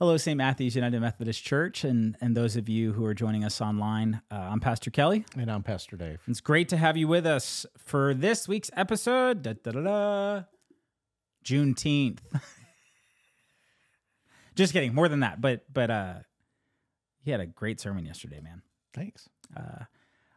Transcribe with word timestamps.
Hello, 0.00 0.16
St. 0.16 0.38
Matthew's 0.38 0.76
United 0.76 1.00
Methodist 1.00 1.42
Church, 1.42 1.82
and, 1.82 2.16
and 2.20 2.36
those 2.36 2.54
of 2.54 2.68
you 2.68 2.92
who 2.92 3.04
are 3.04 3.14
joining 3.14 3.42
us 3.42 3.60
online. 3.60 4.22
Uh, 4.30 4.36
I'm 4.36 4.60
Pastor 4.60 4.92
Kelly. 4.92 5.24
And 5.36 5.50
I'm 5.50 5.64
Pastor 5.64 5.96
Dave. 5.96 6.20
It's 6.28 6.40
great 6.40 6.68
to 6.68 6.76
have 6.76 6.96
you 6.96 7.08
with 7.08 7.26
us 7.26 7.66
for 7.84 8.14
this 8.14 8.46
week's 8.46 8.70
episode. 8.76 9.42
Da, 9.42 9.54
da, 9.54 9.72
da, 9.72 9.80
da, 9.80 10.42
Juneteenth. 11.44 12.20
Just 14.54 14.72
kidding. 14.72 14.94
More 14.94 15.08
than 15.08 15.18
that, 15.18 15.40
but 15.40 15.62
but 15.72 15.90
uh, 15.90 16.14
he 17.24 17.32
had 17.32 17.40
a 17.40 17.46
great 17.46 17.80
sermon 17.80 18.06
yesterday, 18.06 18.40
man. 18.40 18.62
Thanks. 18.94 19.28
Uh, 19.56 19.82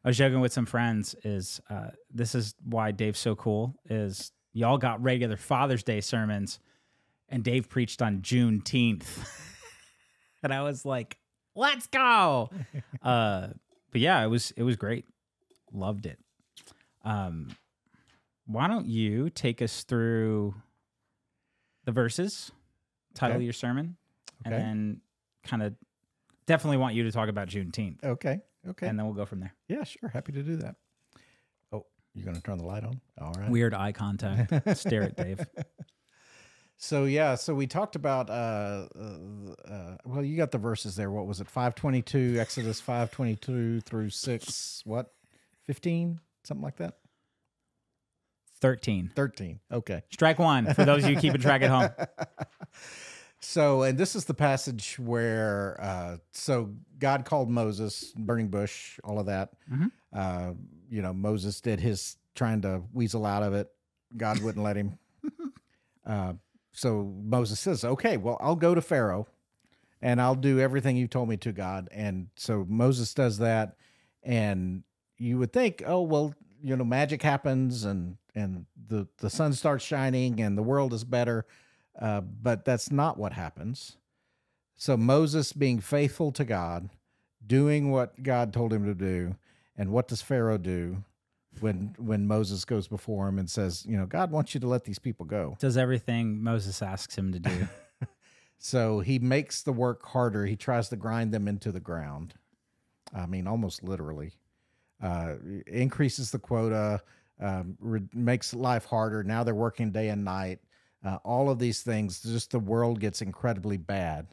I 0.04 0.08
was 0.08 0.18
joking 0.18 0.42
with 0.42 0.54
some 0.54 0.66
friends. 0.66 1.16
Is 1.24 1.62
uh, 1.70 1.90
this 2.12 2.34
is 2.34 2.56
why 2.64 2.90
Dave's 2.90 3.20
so 3.20 3.36
cool? 3.36 3.76
Is 3.88 4.32
y'all 4.54 4.80
got 4.80 5.04
regular 5.04 5.38
Father's 5.38 5.84
Day 5.84 6.02
sermons, 6.02 6.60
and 7.32 7.44
Dave 7.44 7.70
preached 7.70 8.02
on 8.02 8.22
Juneteenth. 8.22 9.06
and 10.44 10.54
I 10.54 10.62
was 10.62 10.86
like, 10.86 11.18
"Let's 11.56 11.88
go!" 11.88 12.50
uh, 13.02 13.48
but 13.92 14.02
yeah, 14.02 14.24
it 14.24 14.28
was 14.28 14.52
it 14.52 14.64
was 14.64 14.76
great. 14.76 15.06
Loved 15.74 16.06
it. 16.06 16.20
Um, 17.04 17.56
why 18.46 18.68
don't 18.68 18.86
you 18.86 19.30
take 19.30 19.62
us 19.62 19.84
through 19.84 20.54
the 21.86 21.92
verses, 21.92 22.52
title 23.16 23.38
Okay. 23.38 23.44
your 23.46 23.54
sermon, 23.54 23.96
Okay. 24.46 24.54
and 24.56 24.64
then 24.64 25.02
kind 25.44 25.64
of 25.64 25.74
definitely 26.46 26.78
want 26.78 26.94
you 26.96 27.04
to 27.04 27.12
talk 27.12 27.30
about 27.30 27.48
Juneteenth, 27.48 28.04
Okay. 28.04 28.40
Okay. 28.68 28.88
and 28.88 29.00
then 29.00 29.06
we'll 29.06 29.16
go 29.16 29.26
from 29.26 29.40
there. 29.40 29.54
yeah, 29.68 29.84
sure. 29.84 30.10
Happy 30.10 30.32
to 30.34 30.44
do 30.44 30.58
that. 30.58 30.76
Oh, 31.72 31.86
you're 32.14 32.26
going 32.26 32.36
to 32.36 32.44
turn 32.44 32.58
the 32.60 32.66
light 32.66 32.84
on? 32.84 33.02
All 33.20 33.34
right. 33.38 33.50
Weird 33.50 33.74
eye 33.74 33.92
contact. 33.94 34.78
Stare 34.78 35.04
at 35.04 35.16
Dave. 35.16 35.40
So, 36.84 37.06
yeah, 37.06 37.36
so 37.36 37.54
we 37.54 37.68
talked 37.68 37.96
about, 37.96 38.32
uh, 38.32 38.88
uh, 38.96 39.98
well, 40.04 40.24
you 40.24 40.36
got 40.36 40.50
the 40.50 40.58
verses 40.58 40.96
there. 40.96 41.12
What 41.12 41.28
was 41.28 41.40
it? 41.40 41.48
522, 41.48 42.40
Exodus 42.40 42.82
522 42.82 43.82
through 43.82 44.10
6, 44.10 44.82
what? 44.86 45.14
15? 45.68 46.20
Something 46.44 46.64
like 46.64 46.78
that? 46.78 46.96
13. 48.62 49.12
13. 49.16 49.60
Okay. 49.72 50.02
Strike 50.10 50.40
one 50.40 50.74
for 50.74 50.84
those 50.84 51.04
of 51.04 51.12
you 51.12 51.18
keeping 51.18 51.40
track 51.40 51.62
at 51.62 51.70
home. 51.70 51.90
So, 53.44 53.82
and 53.82 53.98
this 53.98 54.16
is 54.16 54.26
the 54.26 54.36
passage 54.36 55.00
where, 55.00 55.76
uh, 55.82 56.18
so 56.32 56.76
God 57.00 57.26
called 57.26 57.50
Moses, 57.50 58.14
burning 58.16 58.50
bush, 58.50 59.00
all 59.04 59.18
of 59.18 59.26
that. 59.26 59.50
Mhm. 59.68 59.92
Uh, 60.14 60.52
you 60.92 61.02
know, 61.02 61.12
Moses 61.12 61.60
did 61.60 61.80
his 61.80 62.18
trying 62.36 62.62
to 62.62 62.84
weasel 62.94 63.26
out 63.26 63.42
of 63.42 63.56
it. 63.56 63.68
God 64.16 64.42
wouldn't 64.44 64.64
let 64.64 64.76
him. 64.78 65.00
Uh, 66.06 66.34
so 66.72 67.14
Moses 67.24 67.60
says, 67.60 67.84
okay, 67.84 68.18
well, 68.18 68.38
I'll 68.42 68.56
go 68.56 68.74
to 68.74 68.82
Pharaoh 68.82 69.28
and 70.02 70.22
I'll 70.22 70.36
do 70.36 70.60
everything 70.60 70.96
you 70.96 71.08
told 71.08 71.30
me 71.30 71.38
to, 71.38 71.52
God. 71.52 71.90
And 71.92 72.28
so 72.36 72.66
Moses 72.68 73.14
does 73.14 73.38
that. 73.40 73.76
And 74.24 74.84
you 75.18 75.38
would 75.38 75.54
think, 75.54 75.84
oh, 75.86 76.02
well, 76.02 76.34
you 76.62 76.76
know, 76.76 76.84
magic 76.84 77.22
happens 77.22 77.84
and, 77.86 78.18
and 78.34 78.66
the, 78.88 79.08
the 79.18 79.30
sun 79.30 79.54
starts 79.54 79.84
shining 79.84 80.40
and 80.40 80.58
the 80.58 80.64
world 80.64 80.94
is 80.94 81.04
better. 81.04 81.46
Uh, 82.00 82.22
but 82.22 82.66
that's 82.66 82.92
not 82.92 83.18
what 83.18 83.34
happens. 83.34 83.98
So 84.76 84.98
Moses 84.98 85.54
being 85.54 85.80
faithful 85.80 86.32
to 86.32 86.46
God, 86.46 86.90
doing 87.46 87.92
what 87.92 88.24
God 88.24 88.54
told 88.54 88.74
him 88.74 88.86
to 88.86 88.96
do, 88.96 89.36
and 89.78 89.92
what 89.92 90.08
does 90.08 90.22
Pharaoh 90.22 90.58
do 90.58 91.04
when 91.60 91.94
when 91.98 92.28
Moses 92.28 92.66
goes 92.66 92.88
before 92.88 93.28
him 93.28 93.38
and 93.38 93.50
says, 93.50 93.86
you 93.86 93.98
know, 93.98 94.06
God 94.06 94.32
wants 94.32 94.54
you 94.54 94.60
to 94.62 94.68
let 94.68 94.86
these 94.86 95.00
people 95.00 95.26
go. 95.26 95.58
Does 95.60 95.78
everything 95.78 96.42
Moses 96.42 96.82
asks 96.82 97.16
him 97.18 97.34
to 97.34 97.40
do. 97.40 97.68
So 98.64 99.00
he 99.00 99.18
makes 99.18 99.64
the 99.64 99.74
work 99.74 100.06
harder. 100.06 100.46
He 100.46 100.56
tries 100.56 100.88
to 100.90 100.96
grind 100.96 101.34
them 101.34 101.48
into 101.48 101.72
the 101.72 101.80
ground. 101.80 102.36
I 103.12 103.26
mean, 103.26 103.48
almost 103.48 103.84
literally. 103.84 104.34
Uh, 105.02 105.34
increases 105.66 106.30
the 106.30 106.38
quota, 106.38 107.02
um, 107.40 107.76
re- 107.80 108.08
makes 108.14 108.54
life 108.54 108.86
harder. 108.86 109.24
Now 109.24 109.44
they're 109.44 109.56
working 109.56 109.92
day 109.92 110.10
and 110.10 110.24
night. 110.24 110.60
Uh, 111.04 111.18
all 111.24 111.50
of 111.50 111.58
these 111.58 111.82
things, 111.82 112.22
just 112.22 112.52
the 112.52 112.60
world 112.60 113.00
gets 113.00 113.24
incredibly 113.24 113.78
bad. 113.78 114.28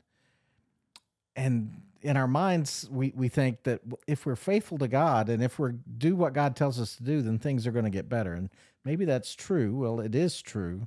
And 1.35 1.81
in 2.03 2.17
our 2.17 2.29
minds, 2.29 2.89
we, 2.91 3.13
we 3.17 3.29
think 3.29 3.65
that 3.65 3.81
if 4.07 4.25
we're 4.25 4.37
faithful 4.37 4.79
to 4.79 4.89
God 4.89 5.29
and 5.29 5.43
if 5.43 5.59
we 5.59 5.73
do 5.97 6.15
what 6.15 6.33
God 6.33 6.55
tells 6.57 6.81
us 6.81 6.97
to 6.97 7.03
do, 7.03 7.23
then 7.23 7.39
things 7.39 7.67
are 7.67 7.73
going 7.73 7.85
to 7.85 7.91
get 7.91 8.09
better. 8.09 8.35
And 8.35 8.51
maybe 8.85 9.05
that's 9.05 9.35
true. 9.35 9.77
Well, 9.77 10.01
it 10.01 10.15
is 10.15 10.41
true, 10.41 10.87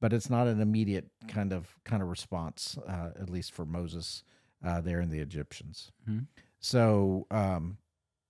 but 0.00 0.12
it's 0.12 0.30
not 0.30 0.46
an 0.46 0.60
immediate 0.60 1.08
kind 1.28 1.52
of 1.52 1.78
kind 1.84 2.02
of 2.02 2.08
response, 2.08 2.78
uh, 2.86 3.10
at 3.20 3.28
least 3.28 3.52
for 3.52 3.64
Moses 3.64 4.22
uh, 4.64 4.80
there 4.80 5.00
in 5.00 5.10
the 5.10 5.20
Egyptians. 5.20 5.92
Mhm. 6.08 6.26
So, 6.58 7.26
um, 7.30 7.78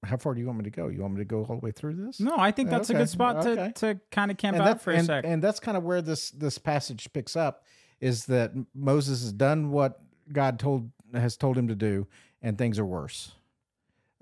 how 0.03 0.17
far 0.17 0.35
do 0.35 0.41
you 0.41 0.47
want 0.47 0.59
me 0.59 0.65
to 0.65 0.71
go? 0.71 0.89
You 0.89 1.01
want 1.01 1.15
me 1.15 1.21
to 1.21 1.25
go 1.25 1.45
all 1.45 1.57
the 1.59 1.65
way 1.65 1.73
through 1.73 1.95
this? 1.95 2.21
No, 2.21 2.37
I 2.37 2.51
think 2.51 2.71
that's 2.71 2.91
a 2.91 2.95
good 2.95 3.09
spot 3.09 3.43
to, 3.43 3.51
okay. 3.51 3.73
to 3.77 4.01
kind 4.11 4.31
of 4.31 4.37
camp 4.37 4.57
and 4.57 4.67
out 4.67 4.81
for 4.81 4.93
a 4.93 4.97
and, 4.97 5.07
sec. 5.07 5.25
and 5.27 5.43
that's 5.43 5.59
kind 5.59 5.77
of 5.77 5.85
where 5.85 6.03
this 6.03 6.31
this 6.31 6.59
passage 6.59 7.09
picks 7.13 7.35
up 7.37 7.65
is 8.01 8.27
that 8.27 8.53
Moses 8.75 9.23
has 9.23 9.33
done 9.33 9.71
what 9.71 10.01
God 10.33 10.59
told 10.59 10.91
has 11.17 11.37
told 11.37 11.57
him 11.57 11.69
to 11.69 11.75
do, 11.75 12.07
and 12.43 12.57
things 12.57 12.79
are 12.79 12.87
worse. 12.87 13.33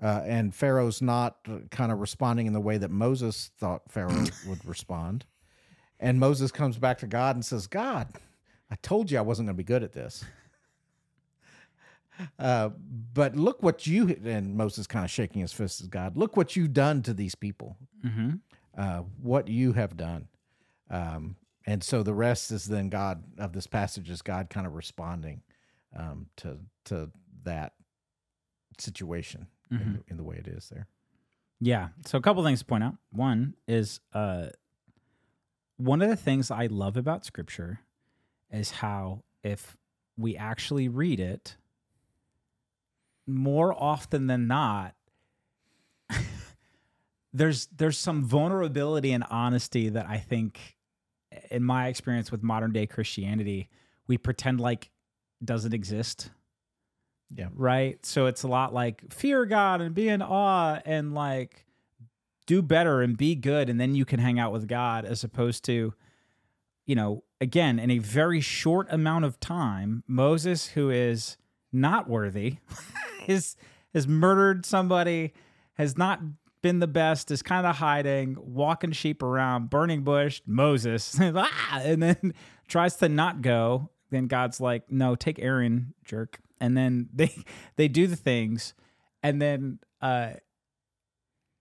Uh, 0.01 0.21
and 0.25 0.53
Pharaoh's 0.53 1.01
not 1.01 1.37
kind 1.71 1.91
of 1.91 1.99
responding 1.99 2.47
in 2.47 2.53
the 2.53 2.59
way 2.59 2.77
that 2.77 2.91
Moses 2.91 3.51
thought 3.57 3.83
Pharaoh 3.89 4.25
would 4.47 4.65
respond. 4.65 5.25
And 5.99 6.19
Moses 6.19 6.51
comes 6.51 6.77
back 6.77 6.97
to 6.99 7.07
God 7.07 7.35
and 7.35 7.45
says, 7.45 7.67
"God, 7.67 8.07
I 8.69 8.75
told 8.75 9.09
you 9.09 9.17
I 9.17 9.21
wasn't 9.21 9.47
going 9.47 9.55
to 9.55 9.57
be 9.57 9.63
good 9.63 9.83
at 9.83 9.93
this." 9.93 10.23
Uh, 12.39 12.69
but 13.13 13.35
look 13.35 13.61
what 13.61 13.85
you 13.85 14.17
and 14.23 14.55
Moses 14.55 14.87
kind 14.87 15.03
of 15.03 15.11
shaking 15.11 15.41
his 15.41 15.51
fist 15.51 15.83
at 15.83 15.89
God. 15.89 16.15
Look 16.15 16.37
what 16.37 16.55
you've 16.55 16.73
done 16.73 17.01
to 17.03 17.13
these 17.13 17.35
people 17.35 17.75
hmm 18.01 18.35
uh, 18.77 19.03
what 19.21 19.47
you 19.47 19.73
have 19.73 19.95
done. 19.95 20.27
Um, 20.89 21.37
and 21.65 21.83
so 21.83 22.03
the 22.03 22.13
rest 22.13 22.51
is 22.51 22.65
then 22.65 22.89
God 22.89 23.23
of 23.37 23.53
this 23.53 23.67
passage 23.67 24.09
is 24.09 24.21
God 24.21 24.49
kind 24.49 24.67
of 24.67 24.75
responding 24.75 25.41
um, 25.95 26.27
to 26.37 26.59
to 26.85 27.11
that 27.43 27.73
situation 28.79 29.47
in, 29.71 29.77
Mhm. 29.77 29.93
the, 29.97 30.03
in 30.11 30.17
the 30.17 30.23
way 30.23 30.35
it 30.37 30.47
is 30.47 30.69
there. 30.69 30.87
Yeah. 31.59 31.89
So 32.05 32.17
a 32.17 32.21
couple 32.21 32.43
things 32.43 32.59
to 32.59 32.65
point 32.65 32.83
out. 32.83 32.95
One 33.11 33.55
is 33.67 33.99
uh, 34.13 34.47
one 35.77 36.01
of 36.01 36.09
the 36.09 36.15
things 36.15 36.51
I 36.51 36.67
love 36.67 36.97
about 36.97 37.25
Scripture 37.25 37.79
is 38.51 38.71
how 38.71 39.23
if 39.43 39.77
we 40.17 40.35
actually 40.37 40.87
read 40.89 41.19
it, 41.19 41.57
more 43.27 43.73
often 43.73 44.27
than 44.27 44.47
not, 44.47 44.95
there's 47.33 47.67
there's 47.67 47.97
some 47.97 48.23
vulnerability 48.23 49.11
and 49.11 49.23
honesty 49.29 49.89
that 49.89 50.07
I 50.07 50.17
think, 50.17 50.77
in 51.51 51.63
my 51.63 51.87
experience 51.87 52.31
with 52.31 52.43
modern 52.43 52.71
day 52.71 52.85
Christianity, 52.85 53.69
we 54.07 54.17
pretend 54.17 54.59
like 54.61 54.89
doesn't 55.45 55.73
exist 55.73 56.29
Yeah. 57.33 57.47
right? 57.53 58.03
So 58.05 58.25
it's 58.27 58.43
a 58.43 58.47
lot 58.47 58.73
like 58.73 59.11
fear 59.11 59.45
God 59.45 59.81
and 59.81 59.93
be 59.95 60.07
in 60.09 60.21
awe 60.21 60.79
and 60.85 61.13
like 61.13 61.65
do 62.47 62.61
better 62.61 63.01
and 63.01 63.17
be 63.17 63.33
good, 63.35 63.69
and 63.69 63.79
then 63.81 63.95
you 63.95 64.05
can 64.05 64.19
hang 64.19 64.37
out 64.39 64.51
with 64.51 64.67
God, 64.67 65.03
as 65.03 65.23
opposed 65.23 65.65
to, 65.65 65.93
you 66.85 66.95
know, 66.95 67.23
again, 67.41 67.79
in 67.79 67.89
a 67.89 67.97
very 67.97 68.39
short 68.39 68.87
amount 68.91 69.25
of 69.25 69.39
time, 69.39 70.03
Moses, 70.07 70.67
who 70.67 70.91
is 70.91 71.37
not 71.73 72.07
worthy, 72.07 72.57
is 73.27 73.55
has 73.95 74.07
murdered 74.07 74.63
somebody, 74.65 75.33
has 75.73 75.97
not 75.97 76.19
been 76.61 76.79
the 76.79 76.87
best, 76.87 77.31
is 77.31 77.41
kind 77.41 77.65
of 77.65 77.77
hiding, 77.77 78.35
walking 78.39 78.91
sheep 78.91 79.23
around, 79.23 79.69
burning 79.71 80.03
bush, 80.03 80.41
Moses, 80.45 81.17
ah, 81.21 81.79
and 81.83 82.03
then 82.03 82.33
tries 82.67 82.95
to 82.97 83.09
not 83.09 83.41
go. 83.41 83.89
Then 84.15 84.27
God's 84.27 84.61
like, 84.61 84.89
no, 84.89 85.15
take 85.15 85.39
Aaron, 85.39 85.93
jerk. 86.05 86.39
And 86.61 86.75
then 86.77 87.09
they 87.13 87.35
they 87.75 87.87
do 87.87 88.07
the 88.07 88.15
things, 88.15 88.73
and 89.21 89.41
then 89.41 89.79
uh 90.01 90.31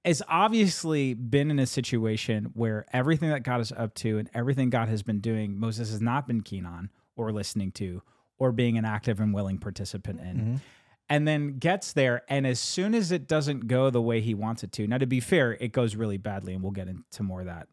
has 0.04 0.22
obviously 0.28 1.14
been 1.14 1.50
in 1.50 1.58
a 1.58 1.66
situation 1.66 2.50
where 2.52 2.84
everything 2.92 3.30
that 3.30 3.42
God 3.42 3.62
is 3.62 3.72
up 3.72 3.94
to 3.94 4.18
and 4.18 4.28
everything 4.34 4.68
God 4.68 4.86
has 4.88 5.02
been 5.02 5.18
doing, 5.20 5.58
Moses 5.58 5.90
has 5.90 6.02
not 6.02 6.26
been 6.28 6.42
keen 6.42 6.66
on 6.66 6.90
or 7.16 7.32
listening 7.32 7.72
to 7.72 8.02
or 8.36 8.52
being 8.52 8.76
an 8.76 8.84
active 8.84 9.18
and 9.18 9.32
willing 9.32 9.56
participant 9.56 10.20
in. 10.20 10.36
Mhm. 10.36 10.60
And 11.08 11.26
then 11.26 11.58
gets 11.58 11.92
there, 11.94 12.22
and 12.28 12.46
as 12.46 12.60
soon 12.60 12.94
as 12.94 13.12
it 13.12 13.26
doesn't 13.26 13.66
go 13.66 13.88
the 13.90 14.02
way 14.02 14.20
he 14.20 14.34
wants 14.34 14.62
it 14.62 14.72
to, 14.72 14.86
now 14.86 14.98
to 14.98 15.06
be 15.06 15.20
fair, 15.20 15.52
it 15.52 15.72
goes 15.72 15.96
really 15.96 16.18
badly, 16.18 16.52
and 16.54 16.62
we'll 16.62 16.72
get 16.72 16.88
into 16.88 17.22
more 17.22 17.40
of 17.40 17.46
that 17.46 17.68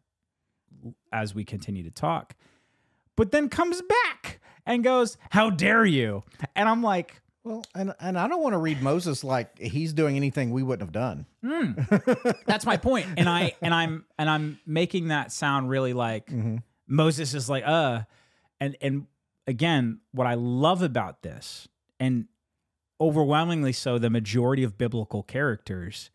as 1.12 1.34
we 1.34 1.44
continue 1.44 1.82
to 1.82 1.90
talk. 1.90 2.34
But 3.16 3.30
then 3.30 3.48
comes 3.50 3.82
back 3.82 4.40
and 4.66 4.82
goes, 4.84 5.16
How 5.30 5.50
dare 5.50 5.84
you? 5.84 6.22
And 6.54 6.68
I'm 6.68 6.82
like, 6.82 7.20
Well, 7.44 7.64
and 7.74 7.94
and 8.00 8.18
I 8.18 8.28
don't 8.28 8.42
want 8.42 8.52
to 8.54 8.58
read 8.58 8.82
Moses 8.82 9.24
like 9.24 9.58
he's 9.58 9.92
doing 9.92 10.16
anything 10.16 10.50
we 10.50 10.62
wouldn't 10.62 10.82
have 10.82 10.92
done. 10.92 11.26
That's 12.46 12.64
my 12.66 12.76
point. 12.76 13.06
And 13.16 13.28
I 13.28 13.54
and 13.60 13.74
I'm 13.74 14.04
and 14.18 14.28
I'm 14.30 14.58
making 14.66 15.08
that 15.08 15.32
sound 15.32 15.68
really 15.68 15.92
like 15.92 16.30
Moses 16.86 17.34
is 17.34 17.48
like, 17.48 17.64
uh, 17.66 18.02
and 18.60 18.76
and 18.80 19.06
again, 19.46 20.00
what 20.12 20.26
I 20.26 20.34
love 20.34 20.82
about 20.82 21.22
this, 21.22 21.68
and 21.98 22.26
overwhelmingly 23.00 23.72
so 23.72 23.98
the 23.98 24.10
majority 24.10 24.62
of 24.62 24.78
biblical 24.78 25.22
characters 25.24 26.10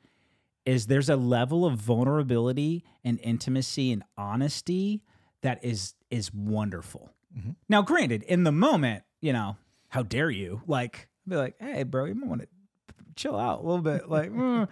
is 0.66 0.88
there's 0.88 1.10
a 1.10 1.16
level 1.18 1.66
of 1.66 1.76
vulnerability 1.76 2.84
and 3.04 3.20
intimacy 3.22 3.92
and 3.92 4.04
honesty 4.18 5.04
that 5.42 5.64
is 5.64 5.96
is 6.10 6.34
wonderful. 6.34 7.12
Mhm. 7.36 7.56
Now, 7.70 7.82
granted, 7.82 8.24
in 8.24 8.44
the 8.44 8.52
moment, 8.52 9.04
you 9.22 9.34
know, 9.34 9.58
how 9.90 10.04
dare 10.04 10.30
you? 10.30 10.62
Like, 10.68 11.08
I'd 11.26 11.30
be 11.30 11.36
like, 11.36 11.56
hey, 11.60 11.84
bro, 11.84 12.06
you 12.06 12.16
might 12.16 12.30
want 12.30 12.42
to 12.42 12.48
chill 13.16 13.38
out 13.38 13.60
a 13.60 13.64
little 13.64 13.82
bit. 13.82 14.04
Like, 14.10 14.32
mm. 14.32 14.68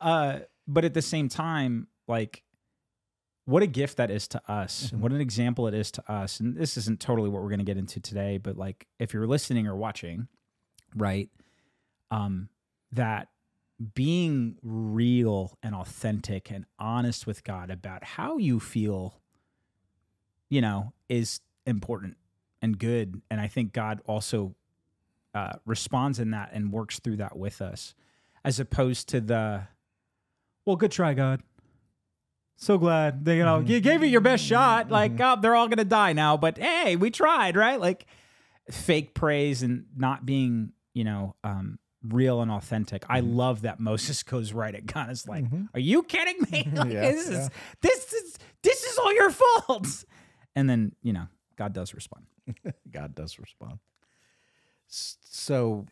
uh, 0.00 0.40
but 0.66 0.84
at 0.84 0.94
the 0.94 1.02
same 1.02 1.28
time, 1.28 1.88
like, 2.08 2.42
what 3.44 3.62
a 3.62 3.66
gift 3.66 3.96
that 3.96 4.10
is 4.10 4.28
to 4.28 4.42
us, 4.50 4.92
and 4.92 5.00
what 5.00 5.12
an 5.12 5.20
example 5.20 5.66
it 5.66 5.74
is 5.74 5.90
to 5.92 6.12
us. 6.12 6.38
And 6.38 6.56
this 6.56 6.76
isn't 6.76 7.00
totally 7.00 7.28
what 7.28 7.42
we're 7.42 7.48
going 7.48 7.58
to 7.58 7.64
get 7.64 7.76
into 7.78 7.98
today, 7.98 8.38
but 8.38 8.56
like, 8.56 8.86
if 8.98 9.12
you're 9.12 9.26
listening 9.26 9.66
or 9.66 9.74
watching, 9.74 10.28
right, 10.94 11.28
um, 12.10 12.48
that 12.92 13.28
being 13.94 14.56
real 14.62 15.56
and 15.62 15.74
authentic 15.74 16.50
and 16.50 16.66
honest 16.78 17.26
with 17.26 17.42
God 17.42 17.70
about 17.70 18.04
how 18.04 18.36
you 18.36 18.60
feel, 18.60 19.20
you 20.48 20.60
know, 20.60 20.92
is 21.08 21.40
important 21.66 22.16
and 22.62 22.78
good. 22.78 23.20
And 23.30 23.40
I 23.40 23.48
think 23.48 23.72
God 23.72 24.00
also 24.06 24.54
uh, 25.34 25.52
responds 25.64 26.18
in 26.18 26.30
that 26.32 26.50
and 26.52 26.72
works 26.72 26.98
through 26.98 27.16
that 27.16 27.36
with 27.36 27.60
us, 27.62 27.94
as 28.44 28.58
opposed 28.60 29.08
to 29.10 29.20
the, 29.20 29.62
well, 30.66 30.76
good 30.76 30.90
try, 30.92 31.14
God. 31.14 31.40
So 32.56 32.76
glad 32.76 33.24
that, 33.24 33.36
you 33.36 33.42
know 33.44 33.60
you 33.60 33.80
gave 33.80 34.02
it 34.02 34.08
your 34.08 34.20
best 34.20 34.44
shot. 34.44 34.90
Like, 34.90 35.12
oh, 35.18 35.36
they're 35.40 35.54
all 35.54 35.68
gonna 35.68 35.84
die 35.84 36.12
now, 36.12 36.36
but 36.36 36.58
hey, 36.58 36.94
we 36.94 37.10
tried, 37.10 37.56
right? 37.56 37.80
Like, 37.80 38.04
fake 38.70 39.14
praise 39.14 39.62
and 39.62 39.86
not 39.96 40.26
being, 40.26 40.72
you 40.92 41.04
know, 41.04 41.34
um, 41.42 41.78
real 42.06 42.42
and 42.42 42.50
authentic. 42.50 43.04
I 43.08 43.20
love 43.20 43.62
that 43.62 43.80
Moses 43.80 44.22
goes 44.24 44.52
right 44.52 44.74
at 44.74 44.84
God. 44.84 45.08
It's 45.08 45.26
like, 45.26 45.46
are 45.72 45.80
you 45.80 46.02
kidding 46.02 46.36
me? 46.50 46.68
Like, 46.74 46.92
Yeah, 46.92 47.00
this 47.12 47.28
is 47.28 47.38
yeah. 47.38 47.48
this 47.80 48.12
is 48.12 48.38
this 48.62 48.84
is 48.84 48.98
all 48.98 49.14
your 49.14 49.30
fault. 49.30 50.04
And 50.56 50.68
then 50.68 50.92
you 51.00 51.12
know, 51.12 51.28
God 51.60 51.74
does 51.74 51.92
respond. 51.92 52.24
God 52.90 53.14
does 53.14 53.38
respond. 53.38 53.80
So, 54.88 55.84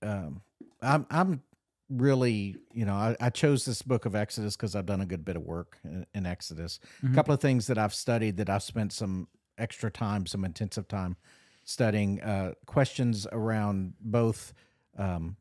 um, 0.00 0.42
I'm 0.80 1.06
I'm 1.10 1.42
really 1.90 2.54
you 2.72 2.84
know 2.84 2.94
I, 2.94 3.16
I 3.20 3.30
chose 3.30 3.64
this 3.64 3.82
book 3.82 4.06
of 4.06 4.14
Exodus 4.14 4.54
because 4.54 4.76
I've 4.76 4.86
done 4.86 5.00
a 5.00 5.06
good 5.06 5.24
bit 5.24 5.34
of 5.34 5.42
work 5.42 5.78
in, 5.82 6.06
in 6.14 6.24
Exodus. 6.24 6.78
A 7.02 7.14
couple 7.16 7.34
of 7.34 7.40
things 7.40 7.66
that 7.66 7.78
I've 7.78 7.94
studied 7.94 8.36
that 8.36 8.48
I've 8.48 8.62
spent 8.62 8.92
some 8.92 9.26
extra 9.58 9.90
time, 9.90 10.24
some 10.24 10.44
intensive 10.44 10.86
time 10.86 11.16
studying. 11.64 12.22
Uh, 12.22 12.52
questions 12.66 13.26
around 13.32 13.94
both, 14.00 14.52
um, 14.96 15.36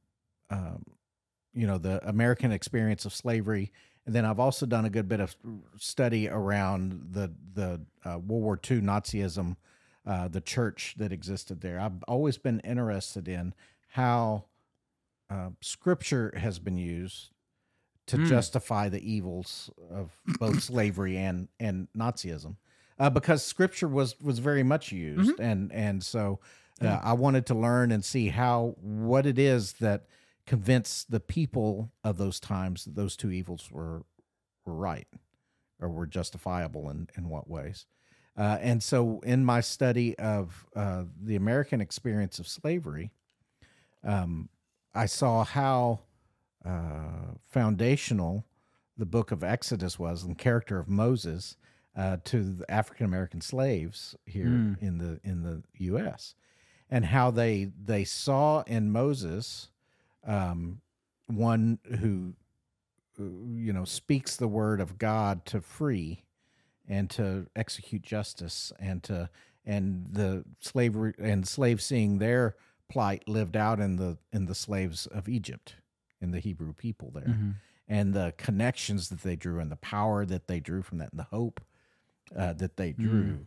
um, 0.50 0.82
you 1.54 1.68
know, 1.68 1.78
the 1.78 2.02
American 2.10 2.52
experience 2.52 3.06
of 3.06 3.14
slavery. 3.14 3.72
And 4.08 4.16
then 4.16 4.26
I've 4.26 4.40
also 4.40 4.66
done 4.66 4.86
a 4.86 4.90
good 4.90 5.08
bit 5.08 5.20
of 5.20 5.36
study 5.78 6.28
around 6.30 7.10
the 7.12 7.32
the 7.54 7.82
uh, 8.04 8.18
World 8.18 8.44
War 8.44 8.60
II 8.72 8.82
Nazism, 8.82 9.58
uh, 10.08 10.28
the 10.30 10.42
church 10.42 10.96
that 10.98 11.12
existed 11.12 11.62
there. 11.62 11.80
I've 11.80 12.02
always 12.08 12.38
been 12.38 12.60
interested 12.62 13.28
in 13.28 13.54
how 13.90 14.46
uh, 15.30 15.50
Scripture 15.62 16.34
has 16.38 16.58
been 16.60 16.78
used 16.78 17.32
to 18.08 18.18
Mm. 18.18 18.30
justify 18.30 18.88
the 18.88 19.02
evils 19.12 19.70
of 19.92 20.12
both 20.40 20.64
slavery 20.72 21.18
and 21.18 21.50
and 21.60 21.90
Nazism, 21.96 22.56
uh, 22.98 23.10
because 23.10 23.44
Scripture 23.46 23.90
was 23.90 24.20
was 24.22 24.40
very 24.40 24.64
much 24.64 24.92
used, 24.94 25.40
and 25.42 25.72
and 25.74 26.02
so 26.04 26.40
uh, 26.82 27.00
I 27.04 27.14
wanted 27.14 27.46
to 27.48 27.56
learn 27.56 27.92
and 27.92 28.06
see 28.06 28.30
how 28.30 28.76
what 28.80 29.26
it 29.26 29.38
is 29.38 29.74
that 29.74 30.06
convinced 30.46 31.12
the 31.12 31.20
people 31.20 31.92
of 32.06 32.18
those 32.18 32.40
times 32.40 32.86
that 32.86 32.96
those 32.96 33.18
two 33.18 33.32
evils 33.32 33.70
were 33.70 34.06
were 34.66 34.74
right 34.76 35.08
or 35.82 35.90
were 35.90 36.08
justifiable 36.08 36.90
in 36.90 37.10
in 37.18 37.28
what 37.28 37.50
ways. 37.50 37.86
Uh, 38.38 38.58
and 38.62 38.84
so, 38.84 39.20
in 39.22 39.44
my 39.44 39.62
study 39.62 40.18
of 40.20 40.68
uh, 40.76 41.04
the 41.22 41.36
American 41.36 41.82
experience 41.82 42.38
of 42.40 42.48
slavery, 42.48 43.12
um, 44.04 44.50
I 44.94 45.08
saw 45.08 45.44
how 45.44 46.02
uh, 46.64 47.34
foundational 47.50 48.46
the 48.98 49.06
book 49.06 49.32
of 49.32 49.44
Exodus 49.44 49.98
was 49.98 50.24
and 50.24 50.38
character 50.38 50.80
of 50.80 50.88
Moses 50.88 51.56
uh, 51.96 52.18
to 52.26 52.44
the 52.44 52.72
African 52.72 53.06
American 53.06 53.42
slaves 53.42 54.16
here 54.26 54.46
Mm. 54.46 54.82
in 54.82 54.98
the 55.00 55.20
in 55.24 55.42
the 55.44 55.64
U.S. 55.86 56.36
and 56.92 57.06
how 57.06 57.32
they 57.32 57.72
they 57.84 58.04
saw 58.04 58.62
in 58.68 58.92
Moses 58.92 59.70
um, 60.26 60.82
one 61.28 61.80
who 62.00 62.34
who, 63.18 63.48
you 63.56 63.74
know 63.74 63.86
speaks 63.86 64.36
the 64.36 64.48
word 64.48 64.80
of 64.80 64.98
God 65.00 65.44
to 65.48 65.60
free 65.62 66.24
and 66.88 67.10
to 67.12 67.48
execute 67.56 68.02
justice 68.04 68.72
and 68.80 69.04
to 69.04 69.30
and 69.66 70.08
the 70.12 70.46
slavery 70.60 71.14
and 71.20 71.48
slaves 71.48 71.84
seeing 71.84 72.20
their 72.20 72.56
plight 72.90 73.28
lived 73.28 73.58
out 73.58 73.80
in 73.80 73.98
the 73.98 74.18
in 74.32 74.46
the 74.46 74.56
slaves 74.56 75.06
of 75.08 75.28
Egypt 75.28 75.76
in 76.22 76.32
the 76.32 76.40
Hebrew 76.40 76.74
people 76.74 77.12
there 77.14 77.24
Mm-hmm. 77.26 77.50
and 77.88 78.14
the 78.14 78.34
connections 78.38 79.10
that 79.10 79.22
they 79.22 79.36
drew 79.36 79.60
and 79.60 79.72
the 79.72 79.76
power 79.78 80.26
that 80.26 80.48
they 80.48 80.60
drew 80.60 80.82
from 80.82 80.98
that 81.00 81.12
and 81.12 81.20
the 81.20 81.24
hope 81.26 81.60
uh, 82.36 82.54
that 82.54 82.78
they 82.78 82.92
drew 82.94 83.46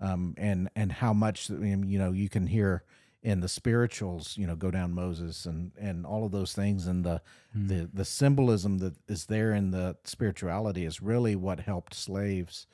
um, 0.00 0.34
and 0.36 0.68
and 0.76 0.92
how 0.92 1.12
much 1.12 1.48
you 1.50 1.98
know 1.98 2.12
you 2.12 2.28
can 2.28 2.46
hear 2.46 2.84
in 3.22 3.40
the 3.40 3.48
spirituals 3.48 4.36
you 4.36 4.46
know 4.46 4.56
go 4.56 4.70
down 4.70 4.92
Moses 4.92 5.46
and 5.46 5.72
and 5.78 6.04
all 6.04 6.24
of 6.24 6.32
those 6.32 6.52
things 6.52 6.86
and 6.86 7.04
the 7.04 7.22
the 7.54 7.88
the 7.92 8.04
symbolism 8.04 8.78
that 8.78 8.94
is 9.08 9.26
there 9.26 9.52
in 9.52 9.70
the 9.70 9.96
spirituality 10.04 10.84
is 10.84 11.00
really 11.00 11.36
what 11.36 11.60
helped 11.60 11.94
slaves 11.94 12.66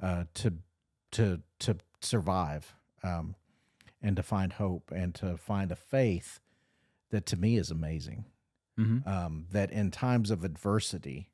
uh, 0.00 0.24
to 0.34 0.54
to 1.12 1.42
to 1.58 1.76
survive 2.00 2.74
um, 3.02 3.34
and 4.02 4.16
to 4.16 4.22
find 4.22 4.54
hope 4.54 4.92
and 4.94 5.14
to 5.16 5.36
find 5.36 5.72
a 5.72 5.76
faith 5.76 6.40
that 7.10 7.26
to 7.26 7.36
me 7.36 7.56
is 7.56 7.70
amazing 7.70 8.24
Mm-hmm. 8.78 9.08
um, 9.08 9.46
that 9.52 9.70
in 9.70 9.90
times 9.90 10.30
of 10.30 10.44
adversity, 10.44 11.30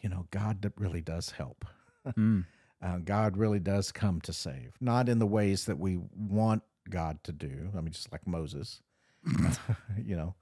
you 0.00 0.08
know, 0.08 0.26
God 0.30 0.72
really 0.78 1.02
does 1.02 1.32
help. 1.32 1.64
Mm. 2.16 2.44
Uh, 2.80 2.98
God 2.98 3.36
really 3.36 3.58
does 3.58 3.90
come 3.90 4.20
to 4.20 4.32
save, 4.32 4.74
not 4.80 5.08
in 5.08 5.18
the 5.18 5.26
ways 5.26 5.64
that 5.64 5.76
we 5.76 5.98
want 6.14 6.62
God 6.90 7.22
to 7.24 7.32
do. 7.32 7.70
I 7.76 7.80
mean, 7.80 7.92
just 7.92 8.12
like 8.12 8.26
Moses, 8.26 8.82
you 10.02 10.16
know, 10.16 10.34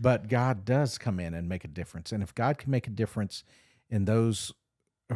but 0.00 0.28
God 0.28 0.64
does 0.64 0.98
come 0.98 1.18
in 1.20 1.34
and 1.34 1.48
make 1.48 1.64
a 1.64 1.68
difference. 1.68 2.12
And 2.12 2.22
if 2.22 2.34
God 2.34 2.58
can 2.58 2.70
make 2.70 2.86
a 2.86 2.90
difference 2.90 3.44
in 3.90 4.04
those 4.04 4.52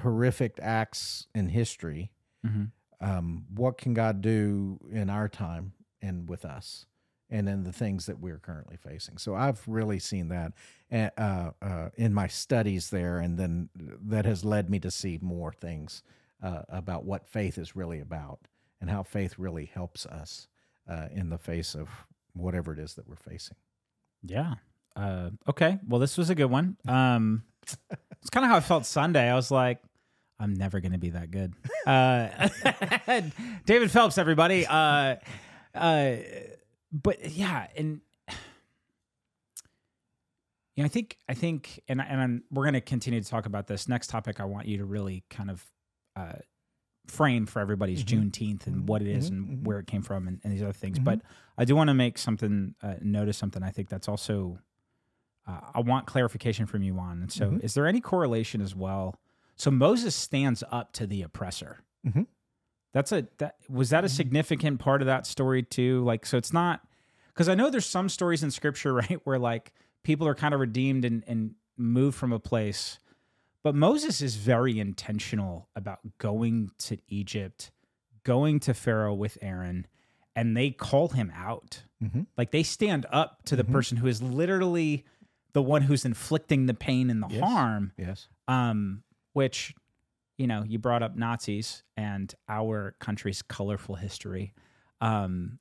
horrific 0.02 0.58
acts 0.62 1.26
in 1.34 1.48
history, 1.48 2.12
Mm-hmm. 2.46 2.64
um, 3.06 3.44
what 3.54 3.76
can 3.76 3.92
God 3.92 4.22
do 4.22 4.78
in 4.90 5.10
our 5.10 5.28
time 5.28 5.72
and 6.00 6.26
with 6.26 6.46
us 6.46 6.86
and 7.28 7.48
in 7.50 7.64
the 7.64 7.72
things 7.72 8.06
that 8.06 8.18
we're 8.18 8.38
currently 8.38 8.78
facing? 8.78 9.18
So 9.18 9.34
I've 9.34 9.60
really 9.68 9.98
seen 9.98 10.28
that 10.28 10.52
uh, 10.90 11.10
uh, 11.20 11.50
uh, 11.60 11.88
in 11.96 12.14
my 12.14 12.28
studies 12.28 12.88
there, 12.88 13.18
and 13.18 13.38
then 13.38 13.68
that 13.76 14.24
has 14.24 14.42
led 14.42 14.70
me 14.70 14.80
to 14.80 14.90
see 14.90 15.18
more 15.20 15.52
things 15.52 16.02
uh, 16.42 16.62
about 16.70 17.04
what 17.04 17.26
faith 17.26 17.58
is 17.58 17.76
really 17.76 18.00
about 18.00 18.40
and 18.80 18.88
how 18.88 19.02
faith 19.02 19.34
really 19.38 19.66
helps 19.66 20.06
us 20.06 20.48
uh, 20.90 21.06
in 21.12 21.30
the 21.30 21.38
face 21.38 21.74
of 21.74 21.88
whatever 22.34 22.72
it 22.72 22.78
is 22.78 22.94
that 22.94 23.08
we're 23.08 23.16
facing. 23.16 23.56
Yeah. 24.22 24.54
Uh, 24.96 25.30
okay. 25.48 25.78
Well, 25.86 26.00
this 26.00 26.18
was 26.18 26.30
a 26.30 26.34
good 26.34 26.50
one. 26.50 26.76
Um, 26.88 27.44
it's 28.20 28.30
kind 28.30 28.44
of 28.44 28.50
how 28.50 28.56
I 28.56 28.60
felt 28.60 28.84
Sunday. 28.84 29.30
I 29.30 29.34
was 29.34 29.50
like, 29.50 29.78
I'm 30.40 30.54
never 30.54 30.80
going 30.80 30.92
to 30.92 30.98
be 30.98 31.10
that 31.10 31.30
good. 31.30 31.54
Uh, 31.86 32.48
David 33.66 33.90
Phelps, 33.90 34.18
everybody. 34.18 34.66
Uh, 34.66 35.16
uh, 35.74 36.16
but 36.90 37.30
yeah, 37.30 37.66
and 37.76 38.00
yeah, 40.74 40.84
I 40.84 40.88
think 40.88 41.18
I 41.28 41.34
think, 41.34 41.82
and 41.88 42.00
and 42.00 42.20
I'm, 42.20 42.44
we're 42.50 42.64
going 42.64 42.74
to 42.74 42.80
continue 42.80 43.20
to 43.20 43.28
talk 43.28 43.46
about 43.46 43.66
this 43.66 43.88
next 43.88 44.08
topic. 44.08 44.40
I 44.40 44.44
want 44.44 44.66
you 44.66 44.78
to 44.78 44.84
really 44.84 45.22
kind 45.30 45.50
of 45.50 45.64
uh, 46.16 46.32
frame 47.06 47.46
for 47.46 47.60
everybody's 47.60 48.04
Juneteenth 48.04 48.66
and 48.66 48.88
what 48.88 49.02
it 49.02 49.08
is 49.08 49.30
Mhm, 49.30 49.32
and 49.32 49.48
mhm. 49.48 49.64
where 49.64 49.78
it 49.80 49.86
came 49.86 50.02
from 50.02 50.28
and, 50.28 50.40
and 50.44 50.52
these 50.52 50.62
other 50.62 50.72
things. 50.72 50.98
But 50.98 51.20
I 51.58 51.64
do 51.64 51.74
want 51.74 51.88
to 51.88 51.94
make 51.94 52.18
something 52.18 52.74
uh, 52.82 52.94
notice 53.00 53.36
something. 53.36 53.62
I 53.62 53.70
think 53.70 53.88
that's 53.88 54.08
also 54.08 54.58
uh, 55.46 55.60
I 55.74 55.80
want 55.80 56.06
clarification 56.06 56.66
from 56.66 56.82
you 56.82 56.98
on. 56.98 57.22
And 57.22 57.32
so, 57.32 57.58
is 57.62 57.74
there 57.74 57.86
any 57.86 58.00
correlation 58.00 58.60
as 58.60 58.74
well? 58.76 59.18
So 59.56 59.70
Moses 59.70 60.14
stands 60.14 60.62
up 60.70 60.92
to 60.92 61.06
the 61.06 61.22
oppressor. 61.22 61.80
That's 62.92 63.12
a 63.12 63.26
that 63.38 63.56
was 63.68 63.90
that 63.90 64.04
a 64.04 64.08
significant 64.08 64.80
part 64.80 65.00
of 65.02 65.06
that 65.06 65.26
story 65.26 65.62
too? 65.62 66.02
Like, 66.04 66.26
so 66.26 66.36
it's 66.36 66.52
not 66.52 66.80
because 67.28 67.48
I 67.48 67.54
know 67.54 67.70
there's 67.70 67.86
some 67.86 68.08
stories 68.08 68.42
in 68.42 68.50
Scripture, 68.50 68.94
right, 69.02 69.20
where 69.24 69.38
like 69.38 69.72
people 70.02 70.26
are 70.28 70.34
kind 70.34 70.54
of 70.54 70.60
redeemed 70.60 71.04
and 71.04 71.24
and 71.26 71.54
moved 71.76 72.16
from 72.18 72.32
a 72.32 72.38
place, 72.38 72.98
but 73.62 73.74
Moses 73.74 74.20
is 74.22 74.36
very 74.36 74.78
intentional 74.78 75.68
about 75.76 76.00
going 76.18 76.70
to 76.78 76.98
Egypt, 77.08 77.70
going 78.24 78.60
to 78.60 78.74
Pharaoh 78.74 79.14
with 79.14 79.36
Aaron, 79.42 79.86
and 80.36 80.56
they 80.56 80.70
call 80.70 81.08
him 81.08 81.30
out. 81.34 81.84
Mhm. 82.02 82.26
Like 82.36 82.50
they 82.50 82.62
stand 82.62 83.06
up 83.10 83.42
to 83.44 83.56
the 83.56 83.64
person 83.64 83.98
who 83.98 84.06
is 84.06 84.22
literally 84.22 85.04
the 85.52 85.62
one 85.62 85.82
who's 85.82 86.04
inflicting 86.04 86.66
the 86.66 86.74
pain 86.74 87.10
and 87.10 87.22
the 87.22 87.28
Yes. 87.28 87.40
harm. 87.42 87.92
Yes. 87.98 88.28
Um, 88.48 89.02
which, 89.32 89.74
you 90.38 90.46
know, 90.46 90.62
you 90.62 90.78
brought 90.78 91.02
up 91.02 91.16
Nazis 91.16 91.82
and 91.96 92.32
our 92.48 92.92
country's 93.00 93.42
colorful 93.42 93.96
history. 93.96 94.54
Um, 95.00 95.58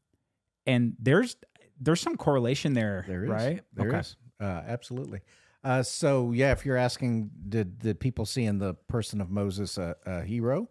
and 0.66 0.96
there's 1.00 1.36
there's 1.82 2.02
some 2.02 2.18
correlation 2.18 2.74
there, 2.74 3.06
There 3.08 3.24
is. 3.24 3.30
right? 3.30 3.64
There 3.74 3.96
is. 3.98 4.18
Uh, 4.40 4.44
absolutely. 4.68 5.22
Uh, 5.64 5.84
so 5.84 6.32
yeah, 6.32 6.52
if 6.52 6.66
you're 6.66 6.78
asking, 6.78 7.32
did 7.50 7.80
did 7.80 8.00
people 8.00 8.26
see 8.26 8.46
in 8.46 8.60
the 8.60 8.74
person 8.88 9.20
of 9.22 9.30
Moses 9.30 9.78
a, 9.78 9.96
a 10.06 10.22
hero? 10.24 10.68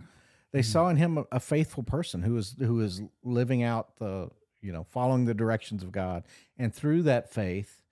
They 0.51 0.63
saw 0.63 0.89
in 0.89 0.97
him 0.97 1.19
a, 1.19 1.25
a 1.33 1.41
faithful 1.41 1.83
person 1.83 2.23
who 2.23 2.37
is 2.39 2.57
who 2.59 2.81
is 2.81 3.03
living 3.23 3.63
out 3.63 3.97
the 3.99 4.31
you 4.63 4.73
know 4.73 4.85
following 4.85 5.27
the 5.27 5.35
directions 5.35 5.83
of 5.83 5.93
God, 5.93 6.25
and 6.57 6.75
through 6.75 7.03
that 7.03 7.31
faith 7.31 7.83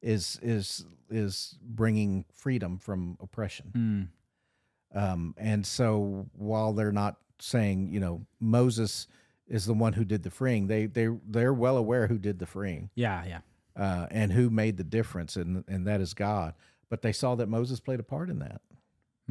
is 0.00 0.38
is 0.42 0.86
is 1.10 1.58
bringing 1.62 2.24
freedom 2.32 2.78
from 2.78 3.18
oppression. 3.20 4.10
Mm, 4.94 5.00
Um, 5.00 5.34
and 5.36 5.66
so 5.66 6.26
while 6.32 6.72
they're 6.72 6.92
not 6.92 7.16
saying 7.40 7.92
you 7.92 8.00
know 8.00 8.26
Moses 8.40 9.06
is 9.46 9.66
the 9.66 9.74
one 9.74 9.92
who 9.94 10.04
did 10.04 10.22
the 10.22 10.30
freeing, 10.30 10.66
they 10.66 10.86
they 10.86 11.08
they're 11.26 11.52
well 11.54 11.76
aware 11.76 12.06
who 12.06 12.18
did 12.18 12.38
the 12.38 12.46
freeing 12.46 12.88
yeah, 12.94 13.24
yeah. 13.26 13.40
Uh, 13.78 14.06
and 14.10 14.32
who 14.32 14.50
made 14.50 14.76
the 14.76 14.84
difference, 14.84 15.36
and 15.36 15.64
and 15.68 15.86
that 15.86 16.00
is 16.00 16.12
God. 16.14 16.54
But 16.90 17.02
they 17.02 17.12
saw 17.12 17.34
that 17.36 17.48
Moses 17.48 17.80
played 17.80 18.00
a 18.00 18.02
part 18.04 18.28
in 18.30 18.38
that. 18.40 18.60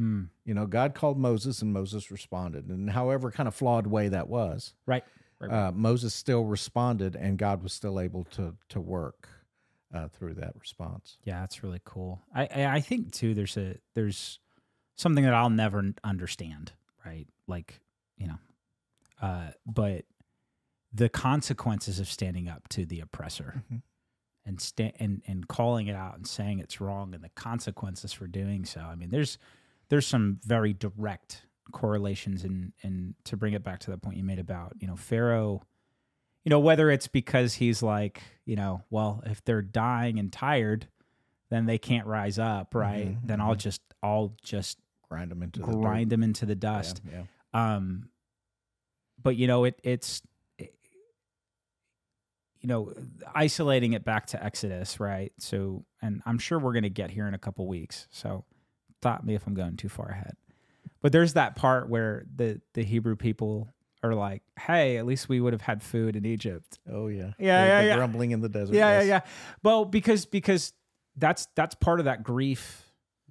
Mm, 0.00 0.28
You 0.44 0.54
know, 0.54 0.64
God 0.66 0.94
called 0.94 1.18
Moses, 1.18 1.60
and 1.60 1.72
Moses 1.72 2.10
responded, 2.10 2.68
and 2.68 2.90
however 2.90 3.30
kind 3.32 3.48
of 3.48 3.54
flawed 3.54 3.86
way 3.86 4.08
that 4.08 4.28
was, 4.28 4.74
right. 4.86 5.04
Right. 5.40 5.50
uh, 5.52 5.72
Moses 5.72 6.14
still 6.14 6.44
responded, 6.44 7.14
and 7.16 7.36
God 7.38 7.62
was 7.62 7.72
still 7.72 8.00
able 8.00 8.24
to 8.32 8.56
to 8.70 8.80
work 8.80 9.28
uh, 9.92 10.08
through 10.08 10.34
that 10.34 10.54
response. 10.58 11.18
Yeah, 11.24 11.40
that's 11.40 11.62
really 11.62 11.80
cool. 11.84 12.20
I, 12.34 12.48
I 12.76 12.80
think 12.80 13.12
too. 13.12 13.34
There's 13.34 13.56
a 13.56 13.76
there's 13.94 14.38
something 14.96 15.24
that 15.24 15.34
I'll 15.34 15.50
never 15.50 15.92
understand. 16.04 16.72
Right, 17.06 17.26
like 17.46 17.80
you 18.16 18.26
know, 18.28 18.38
uh, 19.22 19.50
but 19.66 20.04
the 20.92 21.08
consequences 21.08 21.98
of 22.00 22.08
standing 22.08 22.48
up 22.48 22.68
to 22.68 22.84
the 22.86 23.00
oppressor 23.00 23.62
Mhm. 23.72 23.82
And 24.48 24.60
sta- 24.60 24.94
and 24.98 25.22
and 25.28 25.46
calling 25.46 25.86
it 25.86 25.94
out 25.94 26.16
and 26.16 26.26
saying 26.26 26.58
it's 26.58 26.80
wrong 26.80 27.14
and 27.14 27.22
the 27.22 27.28
consequences 27.36 28.12
for 28.12 28.26
doing 28.26 28.64
so. 28.64 28.80
I 28.80 28.94
mean, 28.96 29.10
there's 29.10 29.38
there's 29.90 30.06
some 30.06 30.40
very 30.44 30.72
direct 30.72 31.46
correlations 31.70 32.42
and 32.44 32.72
and 32.82 33.14
to 33.24 33.36
bring 33.36 33.52
it 33.52 33.62
back 33.62 33.78
to 33.80 33.90
the 33.90 33.98
point 33.98 34.16
you 34.16 34.24
made 34.24 34.38
about 34.38 34.72
you 34.80 34.86
know 34.88 34.96
Pharaoh 34.96 35.62
you 36.44 36.50
know 36.50 36.60
whether 36.60 36.90
it's 36.90 37.08
because 37.08 37.52
he's 37.54 37.82
like 37.82 38.22
you 38.46 38.56
know 38.56 38.80
well 38.88 39.22
if 39.26 39.44
they're 39.44 39.60
dying 39.60 40.18
and 40.18 40.32
tired 40.32 40.88
then 41.50 41.66
they 41.66 41.76
can't 41.76 42.06
rise 42.06 42.38
up 42.38 42.74
right 42.74 43.08
Mhm, 43.08 43.26
then 43.26 43.40
i'll 43.42 43.54
just 43.54 43.82
i'll 44.02 44.34
just 44.42 44.78
Grind 45.10 45.30
them 45.30 45.42
into 45.42 45.60
the 45.60 45.66
grind 45.72 46.08
them 46.10 46.22
into 46.22 46.46
the 46.46 46.54
dust 46.54 47.02
Yeah, 47.10 47.24
yeah. 47.52 47.74
um 47.76 48.08
but 49.22 49.36
you 49.36 49.46
know 49.46 49.64
it 49.64 49.78
it's 49.84 50.22
you 52.60 52.68
know 52.68 52.92
isolating 53.34 53.92
it 53.92 54.04
back 54.04 54.26
to 54.26 54.42
exodus 54.44 54.98
right 55.00 55.32
so 55.38 55.84
and 56.02 56.22
i'm 56.26 56.38
sure 56.38 56.58
we're 56.58 56.72
going 56.72 56.82
to 56.82 56.90
get 56.90 57.10
here 57.10 57.26
in 57.28 57.34
a 57.34 57.38
couple 57.38 57.66
weeks 57.66 58.06
so 58.10 58.44
stop 59.00 59.22
me 59.24 59.34
if 59.34 59.46
i'm 59.46 59.54
going 59.54 59.76
too 59.76 59.88
far 59.88 60.08
ahead 60.08 60.34
but 61.00 61.12
there's 61.12 61.34
that 61.34 61.54
part 61.56 61.88
where 61.88 62.24
the 62.34 62.60
the 62.74 62.82
hebrew 62.82 63.14
people 63.16 63.68
are 64.02 64.14
like 64.14 64.42
hey 64.58 64.96
at 64.96 65.06
least 65.06 65.28
we 65.28 65.40
would 65.40 65.52
have 65.52 65.62
had 65.62 65.82
food 65.82 66.16
in 66.16 66.24
egypt 66.24 66.78
Oh 66.90 67.08
yeah. 67.08 67.32
Yeah, 67.38 67.62
The- 67.62 67.68
yeah, 67.68 67.80
the 67.82 67.86
yeah. 67.88 67.96
Grumbling 67.96 68.30
in 68.32 68.40
the 68.40 68.48
desert. 68.48 68.74
yeah 68.74 68.98
yes. 69.00 69.06
yeah 69.06 69.14
yeah 69.14 69.20
well 69.62 69.84
because 69.84 70.26
because 70.26 70.72
that's 71.16 71.46
that's 71.54 71.74
part 71.74 71.98
of 72.00 72.04
that 72.06 72.22
grief 72.22 72.84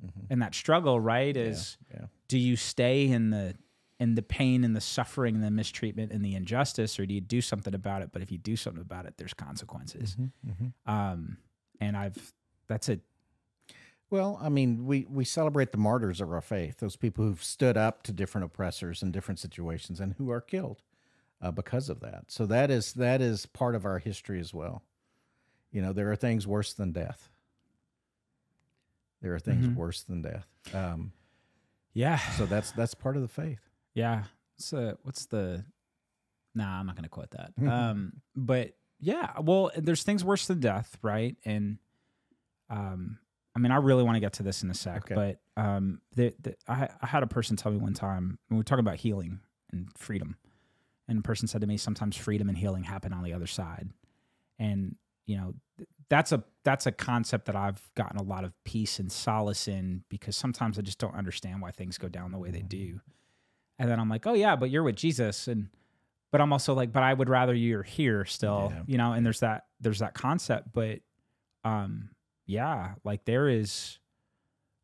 Mhm. 0.05 0.27
and 0.29 0.41
that 0.43 0.53
struggle 0.53 0.99
right 0.99 1.35
is 1.35 1.75
yeah. 1.91 2.05
do 2.27 2.37
you 2.37 2.55
stay 2.55 3.07
in 3.07 3.31
the 3.31 3.55
in 3.99 4.15
the 4.15 4.21
pain 4.21 4.63
and 4.63 4.75
the 4.75 4.81
suffering 4.81 5.35
and 5.35 5.43
the 5.43 5.49
mistreatment 5.51 6.11
and 6.11 6.23
the 6.23 6.35
injustice 6.35 6.99
or 6.99 7.05
do 7.05 7.13
you 7.13 7.21
do 7.21 7.41
something 7.41 7.73
about 7.73 8.01
it 8.01 8.09
but 8.11 8.21
if 8.21 8.31
you 8.31 8.37
do 8.37 8.55
something 8.55 8.81
about 8.81 9.05
it 9.05 9.15
there's 9.17 9.33
consequences 9.33 10.15
Mhm, 10.19 10.31
mhm. 10.47 10.73
um 10.91 11.37
and 11.81 11.97
i've 11.97 12.33
that's 12.67 12.89
a 12.89 12.99
Well, 14.09 14.39
I 14.41 14.47
mean, 14.49 14.85
we, 14.85 15.05
we 15.09 15.25
celebrate 15.25 15.71
the 15.73 15.77
martyrs 15.77 16.21
of 16.21 16.31
our 16.31 16.39
faith, 16.41 16.77
those 16.77 16.95
people 16.95 17.25
who've 17.25 17.43
stood 17.43 17.75
up 17.75 18.03
to 18.03 18.13
different 18.13 18.45
oppressors 18.45 19.03
in 19.03 19.11
different 19.11 19.37
situations 19.39 19.99
and 19.99 20.13
who 20.17 20.29
are 20.31 20.39
killed 20.39 20.81
uh, 21.41 21.51
because 21.51 21.89
of 21.89 21.99
that. 21.99 22.25
So 22.31 22.45
that 22.45 22.71
is 22.71 22.93
that 22.93 23.19
is 23.21 23.45
part 23.47 23.75
of 23.75 23.83
our 23.83 23.99
history 23.99 24.39
as 24.39 24.53
well. 24.53 24.81
You 25.73 25.81
know, 25.81 25.91
there 25.91 26.09
are 26.09 26.15
things 26.15 26.47
worse 26.47 26.71
than 26.73 26.93
death. 26.93 27.29
There 29.21 29.33
are 29.33 29.39
things 29.39 29.65
Mhm. 29.67 29.75
worse 29.75 30.03
than 30.03 30.21
death. 30.21 30.47
Um, 30.73 31.11
yeah 31.93 32.17
so 32.37 32.45
that's 32.45 32.71
that's 32.71 32.93
part 32.93 33.15
of 33.17 33.21
the 33.21 33.27
faith. 33.27 33.66
Yeah 33.97 34.23
what's 34.55 34.69
the 34.69 34.97
what's 35.03 35.25
the 35.27 35.63
nah 36.55 36.79
i'm 36.79 36.85
not 36.85 36.95
gonna 36.95 37.09
quote 37.09 37.31
that. 37.31 37.51
Um 37.61 38.13
but 38.35 38.73
yeah 38.99 39.33
well 39.41 39.71
there's 39.75 40.03
things 40.03 40.23
worse 40.23 40.47
than 40.47 40.59
death 40.59 40.97
right? 41.01 41.35
And 41.45 41.77
um 42.69 43.19
i 43.55 43.59
mean 43.59 43.71
i 43.71 43.77
really 43.77 44.03
want 44.03 44.15
to 44.15 44.19
get 44.19 44.33
to 44.33 44.43
this 44.43 44.61
in 44.63 44.69
a 44.69 44.73
sec 44.73 45.11
Okay. 45.11 45.15
but 45.15 45.61
um 45.61 46.01
the, 46.15 46.33
the 46.41 46.55
I, 46.67 46.89
I 47.01 47.07
had 47.07 47.23
a 47.23 47.27
person 47.27 47.55
tell 47.55 47.71
me 47.71 47.77
one 47.77 47.93
time 47.93 48.37
when 48.47 48.57
we 48.57 48.59
were 48.59 48.63
talking 48.63 48.85
about 48.85 48.97
healing 48.97 49.39
and 49.71 49.87
freedom 49.97 50.35
and 51.07 51.19
a 51.19 51.21
person 51.21 51.47
said 51.47 51.61
to 51.61 51.67
me 51.67 51.77
sometimes 51.77 52.15
freedom 52.17 52.49
and 52.49 52.57
healing 52.57 52.83
happen 52.83 53.13
on 53.13 53.23
the 53.23 53.31
other 53.33 53.47
side. 53.47 53.89
And 54.59 54.95
you 55.25 55.37
know 55.37 55.53
th- 55.77 55.89
that's 56.09 56.31
a 56.31 56.43
that's 56.63 56.85
a 56.85 56.91
concept 56.91 57.45
that 57.45 57.55
i've 57.55 57.81
gotten 57.95 58.17
a 58.17 58.23
lot 58.23 58.43
of 58.45 58.53
peace 58.63 58.97
and 58.97 59.11
solace 59.11 59.67
in 59.67 60.03
because 60.09 60.35
sometimes 60.37 60.79
i 60.79 60.81
just 60.81 60.97
don't 60.99 61.15
understand 61.15 61.61
why 61.61 61.69
things 61.71 61.97
go 61.97 62.07
down 62.07 62.31
the 62.31 62.37
way 62.39 62.49
they 62.49 62.61
do 62.61 62.99
and 63.79 63.89
then 63.89 63.99
i'm 63.99 64.09
like 64.09 64.25
oh 64.27 64.33
yeah 64.33 64.55
but 64.55 64.69
you're 64.69 64.83
with 64.83 64.95
jesus 64.95 65.47
and 65.47 65.67
but 66.31 66.41
i'm 66.41 66.51
also 66.53 66.73
like 66.73 66.91
but 66.91 67.03
i 67.03 67.13
would 67.13 67.29
rather 67.29 67.53
you're 67.53 67.83
here 67.83 68.25
still 68.25 68.71
Yeah. 68.73 68.81
you 68.87 68.97
know 68.97 69.13
and 69.13 69.25
there's 69.25 69.39
that 69.41 69.65
there's 69.79 69.99
that 69.99 70.13
concept 70.13 70.69
but 70.73 70.99
um 71.63 72.09
yeah 72.45 72.93
like 73.03 73.25
there 73.25 73.47
is 73.49 73.99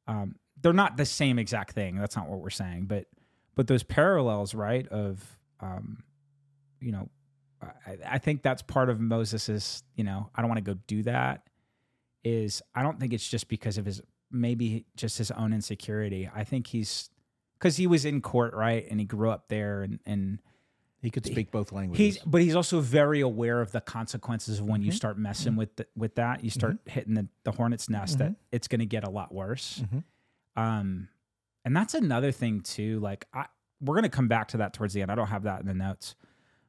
um 0.07 0.35
they're 0.61 0.73
not 0.73 0.97
the 0.97 1.05
same 1.05 1.39
exact 1.39 1.73
thing 1.73 1.95
that's 1.95 2.15
not 2.15 2.27
what 2.29 2.39
we're 2.39 2.49
saying 2.49 2.85
but 2.85 3.05
but 3.55 3.67
those 3.67 3.83
parallels 3.83 4.53
right 4.53 4.87
of 4.89 5.23
um 5.59 6.03
you 6.79 6.91
know 6.91 7.09
I, 7.87 7.97
I 8.05 8.17
think 8.17 8.41
that's 8.41 8.61
part 8.61 8.89
of 8.89 8.99
Moses's, 8.99 9.83
you 9.95 10.03
know, 10.03 10.29
I 10.35 10.41
don't 10.41 10.49
want 10.49 10.57
to 10.65 10.73
go 10.73 10.77
do 10.85 11.03
that. 11.03 11.43
Is 12.25 12.61
I 12.75 12.83
don't 12.83 12.99
think 12.99 13.13
it's 13.13 13.25
just 13.25 13.47
because 13.47 13.77
of 13.77 13.85
his 13.85 14.01
maybe 14.29 14.85
just 14.97 15.17
his 15.17 15.31
own 15.31 15.53
insecurity. 15.53 16.29
I 16.35 16.43
think 16.43 16.67
he's 16.67 17.09
because 17.63 17.77
he 17.77 17.87
was 17.87 18.03
in 18.03 18.19
court, 18.21 18.53
right, 18.53 18.85
and 18.89 18.99
he 18.99 19.05
grew 19.05 19.29
up 19.29 19.47
there, 19.47 19.83
and 19.83 19.99
and 20.05 20.39
He 21.01 21.09
could 21.09 21.25
speak 21.25 21.49
both 21.51 21.71
languages. 21.71 22.15
he's 22.15 22.23
but 22.25 22.41
he's 22.41 22.55
also 22.55 22.79
very 22.81 23.21
aware 23.21 23.61
of 23.61 23.71
the 23.71 23.81
consequences 23.81 24.59
of 24.59 24.65
when 24.67 24.81
you 24.81 24.91
Mhm. 24.91 24.95
start 24.95 25.17
messing 25.17 25.55
with 25.55 25.75
the, 25.77 25.87
with 25.95 26.15
that. 26.15 26.43
You 26.43 26.49
start 26.49 26.77
hitting 26.85 27.13
the, 27.13 27.27
the 27.43 27.51
hornet's 27.51 27.89
nest 27.89 28.17
that 28.19 28.35
it's 28.51 28.67
going 28.67 28.79
to 28.79 28.85
get 28.85 29.03
a 29.03 29.09
lot 29.09 29.33
worse. 29.33 29.81
Mhm. 29.85 30.03
Um, 30.55 31.07
and 31.65 31.75
that's 31.75 31.93
another 31.93 32.31
thing 32.31 32.61
too. 32.61 32.99
Like 32.99 33.25
I, 33.33 33.45
we're 33.81 33.95
going 33.95 34.03
to 34.03 34.09
come 34.09 34.27
back 34.27 34.47
to 34.49 34.57
that 34.57 34.73
towards 34.73 34.93
the 34.93 35.01
end. 35.01 35.11
I 35.11 35.15
don't 35.15 35.27
have 35.27 35.43
that 35.43 35.59
in 35.61 35.67
the 35.67 35.73
notes, 35.73 36.15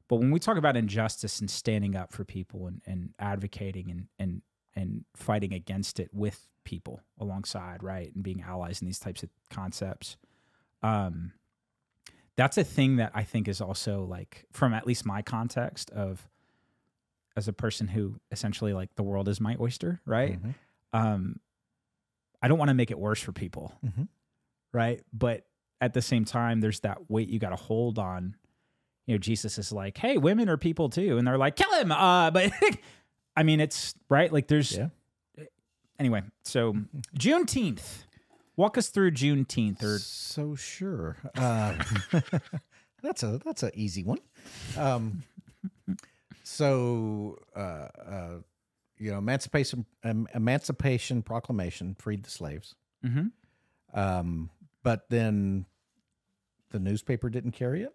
but 0.09 0.17
when 0.17 0.31
we 0.33 0.39
talk 0.41 0.57
about 0.57 0.77
injustice 0.77 1.41
and 1.41 1.51
standing 1.51 1.95
up 1.97 2.13
for 2.13 2.25
people 2.25 2.67
and, 2.67 2.81
and 2.87 3.15
advocating 3.19 3.91
and, 3.91 4.09
and, 4.19 4.43
and 4.75 5.05
fighting 5.15 5.53
against 5.53 6.01
it 6.01 6.11
with 6.13 6.49
people 6.65 7.01
alongside, 7.21 7.83
right. 7.85 8.13
And 8.15 8.25
being 8.25 8.41
allies 8.43 8.81
in 8.83 8.87
these 8.87 8.99
types 8.99 9.23
of 9.23 9.31
concepts. 9.51 10.17
Um, 10.85 11.33
that's 12.37 12.59
a 12.59 12.65
thing 12.65 12.97
that 12.97 13.13
I 13.15 13.23
think 13.25 13.49
is 13.49 13.61
also 13.61 14.05
like 14.05 14.45
from 14.53 14.75
at 14.75 14.87
least 14.87 15.07
my 15.07 15.23
context 15.23 15.91
of 15.91 16.29
as 17.37 17.49
a 17.49 17.53
person 17.53 17.89
who 17.89 18.21
essentially 18.31 18.73
like 18.73 18.95
the 18.97 19.03
world 19.03 19.29
is 19.29 19.41
my 19.41 19.57
oyster, 19.61 20.01
right? 20.05 20.41
Mhm. 20.43 20.55
Um 20.93 21.41
I 22.43 22.49
don't 22.49 22.59
want 22.59 22.69
to 22.69 22.75
make 22.75 22.91
it 22.91 22.99
worse 22.99 23.21
for 23.21 23.33
people. 23.33 23.73
Mhm. 23.85 24.09
Right? 24.73 25.01
But 25.13 25.47
at 25.81 25.95
the 25.95 26.03
same 26.03 26.25
time 26.25 26.61
there's 26.61 26.81
that 26.81 27.09
weight 27.11 27.29
you 27.29 27.39
got 27.39 27.51
to 27.51 27.57
hold 27.57 27.99
on. 27.99 28.37
You 29.07 29.15
know, 29.15 29.19
Jesus 29.19 29.57
is 29.59 29.71
like, 29.73 29.97
"Hey, 29.99 30.17
women 30.19 30.49
are 30.49 30.57
people 30.57 30.89
too." 30.91 31.19
And 31.19 31.27
they're 31.27 31.39
like, 31.39 31.57
"Kill 31.57 31.73
him." 31.81 31.93
Uh 31.93 32.31
but 32.33 32.53
I 33.37 33.43
mean, 33.45 33.61
it's 33.61 33.95
right 34.11 34.33
like 34.33 34.49
there's 34.49 34.77
Yeah. 34.77 34.89
Anyway, 36.01 36.23
so 36.45 36.75
Juneteenth. 37.17 38.05
Walk 38.57 38.79
us 38.79 38.89
through 38.89 39.11
Juneteenth 39.13 39.83
or 39.83 39.99
So 39.99 40.55
sure. 40.55 41.17
Uh, 41.37 41.75
that's 43.03 43.23
a 43.23 43.41
that's 43.45 43.63
an 43.63 43.73
easy 43.75 44.05
one. 44.05 44.19
Um, 44.77 45.23
so 46.43 47.39
uh, 47.57 47.59
uh, 47.59 48.35
you 48.99 49.11
know, 49.11 49.19
Emancipation 49.19 49.87
um, 50.05 50.29
Emancipation 50.35 51.23
Proclamation 51.23 51.97
freed 51.99 52.23
the 52.23 52.31
slaves, 52.31 52.75
Mhm. 53.05 53.33
um, 53.93 54.51
but 54.83 55.09
then 55.11 55.67
the 56.71 56.79
newspaper 56.79 57.29
didn't 57.29 57.53
carry 57.53 57.83
it. 57.85 57.93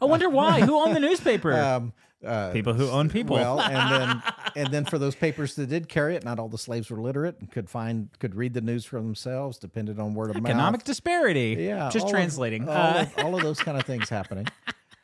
I 0.01 0.05
wonder 0.05 0.29
why. 0.29 0.61
Who 0.61 0.75
owned 0.75 0.95
the 0.95 0.99
newspaper? 0.99 1.53
Um, 1.53 1.93
uh, 2.25 2.51
People 2.51 2.73
who 2.73 2.89
own 2.89 3.09
people. 3.09 3.35
Well, 3.35 3.59
and 3.61 3.91
then 3.91 4.23
and 4.55 4.73
then 4.73 4.85
for 4.85 4.97
those 4.97 5.15
papers 5.15 5.55
that 5.55 5.67
did 5.67 5.87
carry 5.89 6.15
it, 6.15 6.23
not 6.23 6.39
all 6.39 6.49
the 6.49 6.57
slaves 6.57 6.89
were 6.89 7.01
literate 7.01 7.39
and 7.39 7.51
could 7.51 7.69
find 7.69 8.09
could 8.19 8.35
read 8.35 8.53
the 8.53 8.61
news 8.61 8.85
for 8.85 8.97
themselves, 8.99 9.57
depended 9.57 9.99
on 9.99 10.13
word 10.13 10.29
of 10.29 10.37
Economic 10.37 10.43
mouth. 10.43 10.51
Economic 10.59 10.83
disparity. 10.83 11.55
Yeah, 11.59 11.89
Just 11.91 12.03
all 12.05 12.09
of- 12.11 12.15
translating. 12.15 12.67
all, 12.67 12.75
Uh, 12.75 13.01
of, 13.03 13.17
all 13.25 13.35
of 13.35 13.41
those 13.43 13.59
kind 13.59 13.77
of 13.77 13.85
things 13.85 14.09
happening. 14.09 14.47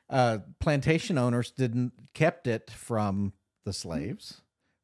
Uh, 0.10 0.40
plantation 0.60 1.18
owners 1.18 1.52
didn't 1.52 1.94
kept 2.14 2.46
it 2.46 2.70
from 2.70 3.32
the 3.64 3.72
slaves, 3.72 4.42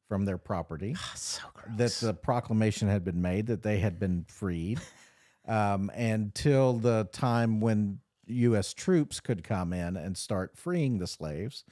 from 0.08 0.24
their 0.24 0.38
property. 0.38 0.96
so 1.14 1.42
that 1.76 1.92
the 2.00 2.14
proclamation 2.14 2.88
had 2.88 3.04
been 3.04 3.20
made 3.20 3.46
that 3.48 3.62
they 3.62 3.78
had 3.78 3.98
been 4.00 4.24
freed 4.26 4.80
um, 5.46 5.90
until 5.94 6.72
the 6.78 7.06
time 7.12 7.60
when 7.60 7.98
U.S. 8.26 8.72
troops 8.72 9.20
could 9.20 9.44
come 9.44 9.74
in 9.74 9.98
and 9.98 10.16
start 10.16 10.56
freeing 10.56 10.98
the 10.98 11.06
slaves. 11.06 11.62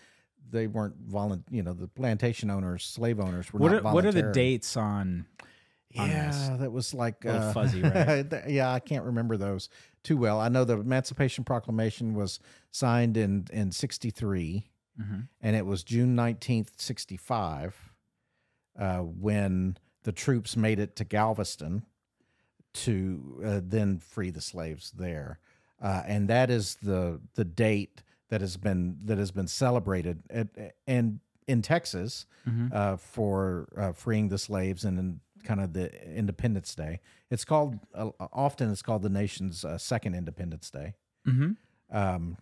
They 0.50 0.66
weren't 0.66 1.08
volun, 1.10 1.42
you 1.50 1.62
know, 1.62 1.72
the 1.72 1.88
plantation 1.88 2.50
owners, 2.50 2.84
slave 2.84 3.18
owners 3.20 3.52
were 3.52 3.60
what 3.60 3.72
not 3.72 3.84
are, 3.84 3.94
what 3.94 4.06
are 4.06 4.12
the 4.12 4.30
dates 4.32 4.76
on? 4.76 5.26
on 5.98 6.08
this? 6.08 6.36
Yeah, 6.50 6.56
that 6.58 6.72
was 6.72 6.92
like 6.94 7.24
A 7.24 7.32
uh, 7.36 7.52
fuzzy, 7.52 7.82
right? 7.82 8.26
yeah, 8.48 8.72
I 8.72 8.80
can't 8.80 9.04
remember 9.04 9.36
those 9.36 9.68
too 10.04 10.16
well. 10.16 10.40
I 10.40 10.48
know 10.48 10.64
the 10.64 10.78
Emancipation 10.78 11.42
Proclamation 11.44 12.14
was 12.14 12.38
signed 12.70 13.16
in 13.16 13.46
in 13.52 13.72
'63, 13.72 14.70
Mhm. 15.00 15.28
and 15.40 15.56
it 15.56 15.66
was 15.66 15.82
June 15.84 16.14
nineteenth, 16.14 16.72
'65, 16.80 17.92
uh, 18.78 18.98
when 18.98 19.76
the 20.04 20.12
troops 20.12 20.56
made 20.56 20.78
it 20.78 20.94
to 20.96 21.04
Galveston 21.04 21.84
to 22.74 23.40
uh, 23.44 23.60
then 23.64 23.98
free 23.98 24.30
the 24.30 24.40
slaves 24.40 24.92
there, 24.92 25.38
uh, 25.80 26.02
and 26.06 26.28
that 26.28 26.50
is 26.50 26.76
the 26.76 27.20
the 27.34 27.44
date 27.44 28.02
that 28.28 28.40
has 28.40 28.56
been 28.56 28.98
that 29.04 29.18
has 29.18 29.30
been 29.30 29.46
celebrated 29.48 30.22
at, 30.30 30.48
and 30.86 31.20
in 31.46 31.62
Texas 31.62 32.26
Mhm. 32.46 32.72
uh, 32.72 32.96
for 32.96 33.68
uh, 33.76 33.92
freeing 33.92 34.28
the 34.28 34.38
slaves 34.38 34.84
and 34.84 34.98
in 34.98 35.20
kind 35.44 35.60
of 35.60 35.72
the 35.74 35.88
Independence 36.16 36.74
Day. 36.74 37.00
It's 37.30 37.44
called 37.44 37.78
uh, 37.94 38.10
often 38.32 38.70
it's 38.70 38.82
called 38.82 39.02
the 39.02 39.08
nation's 39.08 39.64
uh, 39.64 39.78
second 39.78 40.14
Independence 40.14 40.70
Day. 40.70 40.94
Mhm. 41.26 41.56
Um, 41.90 42.36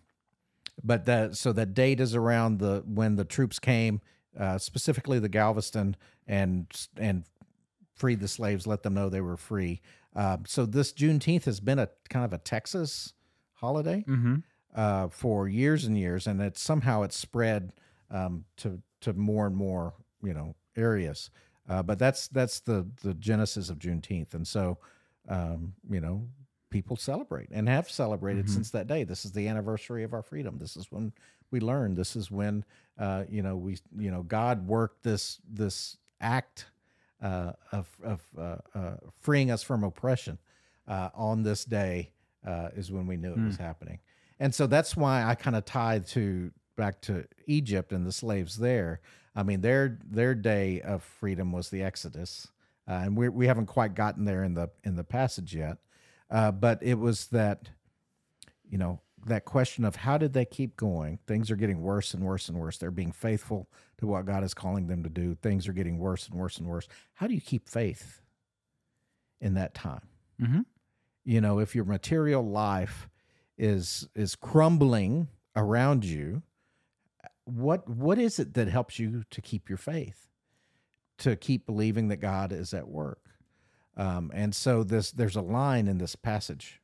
but 0.83 1.05
that 1.05 1.35
so 1.35 1.53
that 1.53 1.73
date 1.73 1.99
is 1.99 2.15
around 2.15 2.59
the 2.59 2.83
when 2.87 3.15
the 3.15 3.25
troops 3.25 3.59
came, 3.59 4.01
uh, 4.37 4.57
specifically 4.57 5.19
the 5.19 5.29
Galveston 5.29 5.95
and 6.27 6.65
and 6.97 7.25
freed 7.93 8.19
the 8.19 8.27
slaves, 8.27 8.65
let 8.67 8.81
them 8.83 8.93
know 8.95 9.07
they 9.09 9.21
were 9.21 9.37
free. 9.37 9.81
Uh, 10.15 10.37
so 10.47 10.65
this 10.65 10.91
Juneteenth 10.93 11.45
has 11.45 11.59
been 11.59 11.77
a 11.79 11.89
kind 12.09 12.25
of 12.25 12.33
a 12.33 12.37
Texas 12.39 13.13
holiday 13.53 14.03
Mhm. 14.07 14.43
Uh, 14.75 15.07
for 15.07 15.47
years 15.47 15.85
and 15.85 15.97
years, 15.97 16.27
and 16.27 16.41
it 16.41 16.57
somehow 16.57 17.01
it's 17.01 17.17
spread 17.17 17.71
um, 18.11 18.45
to 18.57 18.81
to 19.01 19.13
more 19.13 19.47
and 19.47 19.55
more 19.55 19.93
you 20.23 20.33
know 20.33 20.55
areas. 20.75 21.29
Uh, 21.67 21.81
but 21.81 21.97
that's 21.97 22.27
that's 22.27 22.59
the 22.59 22.87
the 23.01 23.13
genesis 23.15 23.69
of 23.69 23.79
Juneteenth, 23.79 24.33
and 24.33 24.47
so 24.47 24.77
um, 25.27 25.73
you 25.89 26.01
know 26.01 26.27
people 26.69 26.97
celebrate 26.97 27.49
and 27.51 27.69
have 27.69 27.89
celebrated 27.89 28.49
since 28.49 28.69
that 28.71 28.85
day. 28.87 29.03
This 29.05 29.23
is 29.23 29.31
the 29.31 29.47
anniversary 29.47 30.03
of 30.03 30.13
our 30.13 30.21
freedom. 30.21 30.57
This 30.59 30.75
is 30.75 30.91
when 30.91 31.13
we 31.49 31.59
learned. 31.59 31.95
This 31.97 32.15
is 32.15 32.29
when 32.29 32.65
uh, 32.99 33.23
you 33.29 33.41
know 33.41 33.55
we 33.55 33.77
you 33.97 34.11
know 34.11 34.23
God 34.23 34.67
worked 34.67 35.03
this 35.03 35.39
this 35.49 35.97
act 36.19 36.65
uh, 37.21 37.53
of 37.71 37.87
of 38.03 38.21
uh, 38.37 38.57
uh, 38.77 38.95
freeing 39.21 39.51
us 39.51 39.63
from 39.63 39.83
oppression 39.83 40.37
uh, 40.87 41.09
on 41.15 41.43
this 41.43 41.65
day 41.65 42.11
uh, 42.45 42.69
is 42.75 42.91
when 42.91 43.07
we 43.07 43.17
knew 43.17 43.31
it 43.31 43.39
was 43.39 43.57
happening. 43.57 43.99
And 44.39 44.53
so 44.53 44.67
that's 44.67 44.95
why 44.97 45.23
I 45.23 45.35
kind 45.35 45.55
of 45.55 45.65
tied 45.65 46.07
to 46.07 46.51
back 46.75 47.01
to 47.01 47.25
Egypt 47.47 47.91
and 47.91 48.05
the 48.05 48.11
slaves 48.11 48.57
there. 48.57 48.99
I 49.35 49.43
mean, 49.43 49.61
their 49.61 49.97
their 50.05 50.35
day 50.35 50.81
of 50.81 51.03
freedom 51.03 51.51
was 51.51 51.69
the 51.69 51.83
Exodus, 51.83 52.47
uh, 52.87 52.93
and 53.03 53.17
we 53.17 53.29
we 53.29 53.47
haven't 53.47 53.67
quite 53.67 53.95
gotten 53.95 54.25
there 54.25 54.43
in 54.43 54.53
the 54.53 54.69
in 54.83 54.95
the 54.95 55.03
passage 55.03 55.55
yet. 55.55 55.77
Uh, 56.29 56.51
but 56.51 56.81
it 56.81 56.95
was 56.95 57.27
that, 57.27 57.69
you 58.67 58.77
know, 58.77 58.99
that 59.25 59.45
question 59.45 59.85
of 59.85 59.95
how 59.95 60.17
did 60.17 60.33
they 60.33 60.45
keep 60.45 60.75
going? 60.75 61.19
Things 61.27 61.51
are 61.51 61.55
getting 61.55 61.81
worse 61.81 62.13
and 62.13 62.23
worse 62.23 62.49
and 62.49 62.57
worse. 62.57 62.77
They're 62.77 62.91
being 62.91 63.11
faithful 63.11 63.69
to 63.97 64.07
what 64.07 64.25
God 64.25 64.43
is 64.43 64.53
calling 64.53 64.87
them 64.87 65.03
to 65.03 65.09
do. 65.09 65.35
Things 65.35 65.67
are 65.67 65.73
getting 65.73 65.97
worse 65.99 66.27
and 66.27 66.39
worse 66.39 66.57
and 66.57 66.67
worse. 66.67 66.87
How 67.13 67.27
do 67.27 67.33
you 67.33 67.41
keep 67.41 67.67
faith 67.67 68.21
in 69.39 69.53
that 69.53 69.73
time? 69.73 70.07
Mhm. 70.39 70.65
You 71.23 71.41
know, 71.41 71.59
if 71.59 71.75
your 71.75 71.85
material 71.85 72.47
life 72.47 73.07
is 73.57 74.07
is 74.15 74.35
crumbling 74.35 75.27
around 75.55 76.03
you, 76.05 76.43
what 77.45 77.87
what 77.89 78.17
is 78.17 78.39
it 78.39 78.53
that 78.55 78.67
helps 78.67 78.99
you 78.99 79.23
to 79.29 79.41
keep 79.41 79.69
your 79.69 79.77
faith, 79.77 80.27
to 81.19 81.35
keep 81.35 81.65
believing 81.65 82.07
that 82.09 82.17
God 82.17 82.51
is 82.51 82.73
at 82.73 82.87
work? 82.87 83.19
Um, 83.97 84.31
and 84.33 84.53
so 84.53 84.83
this 84.83 85.11
there's 85.11 85.35
a 85.35 85.41
line 85.41 85.87
in 85.87 85.97
this 85.97 86.15
passage 86.15 86.81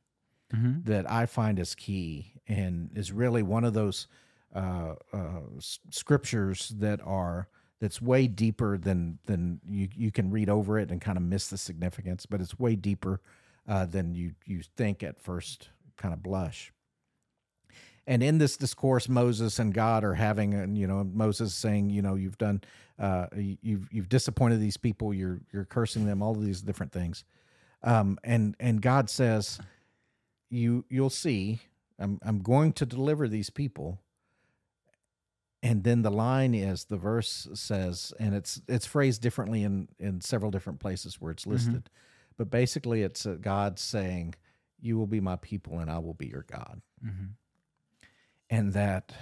Mhm. 0.54 0.84
that 0.84 1.10
I 1.10 1.24
find 1.26 1.58
is 1.58 1.74
key 1.74 2.34
and 2.46 2.90
is 2.94 3.10
really 3.12 3.42
one 3.42 3.64
of 3.64 3.72
those 3.74 4.06
uh, 4.54 4.96
uh, 5.14 5.40
scriptures 5.90 6.68
that 6.78 7.00
are 7.02 7.48
that's 7.80 8.02
way 8.02 8.26
deeper 8.28 8.76
than 8.78 9.18
than 9.24 9.60
you 9.66 9.88
you 9.94 10.10
can 10.12 10.30
read 10.30 10.48
over 10.50 10.78
it 10.78 10.90
and 10.90 11.00
kind 11.00 11.16
of 11.16 11.24
miss 11.24 11.48
the 11.48 11.56
significance, 11.58 12.26
but 12.26 12.40
it's 12.40 12.58
way 12.58 12.76
deeper 12.76 13.20
uh, 13.66 13.86
than 13.86 14.14
you 14.14 14.34
you 14.44 14.62
think 14.76 15.02
at 15.02 15.18
first 15.18 15.70
kind 15.96 16.12
of 16.14 16.22
blush. 16.22 16.72
And 18.06 18.22
in 18.22 18.38
this 18.38 18.56
discourse, 18.56 19.08
Moses 19.08 19.58
and 19.60 19.72
God 19.72 20.02
are 20.02 20.14
having, 20.14 20.54
and 20.54 20.76
you 20.76 20.86
know, 20.88 21.04
Moses 21.04 21.54
saying, 21.54 21.90
you 21.90 22.02
know, 22.02 22.16
you've 22.16 22.38
done, 22.38 22.62
uh, 22.98 23.26
you- 23.36 23.58
you've 23.62 23.88
you've 23.92 24.08
disappointed 24.08 24.60
these 24.60 24.76
people. 24.76 25.14
You're 25.14 25.40
you're 25.52 25.64
cursing 25.64 26.04
them. 26.04 26.20
All 26.22 26.32
of 26.32 26.44
these 26.44 26.62
different 26.62 26.90
things, 26.92 27.24
um, 27.82 28.18
and 28.24 28.56
and 28.58 28.82
God 28.82 29.08
says, 29.08 29.60
you 30.50 30.84
you'll 30.88 31.10
see, 31.10 31.60
I'm 31.98 32.18
I'm 32.22 32.40
going 32.40 32.72
to 32.74 32.86
deliver 32.86 33.28
these 33.28 33.50
people. 33.50 34.00
And 35.64 35.84
then 35.84 36.02
the 36.02 36.10
line 36.10 36.54
is 36.54 36.86
the 36.86 36.96
verse 36.96 37.46
says, 37.54 38.12
and 38.18 38.34
it's 38.34 38.60
it's 38.66 38.84
phrased 38.84 39.22
differently 39.22 39.62
in 39.62 39.86
in 40.00 40.20
several 40.20 40.50
different 40.50 40.80
places 40.80 41.20
where 41.20 41.30
it's 41.30 41.46
listed, 41.46 41.88
but 42.36 42.50
basically 42.50 43.02
it's 43.02 43.26
uh, 43.26 43.36
God 43.40 43.78
saying, 43.78 44.34
"You 44.82 44.98
will 44.98 45.06
be 45.06 45.20
my 45.20 45.36
people, 45.36 45.78
and 45.78 45.90
I 45.90 45.98
will 45.98 46.14
be 46.14 46.26
your 46.26 46.42
God." 46.42 46.82
Mhm. 47.02 47.36
and 48.50 48.74
that 48.74 49.14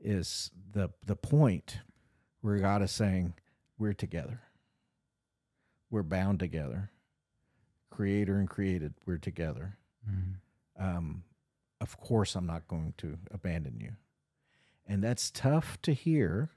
is 0.00 0.50
the 0.72 0.88
the 1.04 1.16
point 1.16 1.80
where 2.40 2.58
God 2.58 2.80
is 2.82 2.90
saying 2.90 3.34
we're 3.76 3.92
together. 3.92 4.40
We're 5.90 6.02
bound 6.04 6.38
together. 6.38 6.90
Creator 7.90 8.38
and 8.38 8.48
created, 8.48 8.94
we're 9.06 9.18
together. 9.18 9.76
Mhm. 10.08 10.34
Um, 10.76 11.24
of 11.80 11.96
course, 11.98 12.34
I'm 12.36 12.46
not 12.46 12.66
going 12.68 12.94
to 12.98 13.18
abandon 13.30 13.78
you, 13.80 13.96
and 14.86 15.02
that's 15.02 15.30
tough 15.30 15.80
to 15.82 15.92
hear 15.92 16.50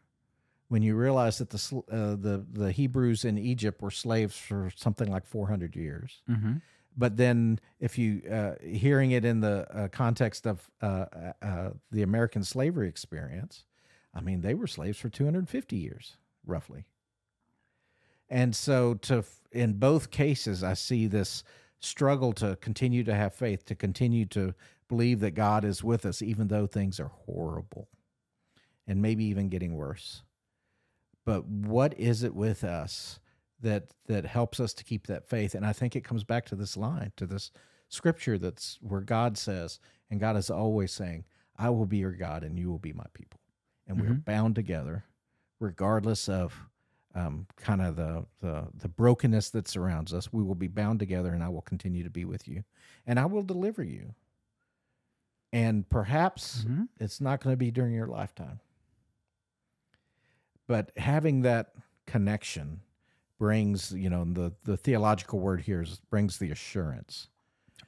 when 0.68 0.84
you 0.84 0.96
realize 0.96 1.38
that 1.40 1.50
the 1.50 1.84
uh, 1.90 2.16
the 2.16 2.46
the 2.50 2.72
Hebrews 2.72 3.26
in 3.26 3.38
Egypt 3.38 3.82
were 3.82 3.92
slaves 3.92 4.38
for 4.38 4.70
something 4.76 5.10
like 5.12 5.26
400 5.26 5.76
years 5.76 6.22
Mhm. 6.30 6.62
But 6.98 7.18
then 7.18 7.60
if 7.80 7.98
you 7.98 8.22
uh, 8.30 8.54
hearing 8.64 9.12
it 9.12 9.26
in 9.26 9.40
the 9.40 9.68
uh, 9.76 9.88
context 9.88 10.46
of 10.46 10.70
uh, 10.82 11.06
uh, 11.16 11.46
uh, 11.46 11.70
the 11.92 12.04
American 12.04 12.44
slavery 12.44 12.88
experience, 12.88 13.66
I 14.14 14.22
mean 14.22 14.42
they 14.42 14.54
were 14.54 14.68
slaves 14.68 14.98
for 14.98 15.10
250 15.10 15.76
years 15.76 16.18
roughly. 16.46 16.86
And 18.30 18.56
so 18.56 18.96
to 18.96 19.24
in 19.52 19.74
both 19.74 20.12
cases 20.12 20.64
I 20.64 20.74
see 20.74 21.08
this 21.08 21.44
struggle 21.80 22.34
to 22.34 22.56
continue 22.58 23.04
to 23.04 23.16
have 23.16 23.34
faith, 23.34 23.66
to 23.66 23.76
continue 23.76 24.26
to 24.28 24.54
believe 24.88 25.20
that 25.22 25.32
God 25.32 25.64
is 25.64 25.84
with 25.84 26.06
us 26.06 26.22
even 26.22 26.48
though 26.48 26.68
things 26.68 27.00
are 27.00 27.12
horrible 27.26 27.88
and 28.88 29.02
maybe 29.02 29.24
even 29.26 29.50
getting 29.50 29.76
worse. 29.76 30.24
But 31.24 31.46
what 31.46 31.98
is 31.98 32.24
it 32.24 32.36
with 32.36 32.64
us 32.64 33.20
that 33.62 33.94
that 34.08 34.26
helps 34.26 34.60
us 34.60 34.74
to 34.76 34.84
keep 34.84 35.08
that 35.08 35.28
faith. 35.28 35.56
And 35.56 35.66
i 35.66 35.74
think 35.74 35.96
it 35.96 36.04
comes 36.04 36.24
back 36.24 36.46
to 36.48 36.56
this 36.56 36.76
line 36.78 37.12
to 37.18 37.26
this 37.26 37.52
scripture 37.90 38.38
that's 38.38 38.78
where 38.82 39.02
god 39.02 39.38
says 39.38 39.80
and 40.10 40.20
god 40.20 40.36
is 40.38 40.50
always 40.50 40.92
saying 40.94 41.26
i 41.58 41.70
will 41.70 41.86
be 41.86 41.98
your 41.98 42.14
god 42.14 42.44
and 42.44 42.58
you 42.60 42.70
will 42.70 42.80
be 42.80 42.94
my 42.94 43.06
people. 43.14 43.40
And 43.88 44.00
we're 44.00 44.14
Mhm. 44.14 44.26
bound 44.26 44.56
together 44.56 45.04
regardless 45.60 46.28
of 46.30 46.68
um, 47.14 47.46
kind 47.58 47.82
of 47.82 47.98
the, 47.98 48.26
the 48.40 48.68
the 48.74 48.88
brokenness 48.88 49.50
that 49.50 49.68
surrounds 49.68 50.14
us. 50.14 50.32
We 50.32 50.44
will 50.44 50.56
be 50.56 50.70
bound 50.70 51.00
together 51.00 51.34
and 51.34 51.44
i 51.44 51.50
will 51.50 51.62
continue 51.62 52.04
to 52.04 52.10
be 52.10 52.24
with 52.26 52.48
you. 52.48 52.64
And 53.06 53.20
i 53.20 53.26
will 53.26 53.44
deliver 53.44 53.84
you. 53.84 54.16
And 55.52 55.90
perhaps 55.90 56.64
Mhm. 56.64 56.88
it's 57.02 57.20
not 57.20 57.42
going 57.42 57.52
to 57.54 57.58
be 57.58 57.70
during 57.72 57.94
your 57.94 58.08
lifetime. 58.08 58.62
But 60.68 60.92
having 60.98 61.42
that 61.42 61.74
connection 62.06 62.80
brings 63.42 63.92
you 63.92 64.08
know 64.08 64.24
the 64.24 64.54
the 64.66 64.78
theological 64.78 65.40
word 65.40 65.62
here 65.62 65.82
is 65.82 66.00
brings 66.12 66.38
the 66.38 66.52
assurance 66.52 67.28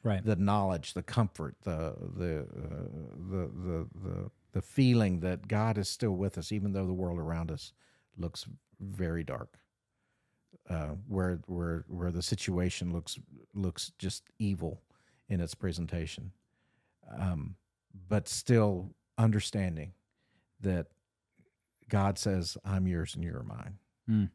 Right. 0.01 0.25
the 0.25 0.35
knowledge, 0.35 0.95
the 0.95 1.03
comfort, 1.03 1.55
the 1.61 1.93
the 2.17 2.39
uh, 2.41 2.87
the 3.31 3.43
the 3.67 3.87
the 4.03 4.31
the 4.53 4.61
feeling 4.61 5.19
that 5.21 5.47
God 5.47 5.77
is 5.77 5.87
still 5.87 6.15
with 6.23 6.37
us, 6.39 6.51
even 6.51 6.73
though 6.73 6.87
the 6.87 6.93
world 7.03 7.19
around 7.19 7.51
us 7.51 7.71
looks 8.17 8.45
very 8.81 9.23
dark. 9.23 9.59
Uh, 10.69 10.95
where 11.07 11.39
where 11.45 11.85
where 11.87 12.11
the 12.11 12.23
situation 12.23 12.91
looks 12.91 13.19
looks 13.53 13.91
just 13.99 14.23
evil 14.39 14.81
in 15.29 15.39
its 15.39 15.53
presentation, 15.55 16.31
um, 17.17 17.55
but 18.09 18.27
still 18.27 18.89
understanding 19.17 19.93
that 20.59 20.87
God 21.87 22.17
says, 22.17 22.57
"I'm 22.65 22.87
yours 22.87 23.13
and 23.15 23.23
you're 23.23 23.43
mine," 23.43 23.77
Mm. 24.09 24.29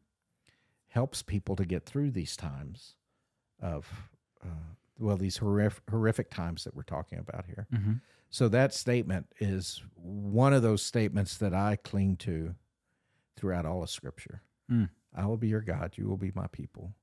Helps 0.89 1.21
people 1.21 1.55
to 1.55 1.65
get 1.65 1.85
through 1.85 2.11
these 2.11 2.35
times 2.35 2.95
of 3.61 3.87
uh, 4.43 4.73
well, 4.99 5.17
these 5.17 5.37
horrific, 5.37 5.83
horrific 5.89 6.29
times 6.29 6.65
that 6.65 6.75
we're 6.75 6.83
talking 6.83 7.19
about 7.19 7.45
here. 7.45 7.67
Mm-hmm. 7.73 7.93
So 8.29 8.47
that 8.49 8.73
statement 8.73 9.27
is 9.39 9.81
one 9.95 10.53
of 10.53 10.61
those 10.61 10.83
statements 10.83 11.37
that 11.37 11.53
I 11.53 11.77
cling 11.77 12.17
to 12.17 12.55
throughout 13.35 13.65
all 13.65 13.81
of 13.81 13.89
Scripture. 13.89 14.43
Mm. 14.71 14.89
I 15.15 15.25
will 15.25 15.37
be 15.37 15.47
your 15.47 15.61
God, 15.61 15.93
you 15.95 16.07
will 16.07 16.17
be 16.17 16.31
my 16.35 16.47
people, 16.47 16.93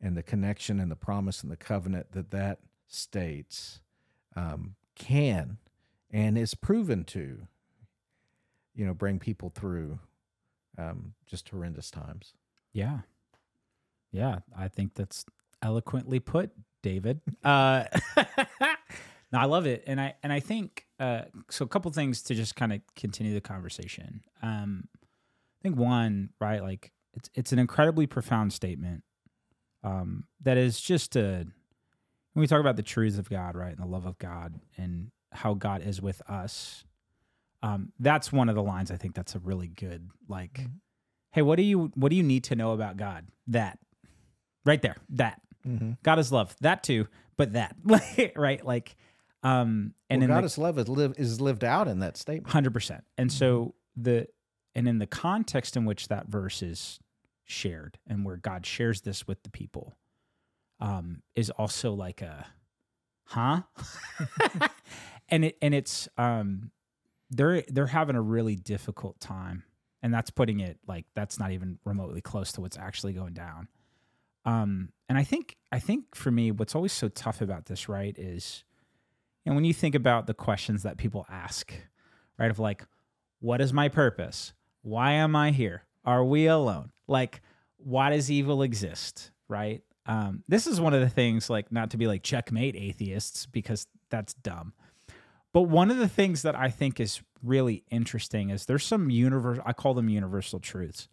and 0.00 0.16
the 0.16 0.22
connection 0.22 0.78
and 0.78 0.90
the 0.90 0.96
promise 0.96 1.42
and 1.42 1.50
the 1.50 1.56
covenant 1.56 2.12
that 2.12 2.30
that 2.30 2.60
states 2.86 3.80
um, 4.36 4.76
can 4.94 5.58
and 6.10 6.38
is 6.38 6.54
proven 6.54 7.04
to, 7.04 7.48
you 8.74 8.86
know, 8.86 8.94
bring 8.94 9.18
people 9.18 9.50
through 9.50 9.98
um, 10.78 11.14
just 11.26 11.48
horrendous 11.48 11.90
times. 11.90 12.34
Yeah. 12.72 13.00
Yeah. 14.12 14.38
I 14.56 14.68
think 14.68 14.94
that's 14.94 15.24
eloquently 15.62 16.20
put, 16.20 16.50
David. 16.82 17.20
Uh, 17.44 17.84
no, 19.32 19.38
I 19.38 19.44
love 19.44 19.66
it. 19.66 19.84
And 19.86 20.00
I, 20.00 20.14
and 20.22 20.32
I 20.32 20.40
think, 20.40 20.86
uh, 20.98 21.22
so 21.50 21.64
a 21.64 21.68
couple 21.68 21.90
things 21.92 22.22
to 22.24 22.34
just 22.34 22.56
kind 22.56 22.72
of 22.72 22.80
continue 22.96 23.34
the 23.34 23.40
conversation. 23.40 24.22
Um, 24.42 24.88
I 24.94 25.62
think 25.62 25.76
one, 25.76 26.30
right, 26.40 26.62
like 26.62 26.92
it's, 27.14 27.28
it's 27.34 27.52
an 27.52 27.58
incredibly 27.58 28.06
profound 28.06 28.52
statement. 28.52 29.02
Um, 29.84 30.24
that 30.42 30.56
is 30.56 30.80
just 30.80 31.16
a, 31.16 31.46
when 32.32 32.40
we 32.40 32.46
talk 32.46 32.60
about 32.60 32.76
the 32.76 32.82
truths 32.82 33.18
of 33.18 33.28
God, 33.28 33.56
right, 33.56 33.70
and 33.70 33.78
the 33.78 33.86
love 33.90 34.06
of 34.06 34.18
God 34.18 34.54
and 34.76 35.10
how 35.32 35.54
God 35.54 35.82
is 35.82 36.00
with 36.00 36.22
us, 36.28 36.84
um, 37.62 37.92
that's 37.98 38.32
one 38.32 38.48
of 38.48 38.54
the 38.54 38.62
lines 38.62 38.90
I 38.90 38.96
think 38.96 39.14
that's 39.14 39.34
a 39.34 39.40
really 39.40 39.68
good, 39.68 40.08
like, 40.28 40.54
Mhm. 40.54 40.72
hey, 41.32 41.42
what 41.42 41.56
do 41.56 41.62
you 41.62 41.90
what 41.96 42.10
do 42.10 42.16
you 42.16 42.22
need 42.22 42.44
to 42.44 42.54
know 42.56 42.70
about 42.72 42.96
God? 42.96 43.26
That, 43.48 43.78
right 44.68 44.82
there, 44.82 44.96
that 45.10 45.40
Mm-hmm. 45.68 45.92
God 46.02 46.18
is 46.18 46.32
love, 46.32 46.54
that 46.60 46.82
too, 46.82 47.08
but 47.36 47.52
that, 47.52 47.76
right, 48.36 48.64
like, 48.64 48.96
um, 49.42 49.94
and 50.10 50.20
well, 50.20 50.28
the, 50.28 50.34
God's 50.34 50.58
love 50.58 50.78
is, 50.78 50.88
live, 50.88 51.14
is 51.18 51.40
lived 51.40 51.64
out 51.64 51.88
in 51.88 52.00
that 52.00 52.16
statement. 52.16 52.52
Hundred 52.52 52.72
percent. 52.72 53.04
And 53.16 53.30
so 53.30 53.74
the 53.96 54.26
and 54.74 54.88
in 54.88 54.98
the 54.98 55.06
context 55.06 55.76
in 55.76 55.84
which 55.84 56.08
that 56.08 56.26
verse 56.26 56.62
is 56.62 56.98
shared 57.44 57.98
and 58.06 58.24
where 58.24 58.36
God 58.36 58.66
shares 58.66 59.02
this 59.02 59.26
with 59.26 59.42
the 59.42 59.50
people, 59.50 59.96
um, 60.80 61.22
is 61.36 61.50
also 61.50 61.92
like 61.92 62.20
a 62.20 62.46
huh? 63.26 63.62
and 65.28 65.44
it 65.44 65.58
and 65.62 65.74
it's 65.74 66.08
um 66.18 66.70
they're 67.30 67.62
they're 67.68 67.86
having 67.86 68.16
a 68.16 68.22
really 68.22 68.56
difficult 68.56 69.20
time. 69.20 69.64
And 70.00 70.14
that's 70.14 70.30
putting 70.30 70.60
it 70.60 70.78
like 70.86 71.06
that's 71.14 71.38
not 71.38 71.52
even 71.52 71.78
remotely 71.84 72.20
close 72.20 72.52
to 72.52 72.60
what's 72.60 72.78
actually 72.78 73.12
going 73.12 73.34
down. 73.34 73.68
Um, 74.44 74.90
and 75.08 75.18
I 75.18 75.24
think 75.24 75.56
I 75.72 75.78
think 75.78 76.14
for 76.14 76.30
me, 76.30 76.50
what's 76.50 76.74
always 76.74 76.92
so 76.92 77.08
tough 77.08 77.40
about 77.40 77.66
this, 77.66 77.88
right, 77.88 78.16
is 78.18 78.64
and 79.46 79.54
when 79.54 79.64
you 79.64 79.74
think 79.74 79.94
about 79.94 80.26
the 80.26 80.34
questions 80.34 80.82
that 80.82 80.98
people 80.98 81.26
ask, 81.30 81.72
right, 82.38 82.50
of 82.50 82.58
like, 82.58 82.84
what 83.40 83.60
is 83.60 83.72
my 83.72 83.88
purpose? 83.88 84.52
Why 84.82 85.12
am 85.12 85.34
I 85.34 85.50
here? 85.50 85.84
Are 86.04 86.24
we 86.24 86.46
alone? 86.46 86.90
Like, 87.06 87.40
why 87.76 88.10
does 88.10 88.30
evil 88.30 88.62
exist? 88.62 89.30
Right? 89.48 89.82
Um, 90.06 90.42
this 90.48 90.66
is 90.66 90.80
one 90.80 90.94
of 90.94 91.00
the 91.00 91.08
things, 91.08 91.50
like, 91.50 91.70
not 91.70 91.90
to 91.90 91.96
be 91.96 92.06
like 92.06 92.22
checkmate 92.22 92.76
atheists 92.76 93.46
because 93.46 93.86
that's 94.10 94.34
dumb. 94.34 94.72
But 95.52 95.62
one 95.62 95.90
of 95.90 95.98
the 95.98 96.08
things 96.08 96.42
that 96.42 96.54
I 96.54 96.70
think 96.70 97.00
is 97.00 97.20
really 97.42 97.84
interesting 97.90 98.50
is 98.50 98.66
there's 98.66 98.84
some 98.84 99.10
universal, 99.10 99.62
I 99.66 99.72
call 99.72 99.94
them 99.94 100.08
universal 100.08 100.60
truths, 100.60 101.08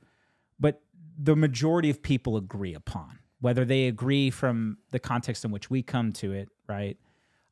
the 1.17 1.35
majority 1.35 1.89
of 1.89 2.01
people 2.01 2.37
agree 2.37 2.73
upon, 2.73 3.19
whether 3.39 3.65
they 3.65 3.87
agree 3.87 4.29
from 4.29 4.77
the 4.91 4.99
context 4.99 5.45
in 5.45 5.51
which 5.51 5.69
we 5.69 5.81
come 5.81 6.11
to 6.13 6.33
it, 6.33 6.49
right? 6.67 6.97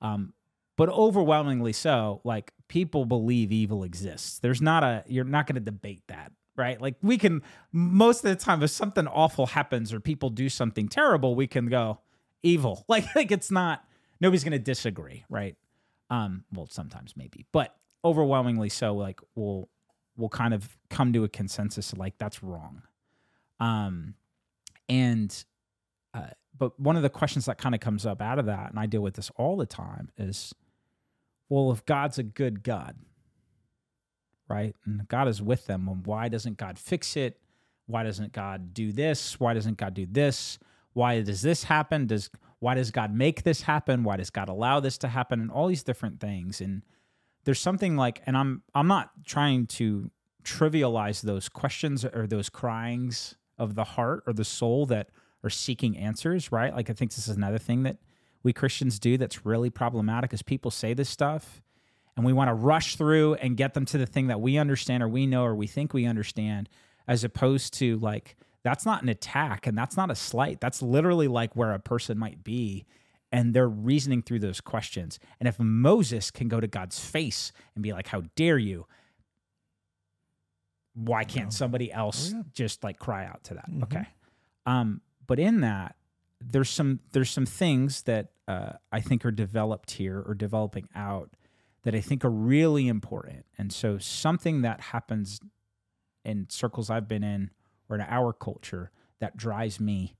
Um, 0.01 0.33
but 0.75 0.89
overwhelmingly 0.89 1.73
so, 1.73 2.21
like 2.23 2.51
people 2.67 3.05
believe 3.05 3.51
evil 3.51 3.83
exists. 3.83 4.39
There's 4.39 4.61
not 4.61 4.83
a, 4.83 5.03
you're 5.07 5.23
not 5.23 5.47
going 5.47 5.55
to 5.55 5.61
debate 5.61 6.01
that, 6.07 6.31
right? 6.55 6.81
Like 6.81 6.95
we 7.01 7.17
can, 7.17 7.41
most 7.71 8.25
of 8.25 8.29
the 8.31 8.35
time, 8.35 8.63
if 8.63 8.71
something 8.71 9.07
awful 9.07 9.47
happens 9.47 9.93
or 9.93 9.99
people 9.99 10.29
do 10.29 10.49
something 10.49 10.87
terrible, 10.87 11.35
we 11.35 11.47
can 11.47 11.67
go 11.67 11.99
evil. 12.41 12.85
Like, 12.89 13.15
like 13.15 13.31
it's 13.31 13.51
not, 13.51 13.85
nobody's 14.19 14.43
going 14.43 14.53
to 14.53 14.59
disagree, 14.59 15.25
right? 15.29 15.55
Um, 16.09 16.43
well, 16.51 16.67
sometimes 16.69 17.13
maybe, 17.15 17.45
but 17.51 17.75
overwhelmingly 18.03 18.69
so, 18.69 18.95
like 18.95 19.19
we'll, 19.35 19.69
we'll 20.17 20.29
kind 20.29 20.53
of 20.53 20.77
come 20.89 21.13
to 21.13 21.23
a 21.23 21.29
consensus 21.29 21.95
like 21.95 22.17
that's 22.17 22.43
wrong. 22.43 22.83
Um, 23.59 24.15
and, 24.89 25.43
uh, 26.13 26.27
but 26.57 26.79
one 26.79 26.95
of 26.95 27.03
the 27.03 27.09
questions 27.09 27.45
that 27.45 27.57
kind 27.57 27.73
of 27.73 27.81
comes 27.81 28.05
up 28.05 28.21
out 28.21 28.39
of 28.39 28.45
that, 28.45 28.69
and 28.69 28.79
I 28.79 28.85
deal 28.85 29.01
with 29.01 29.15
this 29.15 29.31
all 29.35 29.57
the 29.57 29.65
time, 29.65 30.09
is 30.17 30.53
well, 31.49 31.71
if 31.71 31.85
God's 31.85 32.17
a 32.17 32.23
good 32.23 32.63
God, 32.63 32.95
right? 34.47 34.75
And 34.85 35.07
God 35.07 35.27
is 35.27 35.41
with 35.41 35.65
them, 35.67 36.03
why 36.03 36.27
doesn't 36.29 36.57
God 36.57 36.79
fix 36.79 37.15
it? 37.15 37.39
Why 37.85 38.03
doesn't 38.03 38.31
God 38.31 38.73
do 38.73 38.91
this? 38.91 39.39
Why 39.39 39.53
doesn't 39.53 39.77
God 39.77 39.93
do 39.93 40.05
this? 40.05 40.57
Why 40.93 41.21
does 41.21 41.41
this 41.41 41.63
happen? 41.65 42.07
Does 42.07 42.29
why 42.59 42.75
does 42.75 42.91
God 42.91 43.13
make 43.13 43.43
this 43.43 43.61
happen? 43.63 44.03
Why 44.03 44.15
does 44.15 44.29
God 44.29 44.47
allow 44.47 44.79
this 44.79 44.97
to 44.99 45.09
happen? 45.09 45.41
And 45.41 45.51
all 45.51 45.67
these 45.67 45.83
different 45.83 46.21
things. 46.21 46.61
And 46.61 46.81
there's 47.43 47.59
something 47.59 47.97
like, 47.97 48.21
and 48.25 48.37
I'm 48.37 48.63
I'm 48.73 48.87
not 48.87 49.11
trying 49.25 49.67
to 49.67 50.09
trivialize 50.43 51.21
those 51.21 51.49
questions 51.49 52.05
or 52.05 52.25
those 52.25 52.49
cryings 52.49 53.35
of 53.63 53.75
the 53.75 53.83
heart 53.83 54.23
or 54.27 54.33
the 54.33 54.45
soul 54.45 54.85
that 54.87 55.09
are 55.43 55.49
seeking 55.49 55.97
answers, 55.97 56.51
right? 56.51 56.75
Like 56.75 56.89
I 56.89 56.93
think 56.93 57.11
this 57.11 57.27
is 57.27 57.35
another 57.35 57.57
thing 57.57 57.83
that 57.83 57.97
we 58.43 58.53
Christians 58.53 58.99
do 58.99 59.17
that's 59.17 59.45
really 59.45 59.69
problematic 59.69 60.33
is 60.33 60.41
people 60.41 60.69
say 60.69 60.93
this 60.93 61.09
stuff 61.09 61.61
and 62.15 62.25
we 62.25 62.33
want 62.33 62.49
to 62.49 62.53
rush 62.53 62.95
through 62.95 63.35
and 63.35 63.57
get 63.57 63.73
them 63.73 63.85
to 63.85 63.97
the 63.97 64.05
thing 64.05 64.27
that 64.27 64.41
we 64.41 64.57
understand 64.57 65.01
or 65.01 65.07
we 65.07 65.25
know 65.25 65.43
or 65.43 65.55
we 65.55 65.67
think 65.67 65.93
we 65.93 66.05
understand 66.05 66.69
as 67.07 67.23
opposed 67.23 67.73
to 67.75 67.97
like 67.99 68.35
that's 68.63 68.85
not 68.85 69.01
an 69.01 69.09
attack 69.09 69.67
and 69.67 69.77
that's 69.77 69.97
not 69.97 70.11
a 70.11 70.15
slight. 70.15 70.61
That's 70.61 70.81
literally 70.81 71.27
like 71.27 71.55
where 71.55 71.73
a 71.73 71.79
person 71.79 72.17
might 72.17 72.43
be 72.43 72.85
and 73.31 73.53
they're 73.53 73.67
reasoning 73.67 74.21
through 74.21 74.39
those 74.39 74.61
questions. 74.61 75.19
And 75.39 75.47
if 75.47 75.59
moses 75.59 76.31
can 76.31 76.47
go 76.47 76.59
to 76.59 76.67
god's 76.67 76.99
face 76.99 77.51
and 77.75 77.83
be 77.83 77.93
like 77.93 78.07
how 78.07 78.23
dare 78.35 78.57
you 78.57 78.85
why 80.93 81.23
can't 81.23 81.51
somebody 81.53 81.91
else 81.91 82.31
Oh, 82.33 82.37
yeah. 82.37 82.43
just 82.53 82.83
like 82.83 82.99
cry 82.99 83.25
out 83.25 83.43
to 83.45 83.55
that 83.55 83.69
Mhm. 83.69 83.83
okay 83.83 84.07
um 84.65 85.01
but 85.25 85.39
in 85.39 85.61
that 85.61 85.95
there's 86.39 86.69
some 86.69 86.99
there's 87.11 87.29
some 87.29 87.45
things 87.45 88.03
that 88.03 88.31
uh, 88.47 88.73
I 88.91 88.99
think 88.99 89.25
are 89.25 89.31
developed 89.31 89.91
here 89.91 90.19
or 90.21 90.33
developing 90.35 90.89
out 90.93 91.37
that 91.83 91.95
I 91.95 92.01
think 92.01 92.25
are 92.25 92.29
really 92.29 92.89
important. 92.89 93.45
And 93.57 93.71
so 93.71 93.97
something 93.97 94.63
that 94.63 94.81
happens 94.81 95.39
in 96.25 96.47
circles 96.49 96.89
I've 96.89 97.07
been 97.07 97.23
in 97.23 97.51
or 97.87 97.95
in 97.95 98.01
our 98.01 98.33
culture 98.33 98.91
that 99.19 99.37
drives 99.37 99.79
me 99.79 100.15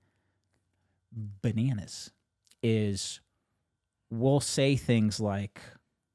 bananas 1.12 2.12
is 2.62 3.20
we'll 4.10 4.40
say 4.40 4.76
things 4.78 5.20
like, 5.20 5.60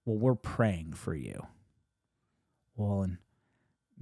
"Well, 0.07 0.17
we're 0.17 0.35
praying 0.35 0.95
for 0.95 1.15
you." 1.15 1.47
Well, 2.75 3.03
and 3.03 3.19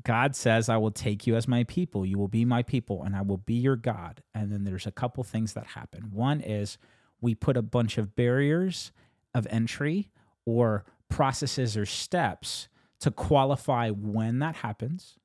God 0.05 0.37
says, 0.37 0.69
I 0.69 0.77
will 0.77 0.91
take 0.91 1.27
you 1.27 1.37
as 1.37 1.49
my 1.49 1.65
people. 1.65 2.05
You 2.05 2.19
will 2.19 2.29
be 2.29 2.45
my 2.45 2.63
people, 2.63 3.03
and 3.03 3.17
I 3.17 3.23
will 3.23 3.39
be 3.39 3.55
your 3.55 3.77
God. 3.77 4.23
And 4.35 4.53
then 4.53 4.65
there's 4.65 4.87
a 4.87 4.93
couple 4.93 5.25
things 5.25 5.55
that 5.55 5.67
happen. 5.67 6.11
One 6.13 6.41
is 6.41 6.79
we 7.21 7.35
put 7.35 7.57
a 7.57 7.63
bunch 7.63 7.99
of 7.99 8.15
barriers 8.15 8.93
of 9.35 9.47
entry 9.51 10.11
or 10.45 10.85
processes 11.09 11.77
or 11.77 11.87
steps 11.87 12.69
to 13.01 13.11
qualify 13.11 13.91
when 13.91 14.39
that 14.41 14.57
happens. 14.57 15.19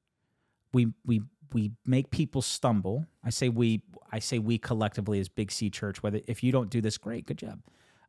We 0.74 0.94
we 1.06 1.22
we 1.54 1.72
make 1.86 2.12
people 2.12 2.42
stumble. 2.42 3.06
I 3.24 3.30
say 3.30 3.50
we 3.50 3.82
I 4.12 4.20
say 4.20 4.40
we 4.40 4.58
collectively 4.58 5.20
as 5.20 5.30
Big 5.30 5.52
C 5.52 5.70
Church. 5.70 6.02
Whether 6.04 6.22
if 6.28 6.44
you 6.44 6.52
don't 6.52 6.70
do 6.70 6.82
this, 6.82 6.98
great, 6.98 7.26
good 7.26 7.38
job. 7.38 7.62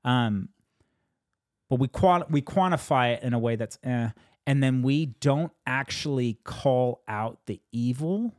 Um, 0.05 0.49
but 1.69 1.79
we 1.79 1.89
quant- 1.89 2.31
we 2.31 2.43
quantify 2.43 3.15
it 3.15 3.23
in 3.23 3.33
a 3.33 3.39
way 3.39 3.57
that's 3.57 3.79
eh, 3.83 4.11
and 4.47 4.63
then 4.63 4.83
we 4.83 5.07
don't 5.07 5.53
actually 5.67 6.39
call 6.45 7.03
out 7.07 7.41
the 7.47 7.61
evil 7.73 8.35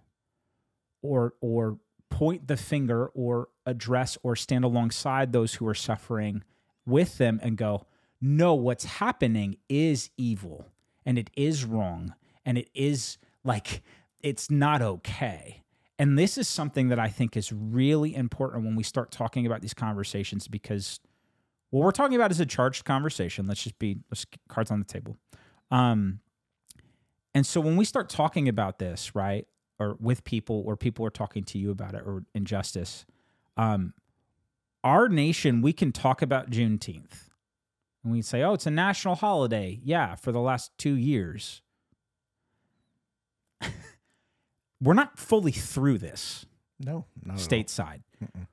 or 1.02 1.34
or 1.42 1.78
point 2.10 2.48
the 2.48 2.58
finger 2.58 3.08
or 3.08 3.50
address 3.66 4.18
or 4.24 4.36
stand 4.36 4.64
alongside 4.64 5.32
those 5.32 5.56
who 5.56 5.68
are 5.68 5.74
suffering 5.74 6.44
with 6.86 7.18
them 7.18 7.40
and 7.42 7.58
go, 7.58 7.86
no, 8.22 8.54
what's 8.54 8.86
happening 8.86 9.58
is 9.68 10.10
evil 10.18 10.68
and 11.06 11.18
it 11.18 11.30
is 11.36 11.66
wrong 11.66 12.14
and 12.46 12.58
it 12.58 12.70
is 12.74 13.18
like, 13.44 13.82
it's 14.22 14.52
not 14.52 14.82
okay. 14.82 15.64
And 15.98 16.18
this 16.18 16.38
is 16.38 16.48
something 16.48 16.90
that 16.90 17.00
I 17.00 17.08
think 17.08 17.36
is 17.36 17.52
really 17.52 18.16
important 18.16 18.64
when 18.64 18.76
we 18.76 18.84
start 18.84 19.12
talking 19.12 19.46
about 19.46 19.62
these 19.62 19.74
conversations 19.74 20.48
because 20.48 21.00
what 21.70 21.84
we're 21.84 21.92
talking 21.92 22.16
about 22.16 22.32
is 22.32 22.40
a 22.40 22.46
charged 22.46 22.86
conversation. 22.86 23.48
Let's 23.48 23.64
just 23.64 23.80
be 23.80 23.98
let's 24.12 24.26
cards 24.48 24.70
on 24.70 24.80
the 24.80 24.86
table. 24.86 25.18
Um, 25.74 26.20
and 27.34 27.46
so 27.46 27.60
when 27.60 27.76
we 27.78 27.86
start 27.86 28.10
talking 28.10 28.48
about 28.48 28.78
this, 28.80 29.16
right, 29.16 29.48
or 29.80 29.98
with 30.00 30.24
people, 30.24 30.64
or 30.66 30.78
people 30.78 31.06
are 31.06 31.10
talking 31.10 31.44
to 31.46 31.58
you 31.58 31.72
about 31.72 31.96
it, 31.96 32.04
or 32.06 32.24
injustice, 32.36 33.06
um, 33.58 33.94
our 34.84 35.10
nation, 35.10 35.62
we 35.62 35.74
can 35.74 35.92
talk 35.92 36.22
about 36.22 36.52
Juneteenth. 36.52 37.30
And 38.04 38.12
we 38.12 38.22
say, 38.22 38.44
oh, 38.44 38.54
it's 38.54 38.68
a 38.68 38.72
national 38.72 39.16
holiday. 39.16 39.80
Yeah, 39.84 40.16
for 40.16 40.32
the 40.32 40.42
last 40.42 40.72
two 40.78 40.94
years. 40.96 41.62
We're 44.82 44.94
not 44.94 45.18
fully 45.18 45.54
through 45.54 46.00
this 46.00 46.46
No, 46.80 47.06
not 47.24 47.36
at 47.36 47.42
all. 47.42 47.48
stateside. 47.48 48.02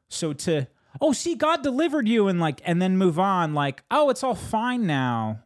So 0.09 0.33
to 0.33 0.69
oh 1.01 1.13
see 1.13 1.35
God 1.35 1.63
delivered 1.63 2.09
you 2.09 2.29
and 2.29 2.41
like 2.41 2.61
and 2.65 2.81
then 2.81 2.97
move 2.97 3.19
on 3.19 3.53
like 3.55 3.83
oh 3.91 4.11
it's 4.11 4.23
all 4.23 4.35
fine 4.37 4.87
now. 4.87 5.41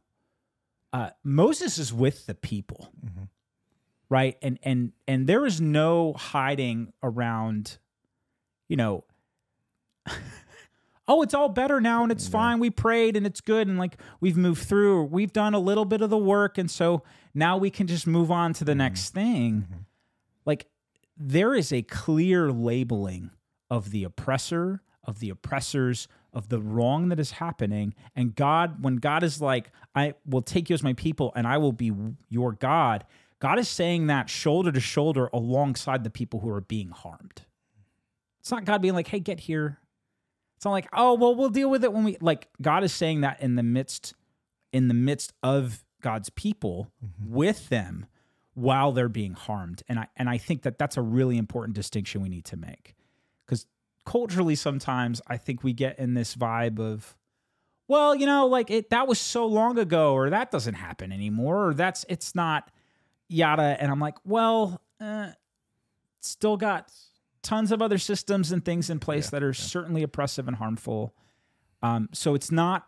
Uh, 0.94 1.10
Moses 1.24 1.76
is 1.76 1.92
with 1.92 2.26
the 2.26 2.36
people, 2.36 2.88
Mhm. 3.04 3.28
right? 4.08 4.38
And 4.40 4.60
and 4.62 4.92
and 5.08 5.26
there 5.26 5.44
is 5.44 5.60
no 5.60 6.12
hiding 6.12 6.92
around, 7.02 7.78
you 8.68 8.76
know. 8.76 9.02
oh, 11.08 11.22
it's 11.22 11.34
all 11.34 11.48
better 11.48 11.80
now 11.80 12.04
and 12.04 12.12
it's 12.12 12.28
fine. 12.28 12.60
We 12.60 12.70
prayed 12.70 13.16
and 13.16 13.26
it's 13.26 13.40
good 13.40 13.66
and 13.66 13.76
like 13.76 14.00
we've 14.20 14.36
moved 14.36 14.62
through. 14.68 14.98
Or 14.98 15.04
we've 15.04 15.32
done 15.32 15.52
a 15.52 15.58
little 15.58 15.84
bit 15.84 16.00
of 16.00 16.10
the 16.10 16.16
work 16.18 16.58
and 16.58 16.70
so 16.70 17.02
now 17.34 17.56
we 17.56 17.70
can 17.70 17.88
just 17.88 18.06
move 18.06 18.30
on 18.30 18.52
to 18.54 18.64
the 18.64 18.76
next 18.76 19.10
thing. 19.10 19.66
Like 20.46 20.66
there 21.16 21.56
is 21.56 21.72
a 21.72 21.82
clear 21.82 22.52
labeling 22.52 23.30
of 23.68 23.90
the 23.90 24.04
oppressor, 24.04 24.82
of 25.02 25.18
the 25.18 25.30
oppressors, 25.30 26.06
of 26.34 26.48
the 26.48 26.60
wrong 26.60 27.08
that 27.08 27.20
is 27.20 27.32
happening. 27.32 27.94
And 28.14 28.34
God, 28.34 28.82
when 28.82 28.96
God 28.96 29.22
is 29.22 29.40
like, 29.40 29.70
I 29.94 30.14
will 30.26 30.42
take 30.42 30.68
you 30.68 30.74
as 30.74 30.82
my 30.82 30.92
people 30.92 31.32
and 31.36 31.46
I 31.46 31.58
will 31.58 31.72
be 31.72 31.92
your 32.28 32.52
God, 32.52 33.04
God 33.38 33.58
is 33.58 33.68
saying 33.68 34.06
that 34.08 34.28
shoulder 34.28 34.72
to 34.72 34.80
shoulder 34.80 35.28
alongside 35.32 36.04
the 36.04 36.10
people 36.10 36.40
who 36.40 36.50
are 36.50 36.60
being 36.60 36.90
harmed. 36.90 37.42
It's 38.40 38.50
not 38.50 38.64
God 38.64 38.82
being 38.82 38.94
like, 38.94 39.08
hey, 39.08 39.20
get 39.20 39.40
here. 39.40 39.78
It's 40.56 40.64
not 40.64 40.72
like, 40.72 40.88
oh, 40.92 41.14
well, 41.14 41.34
we'll 41.34 41.50
deal 41.50 41.70
with 41.70 41.84
it 41.84 41.92
when 41.92 42.04
we 42.04 42.16
like 42.20 42.48
God 42.60 42.84
is 42.84 42.92
saying 42.92 43.22
that 43.22 43.40
in 43.40 43.56
the 43.56 43.62
midst, 43.62 44.14
in 44.72 44.88
the 44.88 44.94
midst 44.94 45.32
of 45.42 45.84
God's 46.00 46.30
people 46.30 46.90
mm-hmm. 47.04 47.34
with 47.34 47.68
them 47.68 48.06
while 48.54 48.92
they're 48.92 49.08
being 49.08 49.34
harmed. 49.34 49.82
And 49.88 49.98
I 49.98 50.08
and 50.16 50.28
I 50.28 50.38
think 50.38 50.62
that 50.62 50.78
that's 50.78 50.96
a 50.96 51.02
really 51.02 51.38
important 51.38 51.74
distinction 51.74 52.22
we 52.22 52.28
need 52.28 52.44
to 52.46 52.56
make. 52.56 52.94
Culturally 54.06 54.54
sometimes 54.54 55.20
I 55.26 55.36
think 55.36 55.62
we 55.64 55.72
get 55.72 55.98
in 55.98 56.14
this 56.14 56.34
vibe 56.36 56.78
of 56.78 57.16
well, 57.86 58.14
you 58.14 58.24
know, 58.26 58.46
like 58.46 58.70
it 58.70 58.90
that 58.90 59.06
was 59.06 59.18
so 59.18 59.46
long 59.46 59.78
ago 59.78 60.14
or 60.14 60.30
that 60.30 60.50
doesn't 60.50 60.74
happen 60.74 61.12
anymore 61.12 61.68
or 61.68 61.74
that's 61.74 62.04
it's 62.08 62.34
not 62.34 62.70
yada 63.28 63.76
and 63.80 63.90
I'm 63.90 64.00
like, 64.00 64.16
well, 64.24 64.80
uh, 65.00 65.30
still 66.20 66.56
got 66.56 66.90
tons 67.42 67.72
of 67.72 67.82
other 67.82 67.98
systems 67.98 68.52
and 68.52 68.64
things 68.64 68.88
in 68.88 68.98
place 69.00 69.28
that 69.30 69.42
are 69.42 69.52
certainly 69.52 70.02
oppressive 70.02 70.48
and 70.48 70.56
harmful. 70.56 71.14
Um, 71.82 72.08
so 72.12 72.34
it's 72.34 72.50
not 72.50 72.86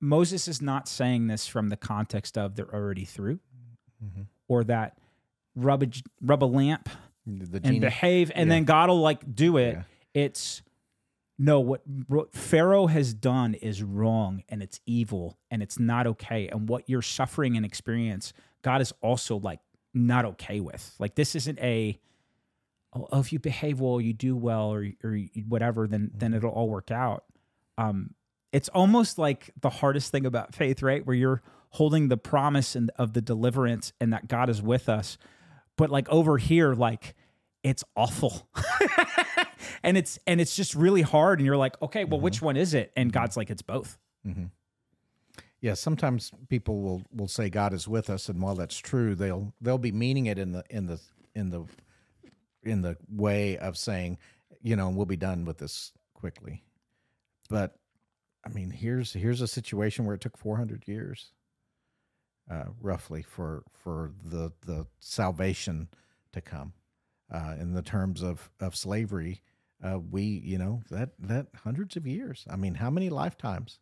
Moses 0.00 0.48
is 0.48 0.60
not 0.60 0.86
saying 0.86 1.28
this 1.28 1.46
from 1.46 1.70
the 1.70 1.76
context 1.78 2.36
of 2.36 2.56
they're 2.56 2.74
already 2.74 3.06
through 3.06 3.40
Mhm. 4.04 4.26
or 4.48 4.64
that 4.64 4.98
rub 5.54 5.82
a, 5.82 5.86
rub 6.20 6.42
a 6.42 6.46
lamp 6.46 6.90
The 7.26 7.60
and 7.64 7.80
behave 7.80 8.30
and 8.34 8.48
Yeah. 8.48 8.54
then 8.56 8.64
God 8.64 8.90
will 8.90 9.00
like 9.00 9.34
do 9.34 9.56
it. 9.56 9.78
It's 10.14 10.62
no 11.38 11.60
what, 11.60 11.82
what 12.06 12.32
Pharaoh 12.32 12.86
has 12.86 13.12
done 13.12 13.54
is 13.54 13.82
wrong 13.82 14.42
and 14.48 14.62
it's 14.62 14.80
evil 14.86 15.36
and 15.50 15.62
it's 15.62 15.78
not 15.78 16.06
okay. 16.06 16.48
And 16.48 16.68
what 16.68 16.88
you're 16.88 17.02
suffering 17.02 17.56
and 17.56 17.66
experience, 17.66 18.32
God 18.62 18.80
is 18.80 18.92
also 19.00 19.36
like 19.38 19.60
not 19.92 20.24
okay 20.24 20.60
with. 20.60 20.94
Like 20.98 21.14
this 21.14 21.34
isn't 21.34 21.58
a 21.60 21.98
oh, 22.94 23.08
oh, 23.12 23.20
if 23.20 23.32
you 23.32 23.38
behave 23.38 23.80
well, 23.80 24.00
you 24.00 24.12
do 24.12 24.36
well, 24.36 24.72
or 24.72 24.86
or 25.02 25.18
whatever, 25.48 25.86
then 25.86 26.10
then 26.14 26.34
it'll 26.34 26.50
all 26.50 26.68
work 26.68 26.90
out. 26.90 27.24
Um, 27.76 28.14
it's 28.52 28.68
almost 28.68 29.18
like 29.18 29.50
the 29.60 29.70
hardest 29.70 30.12
thing 30.12 30.26
about 30.26 30.54
faith, 30.54 30.82
right? 30.82 31.04
Where 31.04 31.16
you're 31.16 31.42
holding 31.70 32.08
the 32.08 32.16
promise 32.16 32.76
and 32.76 32.90
of 32.96 33.12
the 33.12 33.20
deliverance 33.20 33.92
and 34.00 34.12
that 34.12 34.28
God 34.28 34.48
is 34.48 34.62
with 34.62 34.88
us, 34.88 35.18
but 35.76 35.90
like 35.90 36.08
over 36.08 36.38
here, 36.38 36.74
like 36.74 37.14
it's 37.64 37.82
awful. 37.96 38.48
and 39.82 39.96
it's 39.96 40.18
and 40.26 40.40
it's 40.40 40.54
just 40.56 40.74
really 40.74 41.02
hard 41.02 41.38
and 41.38 41.46
you're 41.46 41.56
like 41.56 41.80
okay 41.82 42.04
well 42.04 42.20
which 42.20 42.40
one 42.40 42.56
is 42.56 42.74
it 42.74 42.92
and 42.96 43.12
god's 43.12 43.36
like 43.36 43.50
it's 43.50 43.62
both 43.62 43.98
Mhm. 44.26 44.50
Yeah, 45.60 45.74
sometimes 45.74 46.30
people 46.48 46.82
will 46.82 47.02
will 47.10 47.28
say 47.28 47.48
God 47.48 47.72
is 47.72 47.88
with 47.88 48.10
us, 48.10 48.28
and 48.28 48.40
while 48.42 48.54
that's 48.54 48.76
true, 48.76 49.14
they'll 49.14 49.54
they'll 49.62 49.78
be 49.78 49.92
meaning 49.92 50.26
it 50.26 50.38
in 50.38 50.52
the 50.52 50.62
in 50.68 50.86
the 50.86 51.00
in 51.34 51.50
the 51.50 51.64
in 52.62 52.82
the 52.82 52.96
way 53.08 53.56
of 53.56 53.76
saying, 53.78 54.18
you 54.62 54.76
know, 54.76 54.90
we'll 54.90 55.06
be 55.06 55.16
done 55.16 55.44
with 55.46 55.58
this 55.58 55.92
quickly. 56.12 56.64
But 57.48 57.76
I 58.44 58.50
mean, 58.50 58.70
here's 58.70 59.14
here's 59.14 59.40
a 59.40 59.48
situation 59.48 60.04
where 60.04 60.14
it 60.14 60.20
took 60.20 60.36
400 60.36 60.86
years, 60.86 61.32
uh, 62.50 62.64
roughly, 62.80 63.22
for 63.22 63.64
for 63.72 64.12
the 64.22 64.52
the 64.66 64.86
salvation 65.00 65.88
to 66.32 66.40
come. 66.42 66.74
Uh, 67.32 67.54
in 67.58 67.72
the 67.72 67.82
terms 67.82 68.22
of 68.22 68.50
of 68.60 68.76
slavery, 68.76 69.42
uh, 69.84 70.00
we 70.00 70.24
you 70.24 70.58
know 70.58 70.82
that 70.90 71.10
that 71.20 71.48
hundreds 71.64 71.96
of 71.96 72.06
years. 72.08 72.46
I 72.50 72.56
mean, 72.56 72.76
how 72.76 72.90
many 72.90 73.10
lifetimes? 73.10 73.78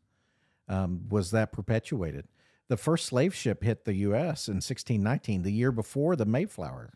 um, 0.68 1.08
was 1.10 1.30
that 1.32 1.52
perpetuated. 1.52 2.28
The 2.68 2.78
first 2.78 3.06
slave 3.06 3.34
ship 3.34 3.62
hit 3.62 3.84
the 3.84 3.94
U.S. 3.96 4.48
in 4.48 4.56
1619, 4.56 5.42
the 5.42 5.52
year 5.52 5.72
before 5.72 6.16
the 6.16 6.24
Mayflower. 6.24 6.94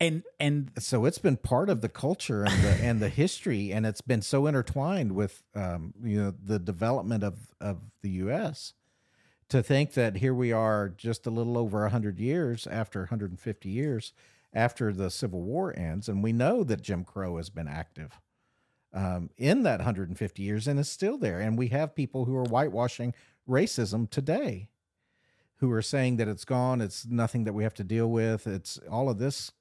and 0.00 0.22
and 0.40 0.70
So 0.78 1.04
it's 1.06 1.18
been 1.18 1.36
part 1.38 1.70
of 1.70 1.80
the 1.80 1.88
culture 1.88 2.44
and 2.44 2.62
the 2.64 2.70
and 2.84 3.00
the 3.00 3.08
history, 3.08 3.72
and 3.72 3.86
it's 3.86 4.00
been 4.02 4.22
so 4.22 4.46
intertwined 4.46 5.12
with 5.14 5.42
um, 5.54 5.94
you 6.04 6.22
know 6.22 6.34
the 6.44 6.58
development 6.60 7.24
of 7.24 7.54
of 7.60 7.78
the 8.02 8.10
U.S. 8.10 8.74
To 9.50 9.62
think 9.62 9.94
that 9.94 10.16
here 10.18 10.34
we 10.34 10.52
are, 10.52 10.88
just 10.88 11.26
a 11.26 11.30
little 11.30 11.58
over 11.58 11.88
hundred 11.88 12.20
years 12.20 12.66
after 12.66 13.00
150 13.00 13.68
years 13.68 14.12
after 14.52 14.92
the 14.92 15.10
Civil 15.10 15.42
War 15.42 15.72
ends, 15.76 16.08
and 16.08 16.22
we 16.22 16.32
know 16.32 16.62
that 16.64 16.82
Jim 16.82 17.04
Crow 17.04 17.36
has 17.38 17.50
been 17.50 17.68
active 17.68 18.20
um, 18.92 19.30
in 19.36 19.62
that 19.62 19.78
150 19.80 20.42
years 20.42 20.68
and 20.68 20.78
is 20.78 20.90
still 20.90 21.16
there. 21.16 21.40
And 21.40 21.56
we 21.56 21.68
have 21.68 21.94
people 21.94 22.26
who 22.26 22.36
are 22.36 22.44
whitewashing 22.44 23.14
racism 23.48 24.10
today, 24.10 24.68
who 25.56 25.70
are 25.72 25.82
saying 25.82 26.16
that 26.18 26.28
it's 26.28 26.44
gone, 26.44 26.80
it's 26.80 27.06
nothing 27.06 27.44
that 27.44 27.54
we 27.54 27.62
have 27.62 27.74
to 27.74 27.84
deal 27.84 28.10
with, 28.10 28.46
it's 28.46 28.78
all 28.90 29.08
of 29.08 29.18
this 29.18 29.52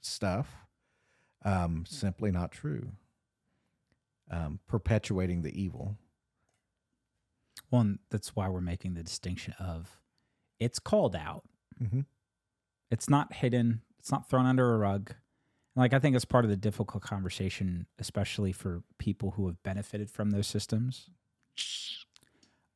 stuff. 0.00 0.54
Um, 1.44 1.84
simply 1.88 2.30
not 2.30 2.50
true. 2.52 2.92
Um, 4.30 4.58
perpetuating 4.66 5.42
the 5.42 5.60
evil. 5.60 5.96
well 7.70 7.82
and 7.82 7.98
that's 8.10 8.34
why 8.34 8.48
we're 8.48 8.60
making 8.60 8.94
the 8.94 9.02
distinction 9.02 9.54
of 9.58 10.00
it's 10.58 10.78
called 10.78 11.14
out 11.14 11.44
Mm-hmm. 11.82 12.00
it's 12.90 13.08
not 13.08 13.34
hidden 13.34 13.82
it's 14.06 14.12
not 14.12 14.30
thrown 14.30 14.46
under 14.46 14.72
a 14.72 14.78
rug. 14.78 15.12
Like 15.74 15.92
i 15.92 15.98
think 15.98 16.14
it's 16.14 16.24
part 16.24 16.44
of 16.44 16.48
the 16.48 16.56
difficult 16.56 17.02
conversation 17.02 17.86
especially 17.98 18.52
for 18.52 18.84
people 18.98 19.32
who 19.32 19.48
have 19.48 19.60
benefited 19.64 20.12
from 20.12 20.30
those 20.30 20.46
systems. 20.46 21.10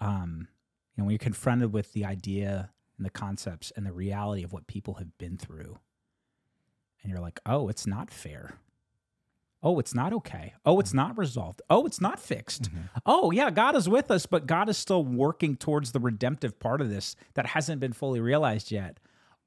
Um 0.01 0.49
you 0.97 1.01
know 1.01 1.05
when 1.05 1.13
you're 1.13 1.19
confronted 1.21 1.73
with 1.73 1.93
the 1.93 2.05
idea 2.05 2.71
and 2.97 3.07
the 3.07 3.11
concepts 3.11 3.73
and 3.77 3.87
the 3.87 3.93
reality 3.93 4.43
of 4.43 4.53
what 4.53 4.67
people 4.67 4.95
have 4.95 5.17
been 5.19 5.37
through 5.37 5.79
and 7.01 7.13
you're 7.13 7.23
like 7.23 7.39
oh 7.47 7.69
it's 7.69 7.87
not 7.87 8.11
fair. 8.11 8.55
Oh 9.63 9.79
it's 9.79 9.95
not 9.95 10.13
okay. 10.13 10.55
Oh 10.67 10.81
it's 10.81 10.93
not 10.93 11.17
resolved. 11.17 11.63
Oh 11.71 11.87
it's 11.87 12.01
not 12.01 12.19
fixed. 12.19 12.71
Oh 13.07 13.31
yeah 13.31 13.51
god 13.53 13.77
is 13.77 13.89
with 13.89 14.11
us 14.11 14.27
but 14.27 14.49
god 14.49 14.69
is 14.69 14.77
still 14.77 15.05
working 15.05 15.55
towards 15.55 15.93
the 15.93 16.01
redemptive 16.01 16.59
part 16.59 16.81
of 16.81 16.91
this 16.91 17.15
that 17.35 17.47
hasn't 17.47 17.81
been 17.81 17.93
fully 17.93 18.19
realized 18.19 18.73
yet. 18.73 18.99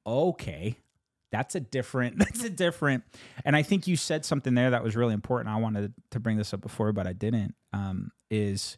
Okay 0.08 0.78
that's 1.34 1.56
a 1.56 1.60
different 1.60 2.18
that's 2.20 2.44
a 2.44 2.50
different 2.50 3.04
and 3.44 3.56
i 3.56 3.64
think 3.64 3.88
you 3.88 3.98
said 3.98 4.24
something 4.24 4.54
there 4.54 4.70
that 4.70 4.84
was 4.84 4.96
really 4.96 5.14
important. 5.16 5.54
I 5.54 5.60
wanted 5.60 5.92
to 6.12 6.20
bring 6.20 6.38
this 6.38 6.54
up 6.54 6.62
before 6.62 6.94
but 6.94 7.08
i 7.08 7.12
didn't 7.12 7.56
um 7.74 8.12
is 8.32 8.78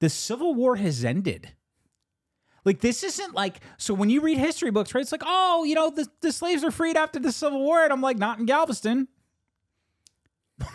the 0.00 0.10
civil 0.10 0.54
war 0.54 0.76
has 0.76 1.02
ended. 1.04 1.52
Like 2.64 2.80
this 2.80 3.02
isn't 3.04 3.34
like 3.34 3.60
so 3.76 3.94
when 3.94 4.10
you 4.10 4.20
read 4.20 4.38
history 4.38 4.70
books 4.70 4.94
right 4.94 5.02
it's 5.02 5.12
like 5.12 5.22
oh 5.24 5.64
you 5.64 5.74
know 5.74 5.90
the, 5.90 6.08
the 6.20 6.32
slaves 6.32 6.64
are 6.64 6.70
freed 6.70 6.96
after 6.96 7.18
the 7.18 7.30
civil 7.30 7.60
war 7.60 7.84
and 7.84 7.92
i'm 7.92 8.00
like 8.00 8.16
not 8.16 8.38
in 8.38 8.46
galveston 8.46 9.06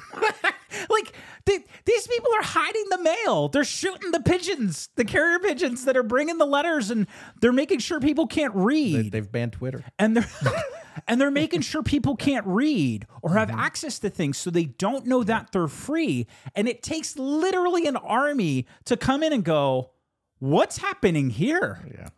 like 0.89 1.13
they, 1.45 1.60
these 1.86 2.08
people 2.08 2.32
are 2.38 2.43
hiding 2.43 2.86
the 2.89 3.01
mail. 3.01 3.47
They're 3.47 3.63
shooting 3.63 4.12
the 4.12 4.19
pigeons, 4.19 4.89
the 4.95 5.05
carrier 5.05 5.39
pigeons 5.39 5.86
that 5.86 5.97
are 5.97 6.03
bringing 6.03 6.38
the 6.38 6.45
letters, 6.45 6.91
and 6.91 7.08
they're 7.41 7.51
making 7.51 7.79
sure 7.79 7.99
people 7.99 8.27
can't 8.27 8.53
read. 8.55 9.12
They, 9.12 9.17
have 9.17 9.32
banned 9.32 9.53
Twitter, 9.53 9.84
and 9.97 10.15
they're 10.15 10.29
and 11.08 11.19
they're 11.19 11.32
making 11.32 11.62
sure 11.62 11.84
people 11.84 12.15
can't 12.15 12.45
read 12.45 13.08
or 13.21 13.34
have 13.34 13.49
mm-hmm. 13.49 13.60
access 13.60 13.99
to 13.99 14.10
things, 14.10 14.38
so 14.38 14.49
they 14.49 14.65
don't 14.65 15.05
know 15.05 15.23
that 15.23 15.51
they're 15.51 15.67
free. 15.67 16.27
And 16.55 16.67
it 16.67 16.84
takes 16.84 17.17
literally 17.17 17.88
an 17.88 17.97
army 17.97 18.67
to 18.86 18.97
come 18.97 19.23
in 19.23 19.34
and 19.34 19.43
go, 19.43 19.91
"What's 20.39 20.77
happening 20.77 21.29
here?" 21.29 21.86
Yeah. 21.91 22.10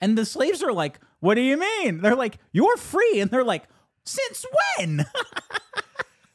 And 0.00 0.16
the 0.16 0.24
slaves 0.24 0.62
are 0.62 0.72
like, 0.72 0.98
"What 1.20 1.34
do 1.34 1.40
you 1.40 1.58
mean?" 1.58 2.00
They're 2.00 2.16
like, 2.16 2.38
"You're 2.52 2.76
free," 2.76 3.20
and 3.20 3.30
they're 3.30 3.44
like, 3.44 3.64
"Since 4.04 4.46
when?" 4.78 5.06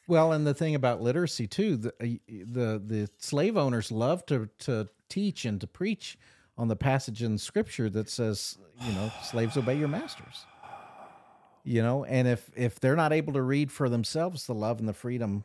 Well, 0.08 0.32
and 0.32 0.46
the 0.46 0.54
thing 0.54 0.76
about 0.76 1.02
literacy 1.02 1.48
too, 1.48 1.78
the 1.78 1.90
uh, 1.90 2.18
the 2.28 2.82
the 2.86 3.10
slave 3.18 3.58
owners 3.58 3.92
love 3.92 4.26
to 4.28 4.50
to 4.60 4.88
teach 5.10 5.46
and 5.46 5.60
to 5.62 5.68
preach 5.68 6.18
on 6.58 6.68
the 6.68 6.76
passage 6.76 7.24
in 7.24 7.38
scripture 7.38 7.90
that 7.90 8.10
says, 8.10 8.58
you 8.82 8.94
know, 8.94 9.12
slaves 9.24 9.58
obey 9.58 9.78
your 9.78 9.88
masters. 9.88 10.46
You 11.64 11.82
know, 11.82 12.06
and 12.06 12.28
if 12.28 12.52
if 12.56 12.80
they're 12.80 12.96
not 12.96 13.14
able 13.14 13.34
to 13.34 13.42
read 13.42 13.72
for 13.72 13.90
themselves 13.90 14.46
the 14.46 14.54
love 14.54 14.80
and 14.80 14.88
the 14.88 14.94
freedom 14.94 15.44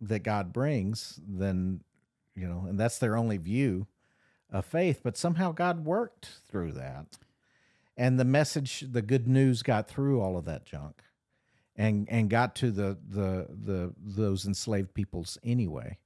that 0.00 0.20
God 0.20 0.52
brings, 0.52 1.20
then 1.26 1.80
you 2.34 2.48
know, 2.48 2.66
and 2.68 2.78
that's 2.78 2.98
their 2.98 3.16
only 3.16 3.36
view 3.36 3.86
of 4.50 4.64
faith, 4.64 5.00
but 5.02 5.16
somehow 5.16 5.52
God 5.52 5.84
worked 5.84 6.28
through 6.48 6.72
that. 6.72 7.18
And 7.96 8.18
the 8.18 8.24
message, 8.24 8.84
the 8.90 9.02
good 9.02 9.28
news 9.28 9.62
got 9.62 9.88
through 9.88 10.20
all 10.20 10.36
of 10.36 10.44
that 10.46 10.64
junk 10.64 11.02
and 11.76 12.08
and 12.10 12.30
got 12.30 12.54
to 12.56 12.70
the 12.70 12.96
the 13.08 13.46
the 13.48 13.92
those 13.98 14.46
enslaved 14.46 14.94
peoples 14.94 15.38
anyway 15.42 15.98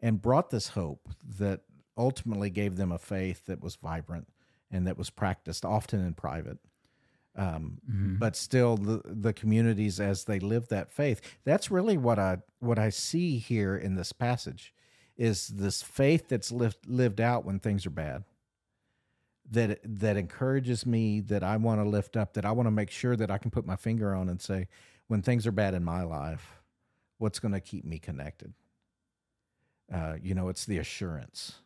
and 0.00 0.22
brought 0.22 0.50
this 0.50 0.68
hope 0.68 1.08
that 1.38 1.60
ultimately 1.96 2.50
gave 2.50 2.76
them 2.76 2.92
a 2.92 2.98
faith 2.98 3.44
that 3.46 3.60
was 3.60 3.76
vibrant 3.76 4.28
and 4.70 4.86
that 4.86 4.96
was 4.96 5.10
practiced 5.10 5.64
often 5.64 6.04
in 6.04 6.14
private 6.14 6.58
um, 7.36 7.78
mm-hmm. 7.88 8.16
but 8.16 8.36
still 8.36 8.76
the 8.76 9.00
the 9.04 9.32
communities 9.32 10.00
as 10.00 10.24
they 10.24 10.38
live 10.38 10.68
that 10.68 10.92
faith 10.92 11.20
that's 11.44 11.70
really 11.70 11.96
what 11.96 12.18
i 12.18 12.36
what 12.60 12.78
i 12.78 12.88
see 12.88 13.38
here 13.38 13.76
in 13.76 13.96
this 13.96 14.12
passage 14.12 14.72
is 15.16 15.48
this 15.48 15.82
faith 15.82 16.28
that's 16.28 16.52
lived 16.52 16.78
lived 16.86 17.20
out 17.20 17.44
when 17.44 17.58
things 17.58 17.84
are 17.84 17.90
bad 17.90 18.22
that 19.50 19.80
that 19.82 20.16
encourages 20.16 20.86
me 20.86 21.20
that 21.20 21.42
i 21.42 21.56
want 21.56 21.80
to 21.80 21.88
lift 21.88 22.16
up 22.16 22.34
that 22.34 22.44
i 22.44 22.52
want 22.52 22.66
to 22.66 22.72
make 22.72 22.90
sure 22.90 23.16
that 23.16 23.30
i 23.30 23.38
can 23.38 23.50
put 23.50 23.66
my 23.66 23.76
finger 23.76 24.14
on 24.14 24.28
and 24.28 24.40
say 24.40 24.68
when 25.08 25.22
things 25.22 25.46
are 25.46 25.52
bad 25.52 25.74
in 25.74 25.82
my 25.82 26.02
life, 26.02 26.62
what's 27.18 27.40
going 27.40 27.52
to 27.52 27.60
keep 27.60 27.84
me 27.84 27.98
connected? 27.98 28.52
Uh, 29.92 30.14
you 30.22 30.34
know, 30.34 30.48
it's 30.48 30.66
the 30.66 30.78
assurance. 30.78 31.56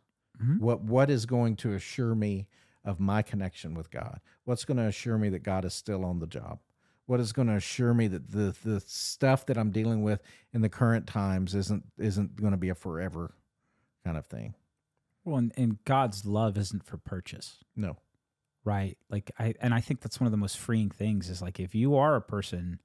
Mm-hmm. 0.42 0.64
What 0.64 0.82
what 0.82 1.10
is 1.10 1.26
going 1.26 1.56
to 1.56 1.74
assure 1.74 2.14
me 2.14 2.46
of 2.84 2.98
my 2.98 3.22
connection 3.22 3.74
with 3.74 3.90
God? 3.90 4.20
What's 4.44 4.64
going 4.64 4.78
to 4.78 4.86
assure 4.86 5.18
me 5.18 5.28
that 5.30 5.42
God 5.42 5.64
is 5.64 5.74
still 5.74 6.04
on 6.04 6.20
the 6.20 6.26
job? 6.26 6.60
What 7.06 7.20
is 7.20 7.32
going 7.32 7.48
to 7.48 7.54
assure 7.54 7.92
me 7.92 8.06
that 8.08 8.30
the 8.30 8.54
the 8.64 8.80
stuff 8.80 9.44
that 9.46 9.58
I'm 9.58 9.70
dealing 9.70 10.02
with 10.02 10.22
in 10.52 10.62
the 10.62 10.68
current 10.68 11.06
times 11.06 11.54
isn't 11.54 11.84
isn't 11.98 12.36
going 12.36 12.52
to 12.52 12.56
be 12.56 12.68
a 12.68 12.74
forever 12.74 13.34
kind 14.04 14.16
of 14.16 14.26
thing? 14.26 14.54
Well, 15.24 15.36
and, 15.36 15.52
and 15.56 15.84
God's 15.84 16.24
love 16.24 16.56
isn't 16.56 16.84
for 16.84 16.96
purchase. 16.96 17.58
No. 17.76 17.96
Right. 18.64 18.96
Like 19.10 19.32
I 19.38 19.54
and 19.60 19.74
I 19.74 19.80
think 19.80 20.00
that's 20.00 20.20
one 20.20 20.26
of 20.26 20.32
the 20.32 20.38
most 20.38 20.58
freeing 20.58 20.90
things 20.90 21.28
is 21.28 21.42
like 21.42 21.58
if 21.58 21.74
you 21.74 21.96
are 21.96 22.14
a 22.14 22.22
person 22.22 22.80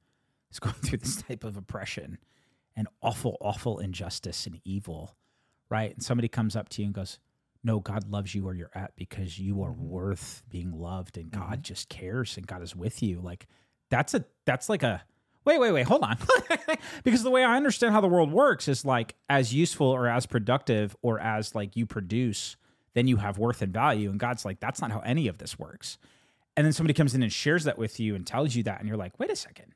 is 0.51 0.59
going 0.59 0.75
through 0.75 0.99
this 0.99 1.21
type 1.27 1.43
of 1.43 1.57
oppression 1.57 2.17
and 2.75 2.87
awful, 3.01 3.37
awful 3.41 3.79
injustice 3.79 4.45
and 4.45 4.61
evil, 4.63 5.15
right? 5.69 5.93
And 5.93 6.03
somebody 6.03 6.27
comes 6.27 6.55
up 6.55 6.69
to 6.69 6.81
you 6.81 6.85
and 6.87 6.95
goes, 6.95 7.19
No, 7.63 7.79
God 7.79 8.09
loves 8.09 8.35
you 8.35 8.43
where 8.43 8.53
you're 8.53 8.71
at 8.75 8.95
because 8.95 9.39
you 9.39 9.63
are 9.63 9.71
mm-hmm. 9.71 9.89
worth 9.89 10.43
being 10.49 10.71
loved 10.71 11.17
and 11.17 11.31
God 11.31 11.41
mm-hmm. 11.41 11.61
just 11.61 11.89
cares 11.89 12.37
and 12.37 12.47
God 12.47 12.61
is 12.61 12.75
with 12.75 13.01
you. 13.01 13.19
Like 13.19 13.47
that's 13.89 14.13
a 14.13 14.23
that's 14.45 14.69
like 14.69 14.83
a 14.83 15.03
wait, 15.43 15.59
wait, 15.59 15.71
wait, 15.71 15.87
hold 15.87 16.03
on. 16.03 16.17
because 17.03 17.23
the 17.23 17.31
way 17.31 17.43
I 17.43 17.55
understand 17.55 17.93
how 17.93 18.01
the 18.01 18.07
world 18.07 18.31
works 18.31 18.67
is 18.67 18.85
like 18.85 19.15
as 19.29 19.53
useful 19.53 19.87
or 19.87 20.07
as 20.07 20.25
productive 20.25 20.95
or 21.01 21.19
as 21.19 21.55
like 21.55 21.75
you 21.75 21.85
produce, 21.85 22.57
then 22.93 23.07
you 23.07 23.17
have 23.17 23.37
worth 23.37 23.61
and 23.61 23.73
value. 23.73 24.09
And 24.09 24.19
God's 24.19 24.43
like, 24.43 24.59
that's 24.59 24.81
not 24.81 24.91
how 24.91 24.99
any 24.99 25.27
of 25.27 25.37
this 25.37 25.57
works. 25.57 25.97
And 26.57 26.65
then 26.65 26.73
somebody 26.73 26.93
comes 26.93 27.15
in 27.15 27.23
and 27.23 27.31
shares 27.31 27.63
that 27.63 27.77
with 27.77 27.97
you 27.99 28.13
and 28.13 28.27
tells 28.27 28.55
you 28.55 28.63
that, 28.63 28.79
and 28.79 28.89
you're 28.89 28.97
like, 28.97 29.17
wait 29.19 29.31
a 29.31 29.35
second 29.35 29.73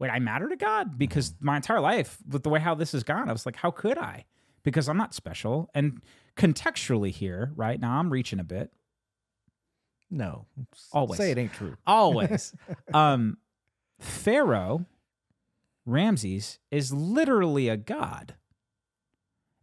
wait, 0.00 0.10
I 0.10 0.18
matter 0.18 0.48
to 0.48 0.56
God? 0.56 0.98
Because 0.98 1.34
my 1.40 1.56
entire 1.56 1.80
life, 1.80 2.18
with 2.28 2.42
the 2.42 2.48
way 2.48 2.58
how 2.58 2.74
this 2.74 2.92
has 2.92 3.04
gone, 3.04 3.28
I 3.28 3.32
was 3.32 3.46
like, 3.46 3.56
how 3.56 3.70
could 3.70 3.98
I? 3.98 4.24
Because 4.64 4.88
I'm 4.88 4.96
not 4.96 5.14
special. 5.14 5.70
And 5.74 6.00
contextually 6.36 7.10
here, 7.10 7.52
right 7.54 7.78
now, 7.78 7.98
I'm 7.98 8.10
reaching 8.10 8.40
a 8.40 8.44
bit. 8.44 8.72
No, 10.10 10.46
always 10.90 11.18
say 11.18 11.30
it 11.30 11.38
ain't 11.38 11.52
true. 11.52 11.76
Always. 11.86 12.52
um, 12.92 13.36
Pharaoh, 14.00 14.86
Ramses, 15.86 16.58
is 16.72 16.92
literally 16.92 17.68
a 17.68 17.76
god, 17.76 18.34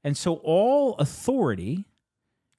and 0.05 0.15
so 0.15 0.35
all 0.35 0.93
authority 0.99 1.83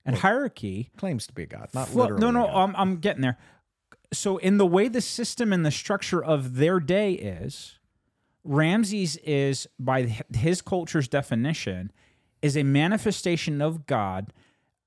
and 0.05 0.17
well, 0.17 0.21
hierarchy 0.21 0.91
claims 0.99 1.27
to 1.29 1.33
be 1.33 1.45
a 1.45 1.47
god, 1.47 1.71
not 1.73 1.89
flo- 1.89 2.03
literally. 2.03 2.21
No, 2.21 2.31
no, 2.31 2.47
I'm, 2.49 2.77
I'm 2.77 2.97
getting 2.97 3.23
there 3.23 3.39
so 4.13 4.39
in 4.39 4.59
the 4.59 4.67
way 4.67 4.89
the 4.89 5.01
system 5.01 5.53
and 5.53 5.65
the 5.65 5.71
structure 5.71 6.23
of 6.23 6.57
their 6.57 6.81
day 6.81 7.13
is, 7.13 7.79
Ramses 8.45 9.17
is 9.19 9.67
by 9.79 10.05
his 10.35 10.63
culture's 10.63 11.09
definition 11.09 11.93
is 12.41 12.57
a 12.57 12.63
manifestation 12.63 13.61
of 13.61 13.87
God, 13.87 14.33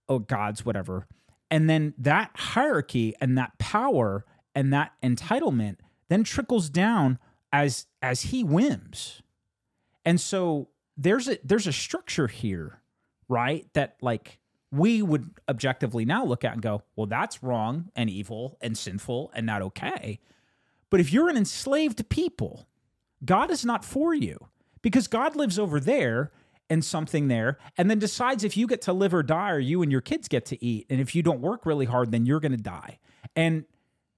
or 0.08 0.20
God's 0.20 0.66
whatever. 0.66 1.06
And 1.52 1.70
then 1.70 1.94
that 1.98 2.32
hierarchy 2.34 3.14
and 3.22 3.38
that 3.38 3.60
power 3.60 4.26
and 4.56 4.74
that 4.74 4.94
entitlement 5.04 5.78
then 6.10 6.24
trickles 6.24 6.70
down 6.70 7.20
as 7.54 7.86
as 8.02 8.24
he 8.24 8.44
whims. 8.44 9.22
And 10.06 10.20
so 10.20 10.70
there's 10.98 11.28
a 11.28 11.38
there's 11.44 11.68
a 11.68 11.74
structure 11.74 12.28
here, 12.28 12.82
right? 13.28 13.68
That 13.74 13.98
like 14.02 14.40
we 14.72 15.02
would 15.02 15.32
objectively 15.50 16.06
now 16.06 16.24
look 16.24 16.44
at 16.46 16.54
and 16.54 16.62
go, 16.62 16.84
well, 16.96 17.08
that's 17.08 17.44
wrong 17.44 17.90
and 17.96 18.10
evil 18.10 18.58
and 18.62 18.78
sinful 18.78 19.32
and 19.34 19.46
not 19.46 19.62
okay. 19.62 20.20
But 20.90 21.00
if 21.00 21.12
you're 21.12 21.30
an 21.30 21.38
enslaved 21.38 22.08
people, 22.10 22.68
God 23.24 23.52
is 23.52 23.66
not 23.66 23.84
for 23.84 24.14
you 24.14 24.48
because 24.82 25.08
God 25.08 25.36
lives 25.36 25.60
over 25.60 25.80
there 25.80 26.32
and 26.70 26.86
something 26.86 27.28
there 27.28 27.58
and 27.78 27.90
then 27.90 28.00
decides 28.00 28.44
if 28.44 28.56
you 28.56 28.66
get 28.66 28.82
to 28.84 28.94
live 28.94 29.14
or 29.14 29.24
die 29.24 29.52
or 29.52 29.60
you 29.60 29.82
and 29.82 29.92
your 29.92 30.02
kids 30.02 30.28
get 30.28 30.46
to 30.48 30.66
eat. 30.66 30.86
And 30.90 31.02
if 31.02 31.14
you 31.16 31.22
don't 31.22 31.42
work 31.42 31.66
really 31.66 31.86
hard, 31.86 32.12
then 32.12 32.26
you're 32.26 32.40
going 32.40 32.54
to 32.54 32.58
die. 32.58 33.00
And 33.36 33.66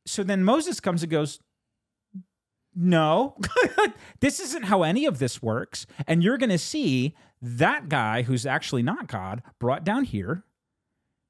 so 0.06 0.24
then 0.24 0.44
Moses 0.44 0.80
comes 0.80 1.02
and 1.02 1.12
goes, 1.12 1.40
no, 2.76 3.38
this 4.20 4.40
isn't 4.40 4.66
how 4.66 4.84
any 4.84 5.06
of 5.06 5.20
this 5.20 5.42
works. 5.42 5.86
And 6.08 6.24
you're 6.24 6.38
going 6.38 6.50
to 6.50 6.58
see 6.58 7.16
that 7.42 7.90
guy 7.90 8.24
who's 8.24 8.46
actually 8.46 8.84
not 8.84 9.08
God 9.08 9.44
brought 9.60 9.84
down 9.84 10.06
here 10.06 10.44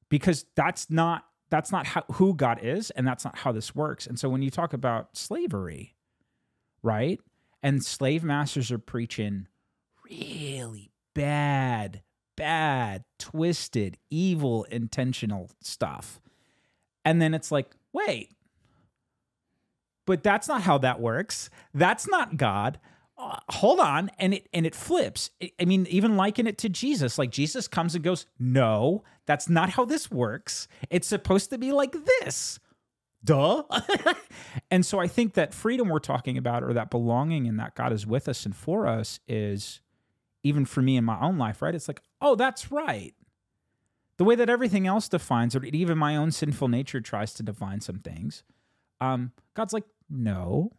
because 0.10 0.46
that's 0.56 0.90
not 0.90 1.26
that's 1.50 1.72
not 1.72 1.86
how, 1.86 2.04
who 2.14 2.34
God 2.34 2.60
is 2.64 2.90
and 2.92 3.08
that's 3.08 3.24
not 3.24 3.40
how 3.40 3.52
this 3.52 3.76
works. 3.76 4.08
And 4.08 4.18
so 4.18 4.28
when 4.28 4.42
you 4.42 4.50
talk 4.50 4.74
about 4.74 5.16
slavery, 5.16 5.94
right? 6.82 7.20
And 7.62 7.84
slave 7.84 8.24
masters 8.24 8.72
are 8.72 8.80
preaching 8.80 9.48
really 10.10 10.92
bad, 11.14 12.02
bad, 12.36 13.04
twisted, 13.20 13.98
evil, 14.10 14.64
intentional 14.66 15.52
stuff. 15.62 16.20
And 17.06 17.22
then 17.22 17.34
it's 17.36 17.52
like, 17.52 17.76
wait, 17.92 18.32
but 20.06 20.24
that's 20.24 20.48
not 20.48 20.62
how 20.62 20.78
that 20.80 21.00
works. 21.00 21.50
That's 21.74 22.08
not 22.08 22.38
God. 22.38 22.80
Uh, 23.18 23.38
hold 23.50 23.80
on, 23.80 24.10
and 24.18 24.34
it 24.34 24.50
and 24.54 24.66
it 24.66 24.76
flips. 24.76 25.30
I 25.60 25.66
mean, 25.66 25.86
even 25.90 26.18
liken 26.18 26.48
it 26.48 26.58
to 26.60 26.70
Jesus. 26.70 27.18
Like 27.18 27.30
Jesus 27.30 27.68
comes 27.68 27.96
and 27.96 28.04
goes, 28.04 28.26
"No, 28.40 29.04
that's 29.26 29.48
not 29.48 29.72
how 29.72 29.86
this 29.86 30.10
works. 30.10 30.68
It's 30.90 31.08
supposed 31.08 31.50
to 31.52 31.58
be 31.58 31.72
like 31.72 31.96
this." 32.22 32.60
Duh. 33.24 33.64
and 34.72 34.86
so 34.86 35.00
I 35.00 35.08
think 35.08 35.36
that 35.36 35.54
freedom 35.54 35.90
we're 35.90 36.00
talking 36.00 36.38
about, 36.38 36.64
or 36.64 36.74
that 36.74 36.90
belonging 36.90 37.48
and 37.48 37.60
that 37.60 37.76
God 37.76 37.94
is 37.94 38.06
with 38.06 38.28
us 38.28 38.46
and 38.46 38.56
for 38.56 38.88
us, 38.88 39.20
is 39.28 39.80
even 40.44 40.66
for 40.66 40.82
me 40.82 40.98
in 40.98 41.06
my 41.06 41.20
own 41.20 41.38
life, 41.38 41.62
right? 41.62 41.74
It's 41.74 41.88
like, 41.88 42.02
oh, 42.22 42.36
that's 42.36 42.72
right. 42.72 43.14
The 44.18 44.24
way 44.24 44.36
that 44.36 44.50
everything 44.50 44.86
else 44.86 45.08
defines, 45.08 45.56
or 45.56 45.64
even 45.64 45.98
my 45.98 46.16
own 46.16 46.32
sinful 46.32 46.68
nature 46.68 47.02
tries 47.02 47.34
to 47.36 47.44
define 47.44 47.82
some 47.82 48.00
things, 48.00 48.44
um, 49.02 49.32
God's 49.56 49.74
like, 49.74 49.86
no, 50.10 50.72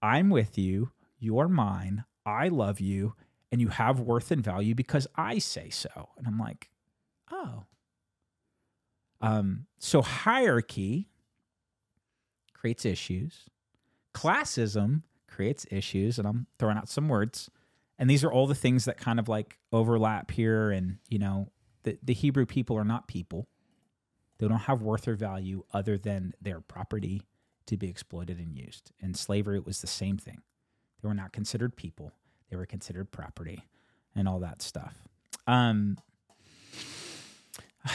I'm 0.00 0.30
with 0.30 0.58
you. 0.58 0.90
You're 1.18 1.48
mine. 1.48 2.04
I 2.26 2.48
love 2.48 2.80
you. 2.80 3.14
And 3.50 3.60
you 3.60 3.68
have 3.68 4.00
worth 4.00 4.30
and 4.30 4.42
value 4.42 4.74
because 4.74 5.06
I 5.14 5.38
say 5.38 5.70
so. 5.70 6.08
And 6.16 6.26
I'm 6.26 6.38
like, 6.38 6.70
oh. 7.30 7.64
Um, 9.20 9.66
so 9.78 10.02
hierarchy 10.02 11.08
creates 12.54 12.84
issues. 12.84 13.44
Classism 14.14 15.02
creates 15.28 15.66
issues. 15.70 16.18
And 16.18 16.26
I'm 16.26 16.46
throwing 16.58 16.78
out 16.78 16.88
some 16.88 17.08
words. 17.08 17.50
And 17.98 18.08
these 18.08 18.24
are 18.24 18.32
all 18.32 18.46
the 18.46 18.54
things 18.54 18.86
that 18.86 18.96
kind 18.96 19.20
of 19.20 19.28
like 19.28 19.58
overlap 19.70 20.30
here. 20.30 20.70
And, 20.70 20.98
you 21.08 21.18
know, 21.18 21.48
the, 21.84 21.98
the 22.02 22.14
Hebrew 22.14 22.46
people 22.46 22.76
are 22.76 22.84
not 22.84 23.06
people. 23.06 23.48
They 24.38 24.48
don't 24.48 24.58
have 24.60 24.82
worth 24.82 25.06
or 25.06 25.14
value 25.14 25.64
other 25.72 25.98
than 25.98 26.34
their 26.40 26.60
property 26.60 27.22
to 27.66 27.76
be 27.76 27.88
exploited 27.88 28.38
and 28.38 28.56
used. 28.56 28.92
In 29.00 29.14
slavery, 29.14 29.56
it 29.56 29.66
was 29.66 29.80
the 29.80 29.86
same 29.86 30.18
thing. 30.18 30.42
They 31.02 31.08
were 31.08 31.14
not 31.14 31.32
considered 31.32 31.76
people, 31.76 32.12
they 32.50 32.56
were 32.56 32.66
considered 32.66 33.10
property 33.10 33.64
and 34.14 34.28
all 34.28 34.40
that 34.40 34.62
stuff. 34.62 34.94
Um, 35.46 35.98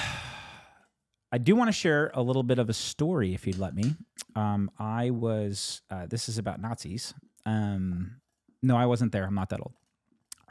I 1.31 1.37
do 1.37 1.55
want 1.55 1.67
to 1.67 1.73
share 1.73 2.11
a 2.13 2.21
little 2.21 2.43
bit 2.43 2.57
of 2.57 2.69
a 2.69 2.73
story, 2.73 3.33
if 3.33 3.45
you'd 3.45 3.59
let 3.59 3.75
me. 3.75 3.95
Um, 4.35 4.71
I 4.79 5.09
was, 5.09 5.81
uh, 5.89 6.05
this 6.05 6.29
is 6.29 6.37
about 6.37 6.61
Nazis. 6.61 7.13
Um, 7.45 8.21
no, 8.61 8.77
I 8.77 8.85
wasn't 8.85 9.11
there. 9.11 9.25
I'm 9.25 9.35
not 9.35 9.49
that 9.49 9.59
old. 9.59 9.73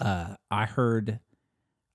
Uh, 0.00 0.34
I 0.50 0.66
heard 0.66 1.20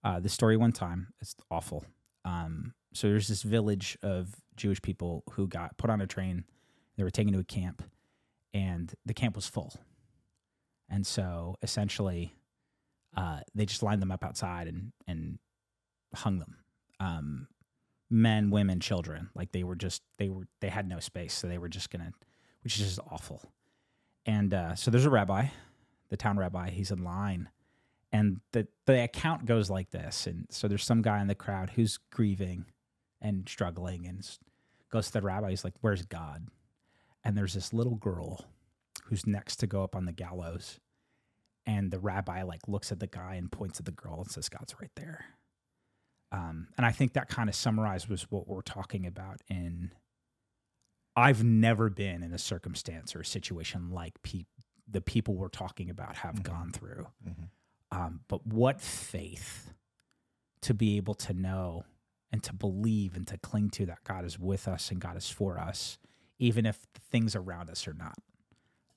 uh, 0.04 0.20
the 0.20 0.30
story 0.30 0.58
one 0.58 0.72
time. 0.72 1.14
It's 1.22 1.36
awful. 1.50 1.86
Um, 2.26 2.74
so 2.94 3.08
there's 3.08 3.28
this 3.28 3.44
village 3.44 3.98
of 4.02 4.36
Jewish 4.56 4.82
people 4.82 5.24
who 5.32 5.48
got 5.48 5.78
put 5.78 5.90
on 5.90 6.02
a 6.02 6.08
train. 6.08 6.46
They 7.02 7.04
were 7.04 7.10
taken 7.10 7.34
to 7.34 7.40
a 7.40 7.44
camp, 7.44 7.82
and 8.54 8.94
the 9.08 9.16
camp 9.16 9.36
was 9.36 9.48
full. 9.48 9.74
And 10.88 11.04
so 11.08 11.56
essentially, 11.64 12.36
uh, 13.18 13.40
they 13.56 13.66
just 13.66 13.82
lined 13.82 14.04
them 14.04 14.12
up 14.12 14.24
outside 14.24 14.68
and 14.68 14.92
and 15.08 15.40
hung 16.14 16.38
them. 16.38 16.58
Um, 17.00 17.48
men, 18.12 18.52
women, 18.52 18.80
children. 18.80 19.32
Like 19.34 19.52
they 19.52 19.64
were 19.64 19.74
just 19.76 20.04
they 20.20 20.30
were 20.30 20.44
they 20.60 20.70
had 20.70 20.88
no 20.88 21.00
space, 21.00 21.34
so 21.34 21.48
they 21.48 21.58
were 21.58 21.70
just 21.70 21.90
gonna, 21.90 22.12
which 22.64 22.80
is 22.80 22.86
just 22.86 23.00
awful. 23.10 23.52
And 24.28 24.54
uh, 24.54 24.76
so 24.76 24.92
there's 24.92 25.06
a 25.06 25.10
rabbi, 25.10 25.48
the 26.10 26.18
town 26.18 26.38
rabbi. 26.38 26.70
He's 26.70 26.92
in 26.92 27.04
line, 27.04 27.50
and 28.12 28.42
the 28.52 28.68
the 28.86 29.06
account 29.06 29.48
goes 29.48 29.72
like 29.72 29.90
this. 29.90 30.28
And 30.28 30.46
so 30.52 30.68
there's 30.68 30.86
some 30.86 31.02
guy 31.02 31.20
in 31.20 31.26
the 31.26 31.34
crowd 31.34 31.72
who's 31.72 31.98
grieving 32.12 32.66
and 33.20 33.50
struggling, 33.50 34.06
and 34.06 34.24
goes 34.92 35.08
to 35.08 35.14
the 35.14 35.22
rabbi. 35.24 35.50
He's 35.50 35.64
like, 35.64 35.74
"Where's 35.82 36.06
God?" 36.06 36.48
And 37.24 37.38
there's 37.38 37.54
this 37.54 37.74
little 37.74 37.96
girl 37.96 38.46
who's 39.06 39.28
next 39.28 39.58
to 39.58 39.68
go 39.68 39.84
up 39.84 39.96
on 39.96 40.06
the 40.06 40.12
gallows, 40.12 40.80
and 41.66 41.92
the 41.92 42.00
rabbi 42.00 42.42
like 42.44 42.68
looks 42.68 42.92
at 42.92 43.00
the 43.00 43.08
guy 43.08 43.36
and 43.36 43.52
points 43.52 43.80
at 43.80 43.86
the 43.86 43.92
girl 43.92 44.22
and 44.22 44.32
says, 44.32 44.50
"God's 44.50 44.76
right 44.82 44.92
there." 44.96 45.26
Um, 46.32 46.70
and 46.78 46.86
I 46.86 46.92
think 46.92 47.14
that 47.14 47.28
kind 47.28 47.50
of 47.50 47.56
summarizes 47.56 48.32
what 48.32 48.48
we're 48.48 48.62
talking 48.62 49.06
about 49.06 49.42
in 49.50 49.92
I've 51.16 51.44
never 51.44 51.90
been 51.90 52.24
in 52.24 52.34
a 52.34 52.38
circumstance 52.38 53.14
or 53.16 53.20
a 53.20 53.26
situation 53.26 53.90
like 53.92 54.22
pe- 54.24 54.46
the 54.88 55.02
people 55.02 55.36
we're 55.36 55.50
talking 55.50 55.90
about 55.90 56.16
have 56.18 56.36
Mhm. 56.36 56.44
gone 56.44 56.72
through. 56.72 57.08
Mhm. 57.26 57.50
Um, 57.92 58.24
but 58.30 58.48
what 58.48 58.80
faith 58.80 59.74
to 60.62 60.74
be 60.74 60.96
able 60.96 61.16
to 61.16 61.34
know 61.34 61.86
and 62.32 62.42
to 62.46 62.54
believe 62.54 63.18
and 63.18 63.28
to 63.28 63.38
cling 63.38 63.70
to 63.72 63.86
that 63.88 64.06
God 64.06 64.24
is 64.24 64.40
with 64.40 64.70
us 64.70 64.90
and 64.90 65.02
God 65.02 65.18
is 65.18 65.30
for 65.30 65.58
us, 65.60 65.98
even 66.42 66.66
if 66.66 66.82
the 66.94 67.00
things 67.00 67.36
around 67.36 67.70
us 67.70 67.88
are 67.88 67.94
not. 67.94 68.16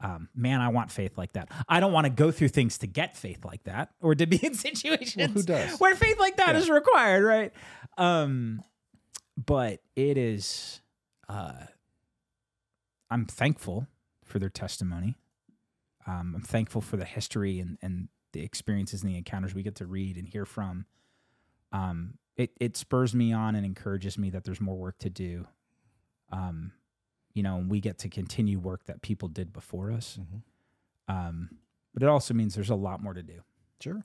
Um, 0.01 0.29
man, 0.35 0.61
I 0.61 0.69
want 0.69 0.91
faith 0.91 1.17
like 1.17 1.33
that. 1.35 1.49
I 1.69 1.79
don't 1.81 1.93
want 1.93 2.05
to 2.07 2.11
go 2.11 2.31
through 2.31 2.49
things 2.49 2.79
to 2.79 2.87
get 2.87 3.17
faith 3.17 3.45
like 3.45 3.63
that 3.65 3.91
or 4.03 4.15
to 4.15 4.27
be 4.27 4.37
in 4.45 4.55
situations 4.55 5.47
Well, 5.49 5.69
where 5.79 5.95
faith 5.95 6.19
like 6.19 6.37
that 6.39 6.55
Yeah. 6.55 6.61
is 6.61 6.69
required, 6.69 7.23
right? 7.25 7.53
Um, 7.97 8.63
but 9.37 9.81
it 9.95 10.19
is. 10.19 10.81
Uh, 11.29 11.53
I'm 13.11 13.25
thankful 13.27 13.87
for 14.25 14.39
their 14.39 14.51
testimony. 14.51 15.17
Um, 16.07 16.35
I'm 16.37 16.43
thankful 16.43 16.81
for 16.81 16.97
the 16.97 17.05
history 17.05 17.61
and, 17.61 17.79
and 17.81 18.09
the 18.33 18.43
experiences 18.43 19.03
and 19.03 19.11
the 19.13 19.17
encounters 19.17 19.55
we 19.55 19.63
get 19.63 19.77
to 19.77 19.87
read 19.87 20.17
and 20.17 20.29
hear 20.29 20.45
from. 20.45 20.87
Um, 21.73 22.19
it 22.37 22.51
it 22.61 22.77
spurs 22.77 23.15
me 23.15 23.33
on 23.33 23.55
and 23.55 23.65
encourages 23.65 24.19
me 24.19 24.29
that 24.31 24.45
there's 24.45 24.61
more 24.61 24.77
work 24.77 24.99
to 24.99 25.09
do. 25.11 25.47
Um, 26.31 26.73
you 27.35 27.43
know, 27.43 27.57
and 27.59 27.71
we 27.71 27.81
get 27.81 27.99
to 27.99 28.09
continue 28.09 28.59
work 28.59 28.85
that 28.87 29.03
people 29.03 29.29
did 29.29 29.53
before 29.53 29.91
us. 29.91 30.19
Mhm. 30.21 30.43
Um, 31.09 31.59
but 31.93 32.03
it 32.03 32.09
also 32.09 32.33
means 32.35 32.55
there's 32.55 32.71
a 32.71 32.75
lot 32.75 33.03
more 33.03 33.15
to 33.15 33.23
do. 33.23 33.43
Sure. 33.81 34.05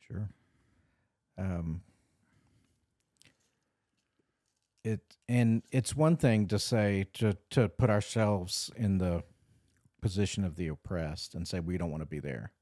Sure. 0.00 0.28
Um, 1.36 1.82
it 4.84 5.16
and 5.28 5.62
it's 5.70 5.94
one 5.94 6.16
thing 6.16 6.46
to 6.48 6.58
say 6.58 7.06
to 7.14 7.36
to 7.50 7.68
put 7.68 7.90
ourselves 7.90 8.70
in 8.76 8.98
the 8.98 9.22
position 10.00 10.44
of 10.44 10.56
the 10.56 10.68
oppressed 10.68 11.34
and 11.34 11.46
say 11.46 11.60
we 11.60 11.76
don't 11.76 11.90
want 11.90 12.02
to 12.02 12.06
be 12.06 12.20
there. 12.20 12.52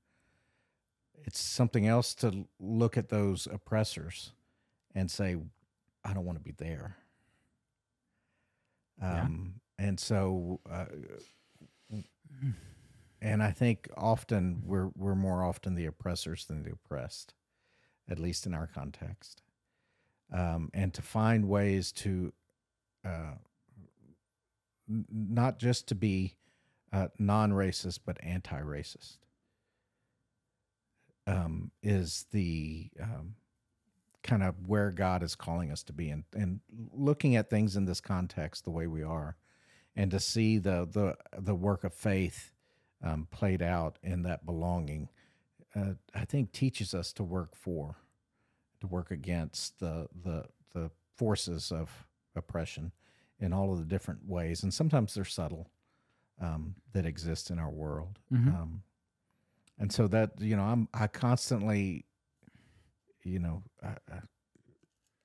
It's 1.24 1.38
something 1.38 1.86
else 1.86 2.14
to 2.16 2.47
look 2.59 2.97
at 2.97 3.09
those 3.09 3.47
oppressors 3.47 4.32
and 4.94 5.11
say 5.11 5.36
I 6.05 6.14
don't 6.14 6.24
want 6.24 6.38
to 6.38 6.44
be 6.44 6.53
there. 6.53 6.97
Yeah. 9.01 9.22
Um, 9.22 9.55
and 9.78 10.01
so 10.01 10.61
uh, 10.70 10.86
and 13.20 13.42
I 13.42 13.51
think 13.51 13.88
often 13.97 14.62
we're 14.64 14.90
we're 14.97 15.14
more 15.14 15.44
often 15.44 15.74
the 15.74 15.86
oppressors 15.86 16.44
than 16.47 16.62
the 16.62 16.72
oppressed, 16.72 17.34
at 18.09 18.18
least 18.18 18.47
in 18.47 18.55
our 18.55 18.66
context. 18.66 19.42
Um, 20.32 20.70
and 20.74 20.92
to 20.94 21.03
find 21.03 21.49
ways 21.49 21.92
to 21.92 22.32
uh, 23.05 23.34
not 24.88 25.59
just 25.59 25.86
to 25.88 25.94
be 25.94 26.36
uh, 26.92 27.09
non-racist 27.18 28.01
but 28.05 28.18
anti-racist 28.22 29.18
um, 31.26 31.70
is 31.82 32.26
the 32.32 32.90
um, 33.01 33.34
kind 34.27 34.43
of 34.43 34.55
where 34.66 34.91
God 34.91 35.22
is 35.22 35.35
calling 35.35 35.70
us 35.70 35.83
to 35.85 35.93
be, 35.93 36.11
and 36.11 36.24
and 36.35 36.61
looking 36.93 37.37
at 37.37 37.49
things 37.49 37.77
in 37.77 37.85
this 37.85 38.01
context 38.01 38.64
the 38.64 38.70
way 38.70 38.87
we 38.87 39.03
are, 39.03 39.37
and 39.95 40.11
to 40.11 40.20
see 40.20 40.59
the 40.59 40.89
the 40.91 41.16
the 41.39 41.55
work 41.55 41.85
of 41.85 41.95
faith 41.95 42.53
um, 43.03 43.29
played 43.31 43.62
out 43.62 43.99
in 44.03 44.22
that 44.22 44.45
belonging, 44.45 45.09
uh, 45.74 45.95
I 46.14 46.24
think 46.24 46.53
teaches 46.53 46.95
us 46.95 47.12
to 47.14 47.24
work 47.24 47.55
for, 47.55 47.97
to 48.81 48.87
work 48.87 49.11
against 49.11 49.79
the 49.79 50.09
the 50.22 50.47
the 50.74 50.91
forces 51.16 51.72
of 51.72 52.07
oppression 52.35 52.93
in 53.39 53.53
all 53.53 53.72
of 53.72 53.79
the 53.79 53.85
different 53.85 54.27
ways, 54.27 54.62
and 54.62 54.72
sometimes 54.72 55.14
they're 55.14 55.24
subtle 55.24 55.70
um, 56.41 56.74
that 56.93 57.07
exist 57.07 57.51
in 57.51 57.59
our 57.59 57.70
world. 57.70 58.18
Mhm. 58.33 58.49
Um, 58.49 58.83
and 59.79 59.93
so 59.93 60.07
that 60.09 60.41
you 60.41 60.57
know, 60.57 60.62
I'm 60.64 60.89
I 60.95 61.07
constantly, 61.07 62.07
you 63.27 63.41
know, 63.41 63.62
I, 63.83 63.97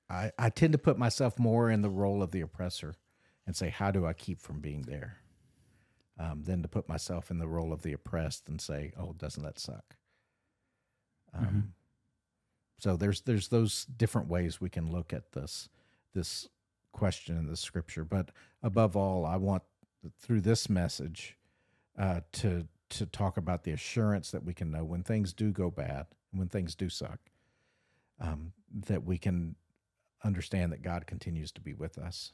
I 0.10 0.32
I 0.38 0.50
tend 0.50 0.74
to 0.74 0.80
put 0.80 0.98
myself 0.98 1.40
more 1.40 1.70
in 1.70 1.82
the 1.82 1.90
role 1.90 2.24
of 2.24 2.32
the 2.32 2.42
oppressor, 2.42 2.96
and 3.48 3.56
say, 3.56 3.70
how 3.70 3.92
do 3.92 4.06
I 4.06 4.14
keep 4.14 4.42
from 4.42 4.60
being 4.62 4.84
there? 4.84 5.18
um, 6.20 6.44
than 6.44 6.62
to 6.62 6.68
put 6.68 6.88
myself 6.88 7.32
in 7.32 7.40
the 7.40 7.48
role 7.48 7.74
of 7.74 7.82
the 7.82 7.94
oppressed 7.94 8.48
and 8.48 8.62
say, 8.62 8.92
"Oh, 8.98 9.14
doesn't 9.14 9.42
that 9.44 9.58
suck?" 9.58 9.96
Um, 11.34 11.46
Mhm. 11.46 11.72
So 12.78 12.96
there's 12.98 13.22
there's 13.22 13.48
those 13.48 13.86
different 13.86 14.28
ways 14.28 14.62
we 14.62 14.70
can 14.70 14.92
look 14.92 15.14
at 15.14 15.32
this 15.32 15.70
this 16.14 16.48
question 16.92 17.38
in 17.38 17.48
the 17.48 17.58
scripture, 17.58 18.04
but 18.04 18.32
above 18.62 18.96
all, 18.98 19.26
I 19.26 19.38
want 19.38 19.64
through 20.20 20.42
this 20.42 20.70
message 20.70 21.38
uh, 21.98 22.22
to 22.34 22.68
to 22.90 23.06
talk 23.08 23.38
about 23.38 23.64
the 23.64 23.72
assurance 23.72 24.30
that 24.32 24.44
we 24.44 24.54
can 24.54 24.70
know 24.70 24.84
when 24.84 25.04
things 25.04 25.34
do 25.34 25.52
go 25.52 25.72
bad, 25.72 26.08
when 26.32 26.50
things 26.50 26.76
do 26.76 26.90
suck, 26.90 27.31
um, 28.22 28.54
that 28.88 29.04
we 29.04 29.18
can 29.18 29.56
understand 30.24 30.72
that 30.72 30.84
God 30.84 31.08
continues 31.08 31.52
to 31.54 31.62
be 31.62 31.74
with 31.74 31.98
us, 31.98 32.32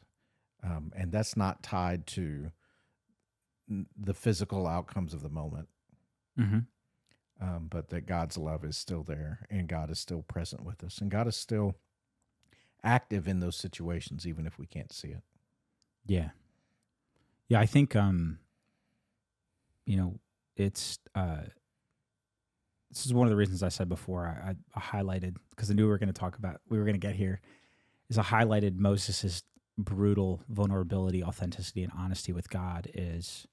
um, 0.64 0.92
and 0.96 1.12
that's 1.12 1.38
not 1.38 1.64
tied 1.64 2.06
to 2.08 2.52
the 4.00 4.14
physical 4.14 4.68
outcomes 4.68 5.14
of 5.14 5.22
the 5.22 5.30
moment, 5.30 5.68
Mm-hmm. 6.40 6.60
um, 7.42 7.68
but 7.70 7.90
that 7.90 8.06
God's 8.06 8.38
love 8.38 8.64
is 8.64 8.78
still 8.78 9.04
there 9.04 9.48
and 9.50 9.68
God 9.68 9.90
is 9.90 10.00
still 10.00 10.22
present 10.22 10.64
with 10.64 10.84
us 10.84 11.00
and 11.00 11.10
God 11.10 11.28
is 11.28 11.36
still 11.36 11.76
active 12.84 13.28
in 13.28 13.40
those 13.40 13.56
situations, 13.56 14.28
even 14.28 14.46
if 14.46 14.60
we 14.60 14.68
can't 14.68 14.94
see 14.94 15.10
it. 15.10 15.24
Yeah. 16.06 16.30
Yeah, 17.50 17.60
I 17.60 17.66
think 17.66 17.96
um 17.96 18.40
you 19.86 19.98
know, 19.98 20.20
it's 20.56 21.00
uh 21.16 21.42
this 22.90 23.06
is 23.06 23.14
one 23.14 23.28
of 23.28 23.32
the 23.32 23.38
reasons 23.38 23.64
I 23.64 23.70
said 23.70 23.90
before 23.90 24.26
I, 24.26 24.56
I, 24.76 24.80
highlighted 24.80 25.36
because 25.52 25.70
I 25.70 25.74
knew 25.74 25.84
we 25.84 25.90
were 25.90 25.98
going 25.98 26.08
to 26.08 26.20
talk 26.20 26.38
about 26.38 26.62
we 26.70 26.78
were 26.78 26.86
going 26.86 27.00
to 27.00 27.00
get 27.00 27.16
here 27.16 27.42
is 28.10 28.18
I 28.18 28.24
highlighted 28.24 28.78
Moses's 28.78 29.44
brutal 29.78 30.42
vulnerability, 30.50 31.24
authenticity, 31.24 31.84
and 31.84 31.92
honesty 31.98 32.32
with 32.32 32.50
God 32.50 32.90
is 32.94 33.48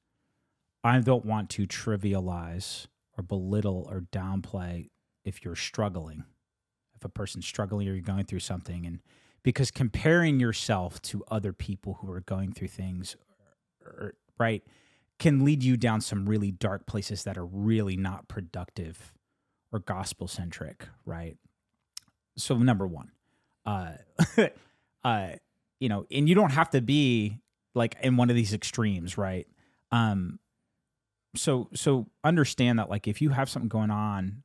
I 0.82 0.99
don't 1.01 1.24
want 1.24 1.51
to 1.51 1.66
trivialize 1.66 2.87
or 3.16 3.22
belittle 3.22 3.87
or 3.91 4.03
downplay 4.12 4.91
if 5.24 5.45
you're 5.45 5.57
struggling. 5.57 6.24
If 6.95 7.05
a 7.05 7.09
person's 7.09 7.47
struggling 7.47 7.89
or 7.89 7.93
you're 7.93 8.03
going 8.03 8.24
through 8.24 8.41
something 8.41 8.87
and 8.87 9.01
because 9.43 9.70
comparing 9.70 10.41
yourself 10.41 11.03
to 11.03 11.22
other 11.30 11.53
people 11.53 11.99
who 12.01 12.11
are 12.11 12.20
going 12.20 12.53
through 12.53 12.68
things 12.68 13.16
er, 13.85 14.14
right 14.39 14.62
can 15.18 15.45
lead 15.45 15.62
you 15.62 15.76
down 15.76 16.01
some 16.01 16.28
really 16.28 16.51
dark 16.51 16.87
places 16.87 17.24
that 17.24 17.39
are 17.39 17.47
really 17.47 17.97
not 17.97 18.26
productive 18.28 19.14
or 19.75 19.81
gospel 19.81 20.29
centric, 20.29 20.87
right? 21.05 21.37
So 22.39 22.57
number 22.57 22.87
one, 22.87 23.11
uh, 23.66 23.95
uh, 25.05 25.29
you 25.81 25.89
know, 25.89 26.07
and 26.12 26.29
you 26.29 26.37
don't 26.37 26.53
have 26.53 26.70
to 26.70 26.81
be 26.81 27.41
like 27.75 27.97
in 28.01 28.16
one 28.16 28.31
of 28.31 28.37
these 28.37 28.55
extremes, 28.55 29.18
right? 29.18 29.49
Um, 29.91 30.39
so 31.35 31.68
so 31.75 32.07
understand 32.22 32.79
that 32.79 32.89
like 32.89 33.09
if 33.09 33.20
you 33.20 33.31
have 33.31 33.51
something 33.51 33.68
going 33.68 33.91
on 33.91 34.45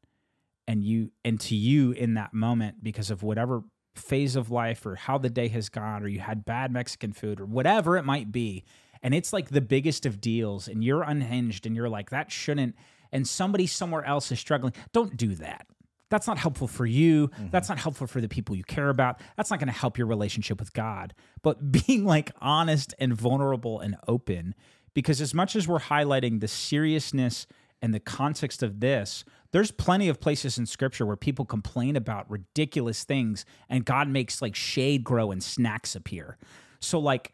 and 0.68 0.84
you 0.84 1.12
and 1.24 1.40
to 1.42 1.56
you 1.56 1.92
in 1.92 2.16
that 2.16 2.34
moment 2.34 2.84
because 2.84 3.12
of 3.12 3.22
whatever 3.22 3.62
phase 3.94 4.36
of 4.36 4.50
life 4.50 4.84
or 4.88 4.96
how 4.96 5.20
the 5.20 5.30
day 5.30 5.48
has 5.50 5.70
gone 5.70 6.02
or 6.02 6.08
you 6.08 6.20
had 6.20 6.44
bad 6.44 6.72
Mexican 6.72 7.14
food 7.14 7.40
or 7.40 7.46
whatever 7.46 7.98
it 7.98 8.06
might 8.06 8.32
be 8.32 8.64
and 9.04 9.14
it's 9.14 9.32
like 9.32 9.50
the 9.50 9.62
biggest 9.62 10.08
of 10.08 10.20
deals 10.20 10.68
and 10.68 10.84
you're 10.84 11.04
unhinged 11.04 11.68
and 11.68 11.76
you're 11.76 11.90
like 11.90 12.10
that 12.10 12.32
shouldn't 12.32 12.76
and 13.12 13.28
somebody 13.28 13.68
somewhere 13.68 14.04
else 14.04 14.32
is 14.32 14.40
struggling 14.40 14.74
don't 14.94 15.18
do 15.18 15.36
that. 15.36 15.68
That's 16.10 16.28
not 16.28 16.38
helpful 16.40 16.68
for 16.68 16.86
you. 16.86 17.28
Mm-hmm. 17.28 17.50
that's 17.52 17.70
not 17.70 17.78
helpful 17.78 18.08
for 18.08 18.20
the 18.20 18.30
people 18.30 18.56
you 18.56 18.64
care 18.64 18.90
about. 18.90 19.22
That's 19.38 19.52
not 19.52 19.60
going 19.60 19.68
to 19.68 19.74
help 19.74 19.98
your 19.98 20.08
relationship 20.08 20.60
with 20.60 20.74
god. 20.74 21.14
But 21.42 21.72
being 21.88 22.06
like 22.06 22.32
honest 22.42 22.94
and 23.00 23.14
vulnerable 23.14 23.80
and 23.80 23.96
open 24.08 24.56
because 24.94 25.22
as 25.22 25.34
much 25.34 25.56
as 25.56 25.68
we're 25.68 25.80
highlighting 25.80 26.42
the 26.42 26.48
seriousness 26.48 27.48
and 27.82 27.94
the 27.94 28.00
context 28.00 28.64
of 28.64 28.80
this 28.80 29.24
there's 29.52 29.72
plenty 29.72 30.10
of 30.10 30.20
places 30.20 30.60
in 30.60 30.66
scripture 30.66 31.06
where 31.06 31.16
people 31.16 31.44
complain 31.46 31.96
about 31.96 32.30
ridiculous 32.30 33.04
things 33.04 33.46
and 33.70 33.86
god 33.86 34.08
makes 34.08 34.42
like 34.42 34.56
shade 34.56 35.04
grow 35.04 35.32
and 35.32 35.44
snacks 35.44 35.96
appear. 35.96 36.38
So 36.80 37.00
like 37.00 37.34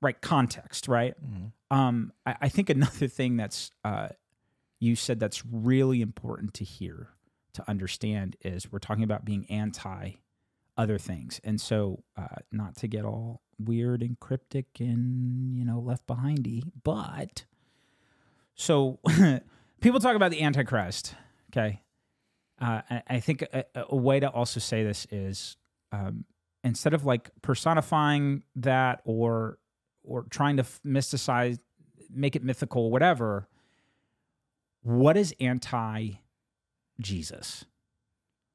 right 0.00 0.20
context 0.20 0.88
right? 0.88 1.14
Mm-hmm. 1.22 1.76
um 1.76 2.12
I, 2.24 2.36
I, 2.42 2.48
think 2.48 2.70
another 2.70 3.08
thing 3.08 3.36
that's 3.36 3.70
uh 3.84 4.08
you 4.80 4.96
said 4.96 5.20
that's 5.20 5.44
really 5.44 6.00
important 6.00 6.54
to 6.54 6.64
hear 6.64 7.10
to 7.54 7.68
understand 7.68 8.36
is 8.42 8.70
we're 8.70 8.78
talking 8.78 9.04
about 9.04 9.24
being 9.24 9.46
anti 9.50 10.12
other 10.76 10.98
things. 10.98 11.40
And 11.42 11.60
so 11.60 12.04
uh 12.16 12.36
not 12.52 12.76
to 12.76 12.88
get 12.88 13.04
all 13.04 13.42
weird 13.58 14.02
and 14.02 14.18
cryptic 14.20 14.66
and 14.78 15.56
you 15.56 15.64
know 15.64 15.80
left 15.80 16.06
behindy 16.06 16.62
but 16.84 17.44
so 18.54 19.00
people 19.80 19.98
talk 19.98 20.14
about 20.14 20.30
the 20.30 20.40
antichrist 20.42 21.16
okay? 21.50 21.82
Uh, 22.60 22.82
I, 23.08 23.20
think 23.20 23.42
a, 23.42 23.64
a, 23.74 23.94
way 23.94 24.18
to 24.18 24.28
also 24.28 24.58
say 24.58 24.82
this 24.82 25.06
is 25.12 25.56
um, 25.92 26.24
instead 26.64 26.92
of 26.92 27.04
like 27.04 27.30
personifying 27.40 28.42
that 28.56 29.00
or 29.04 29.58
or 30.02 30.24
trying 30.28 30.56
to 30.56 30.64
mysticize 30.84 31.58
make 32.10 32.34
it 32.34 32.42
mythical 32.42 32.90
whatever 32.90 33.48
what 34.82 35.16
is 35.16 35.34
anti 35.40 36.12
jesus 37.00 37.64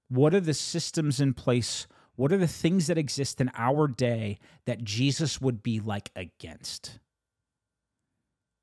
what 0.09 0.33
are 0.33 0.39
the 0.39 0.53
systems 0.53 1.19
in 1.19 1.33
place 1.33 1.87
what 2.15 2.31
are 2.31 2.37
the 2.37 2.47
things 2.47 2.87
that 2.87 2.97
exist 2.97 3.41
in 3.41 3.51
our 3.55 3.87
day 3.87 4.37
that 4.65 4.83
Jesus 4.83 5.41
would 5.41 5.63
be 5.63 5.79
like 5.79 6.11
against? 6.15 6.99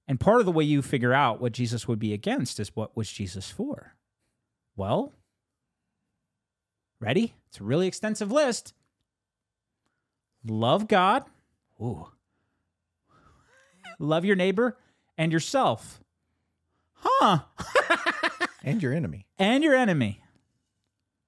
And 0.06 0.20
part 0.20 0.40
of 0.40 0.46
the 0.46 0.52
way 0.52 0.64
you 0.64 0.82
figure 0.82 1.12
out 1.12 1.40
what 1.40 1.52
Jesus 1.52 1.88
would 1.88 1.98
be 1.98 2.12
against 2.12 2.60
is 2.60 2.74
what 2.74 2.96
was 2.96 3.10
Jesus 3.10 3.50
for? 3.50 3.94
Well, 4.76 5.12
ready? 7.00 7.34
It's 7.48 7.60
a 7.60 7.64
really 7.64 7.86
extensive 7.86 8.30
list. 8.30 8.72
Love 10.44 10.88
God. 10.88 11.24
Ooh. 11.80 12.08
Love 13.98 14.24
your 14.24 14.36
neighbor 14.36 14.78
and 15.18 15.32
yourself. 15.32 15.99
Huh. 17.00 17.40
and 18.64 18.82
your 18.82 18.92
enemy. 18.92 19.26
And 19.38 19.64
your 19.64 19.74
enemy. 19.74 20.22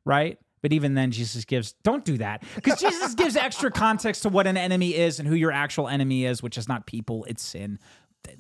Right? 0.05 0.39
But 0.63 0.73
even 0.73 0.95
then, 0.95 1.11
Jesus 1.11 1.45
gives, 1.45 1.73
don't 1.83 2.05
do 2.05 2.19
that. 2.19 2.45
Because 2.55 2.81
Jesus 2.81 3.15
gives 3.15 3.37
extra 3.37 3.71
context 3.71 4.23
to 4.23 4.29
what 4.29 4.47
an 4.47 4.57
enemy 4.57 4.95
is 4.95 5.19
and 5.19 5.29
who 5.29 5.35
your 5.35 5.51
actual 5.51 5.89
enemy 5.89 6.25
is, 6.25 6.43
which 6.43 6.57
is 6.57 6.69
not 6.69 6.87
people, 6.87 7.25
it's 7.29 7.43
sin, 7.43 7.81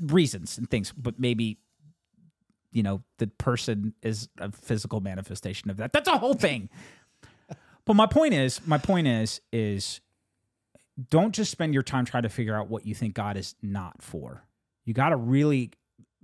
reasons 0.00 0.56
and 0.56 0.70
things. 0.70 0.92
But 0.96 1.18
maybe, 1.18 1.58
you 2.70 2.84
know, 2.84 3.02
the 3.18 3.26
person 3.26 3.94
is 4.02 4.28
a 4.38 4.52
physical 4.52 5.00
manifestation 5.00 5.68
of 5.68 5.78
that. 5.78 5.92
That's 5.92 6.08
a 6.08 6.16
whole 6.16 6.34
thing. 6.34 6.68
but 7.84 7.94
my 7.94 8.06
point 8.06 8.34
is, 8.34 8.64
my 8.66 8.78
point 8.78 9.08
is, 9.08 9.40
is 9.52 10.00
don't 11.10 11.34
just 11.34 11.50
spend 11.50 11.74
your 11.74 11.82
time 11.82 12.04
trying 12.04 12.22
to 12.22 12.28
figure 12.28 12.56
out 12.56 12.68
what 12.68 12.86
you 12.86 12.94
think 12.94 13.14
God 13.14 13.36
is 13.36 13.56
not 13.62 14.00
for. 14.00 14.44
You 14.84 14.94
got 14.94 15.08
to 15.08 15.16
really 15.16 15.72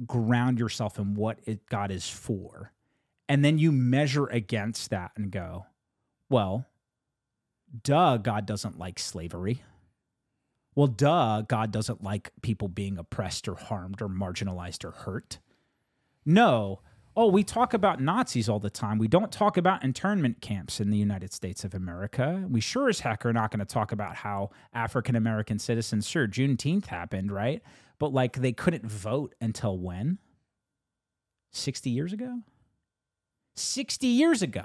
ground 0.07 0.59
yourself 0.59 0.99
in 0.99 1.15
what 1.15 1.39
it, 1.45 1.67
God 1.67 1.91
is 1.91 2.09
for. 2.09 2.73
And 3.29 3.45
then 3.45 3.59
you 3.59 3.73
measure 3.73 4.27
against 4.27 4.91
that 4.91 5.13
and 5.17 5.31
go, 5.31 5.67
well, 6.31 6.67
duh, 7.83 8.17
God 8.17 8.47
doesn't 8.47 8.79
like 8.79 8.99
slavery. 8.99 9.63
Well, 10.75 10.87
duh, 10.87 11.43
God 11.43 11.73
doesn't 11.73 12.05
like 12.05 12.31
people 12.41 12.69
being 12.69 12.99
oppressed 12.99 13.49
or 13.49 13.57
harmed 13.57 14.01
or 14.01 14.09
marginalized 14.09 14.85
or 14.85 14.93
hurt. 14.93 15.39
No. 16.25 16.81
Oh, 17.17 17.27
we 17.27 17.43
talk 17.43 17.75
about 17.75 18.01
Nazis 18.01 18.49
all 18.49 18.61
the 18.61 18.71
time. 18.71 18.97
We 18.97 19.09
don't 19.09 19.33
talk 19.33 19.57
about 19.57 19.83
internment 19.83 20.41
camps 20.41 20.81
in 20.81 20.91
the 20.91 20.97
United 20.97 21.33
States 21.33 21.65
of 21.65 21.75
America. 21.75 22.47
We 22.49 22.61
sure 22.61 22.89
as 22.89 23.01
heck 23.01 23.27
are 23.27 23.33
not 23.33 23.51
going 23.51 23.59
to 23.59 23.67
talk 23.67 23.91
about 23.91 24.15
how 24.15 24.51
African 24.73 25.17
American 25.17 25.59
citizens, 25.59 26.07
sure, 26.07 26.29
Juneteenth 26.29 26.87
happened, 26.87 27.33
right? 27.33 27.61
But 27.99 28.13
like 28.13 28.35
they 28.35 28.53
couldn't 28.53 28.87
vote 28.87 29.35
until 29.41 29.79
when? 29.79 30.19
60 31.53 31.91
years 31.91 32.13
ago? 32.13 32.43
60 33.57 34.07
years 34.07 34.43
ago. 34.43 34.65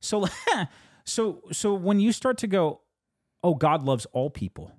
So, 0.00 0.26
so, 1.04 1.42
so 1.52 1.74
when 1.74 2.00
you 2.00 2.12
start 2.12 2.38
to 2.38 2.46
go, 2.46 2.80
oh, 3.42 3.54
God 3.54 3.82
loves 3.82 4.06
all 4.12 4.30
people, 4.30 4.72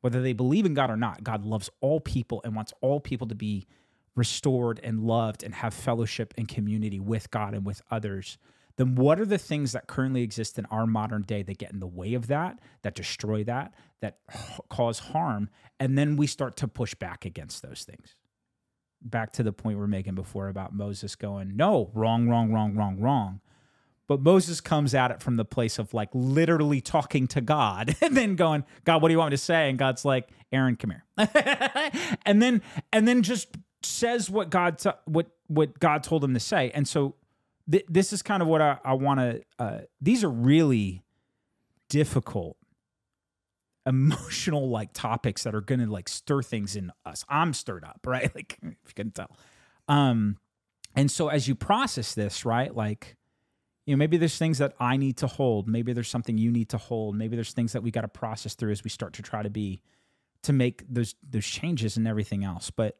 whether 0.00 0.22
they 0.22 0.32
believe 0.32 0.66
in 0.66 0.74
God 0.74 0.90
or 0.90 0.96
not, 0.96 1.24
God 1.24 1.44
loves 1.44 1.68
all 1.80 2.00
people 2.00 2.40
and 2.44 2.54
wants 2.54 2.72
all 2.80 3.00
people 3.00 3.26
to 3.28 3.34
be 3.34 3.66
restored 4.14 4.80
and 4.82 5.00
loved 5.00 5.42
and 5.42 5.54
have 5.54 5.74
fellowship 5.74 6.32
and 6.38 6.48
community 6.48 6.98
with 6.98 7.30
God 7.30 7.54
and 7.54 7.66
with 7.66 7.82
others. 7.90 8.38
Then 8.76 8.94
what 8.94 9.18
are 9.20 9.26
the 9.26 9.38
things 9.38 9.72
that 9.72 9.86
currently 9.86 10.22
exist 10.22 10.58
in 10.58 10.66
our 10.66 10.86
modern 10.86 11.22
day 11.22 11.42
that 11.42 11.58
get 11.58 11.72
in 11.72 11.80
the 11.80 11.86
way 11.86 12.14
of 12.14 12.26
that, 12.26 12.58
that 12.82 12.94
destroy 12.94 13.42
that, 13.44 13.72
that 14.00 14.18
cause 14.68 14.98
harm? 14.98 15.48
And 15.80 15.96
then 15.96 16.16
we 16.16 16.26
start 16.26 16.56
to 16.58 16.68
push 16.68 16.94
back 16.94 17.24
against 17.24 17.62
those 17.62 17.84
things. 17.84 18.14
Back 19.02 19.32
to 19.34 19.42
the 19.42 19.52
point 19.52 19.76
we 19.76 19.80
we're 19.80 19.88
making 19.88 20.14
before 20.14 20.48
about 20.48 20.74
Moses 20.74 21.16
going, 21.16 21.56
no, 21.56 21.90
wrong, 21.94 22.28
wrong, 22.28 22.52
wrong, 22.52 22.76
wrong, 22.76 23.00
wrong. 23.00 23.40
But 24.08 24.20
Moses 24.20 24.60
comes 24.60 24.94
at 24.94 25.10
it 25.10 25.20
from 25.20 25.36
the 25.36 25.44
place 25.44 25.78
of 25.78 25.92
like 25.92 26.10
literally 26.12 26.80
talking 26.80 27.26
to 27.28 27.40
God 27.40 27.96
and 28.02 28.16
then 28.16 28.36
going, 28.36 28.64
God, 28.84 29.02
what 29.02 29.08
do 29.08 29.12
you 29.12 29.18
want 29.18 29.30
me 29.30 29.36
to 29.36 29.42
say? 29.42 29.68
And 29.68 29.78
God's 29.78 30.04
like, 30.04 30.28
Aaron, 30.52 30.76
come 30.76 30.90
here. 30.90 31.04
and 32.24 32.40
then 32.40 32.62
and 32.92 33.08
then 33.08 33.22
just 33.22 33.48
says 33.82 34.30
what 34.30 34.50
God 34.50 34.78
t- 34.78 34.90
what 35.06 35.26
what 35.48 35.78
God 35.80 36.02
told 36.02 36.22
him 36.22 36.34
to 36.34 36.40
say. 36.40 36.70
And 36.70 36.86
so 36.86 37.16
th- 37.70 37.86
this 37.88 38.12
is 38.12 38.22
kind 38.22 38.42
of 38.42 38.48
what 38.48 38.62
I, 38.62 38.78
I 38.84 38.94
want 38.94 39.20
to. 39.20 39.42
Uh, 39.58 39.78
these 40.00 40.24
are 40.24 40.30
really 40.30 41.04
difficult, 41.88 42.56
emotional 43.86 44.68
like 44.68 44.92
topics 44.92 45.44
that 45.44 45.54
are 45.54 45.60
going 45.60 45.80
to 45.80 45.90
like 45.90 46.08
stir 46.08 46.42
things 46.42 46.76
in 46.76 46.92
us. 47.04 47.24
I'm 47.28 47.52
stirred 47.52 47.84
up, 47.84 48.00
right? 48.06 48.34
Like 48.34 48.58
if 48.62 48.68
you 48.88 48.94
can 48.94 49.10
tell. 49.10 49.36
Um, 49.88 50.38
and 50.94 51.10
so 51.10 51.28
as 51.28 51.46
you 51.46 51.54
process 51.54 52.14
this, 52.14 52.44
right, 52.44 52.74
like 52.74 53.16
you 53.86 53.94
know 53.94 53.98
maybe 53.98 54.16
there's 54.16 54.36
things 54.36 54.58
that 54.58 54.74
i 54.80 54.96
need 54.96 55.16
to 55.16 55.26
hold 55.26 55.66
maybe 55.68 55.92
there's 55.92 56.08
something 56.08 56.36
you 56.36 56.50
need 56.50 56.68
to 56.68 56.76
hold 56.76 57.16
maybe 57.16 57.36
there's 57.36 57.52
things 57.52 57.72
that 57.72 57.82
we 57.82 57.90
got 57.90 58.02
to 58.02 58.08
process 58.08 58.54
through 58.54 58.72
as 58.72 58.84
we 58.84 58.90
start 58.90 59.12
to 59.14 59.22
try 59.22 59.42
to 59.42 59.50
be 59.50 59.80
to 60.42 60.52
make 60.52 60.84
those 60.88 61.14
those 61.28 61.46
changes 61.46 61.96
and 61.96 62.06
everything 62.06 62.44
else 62.44 62.70
but 62.70 62.98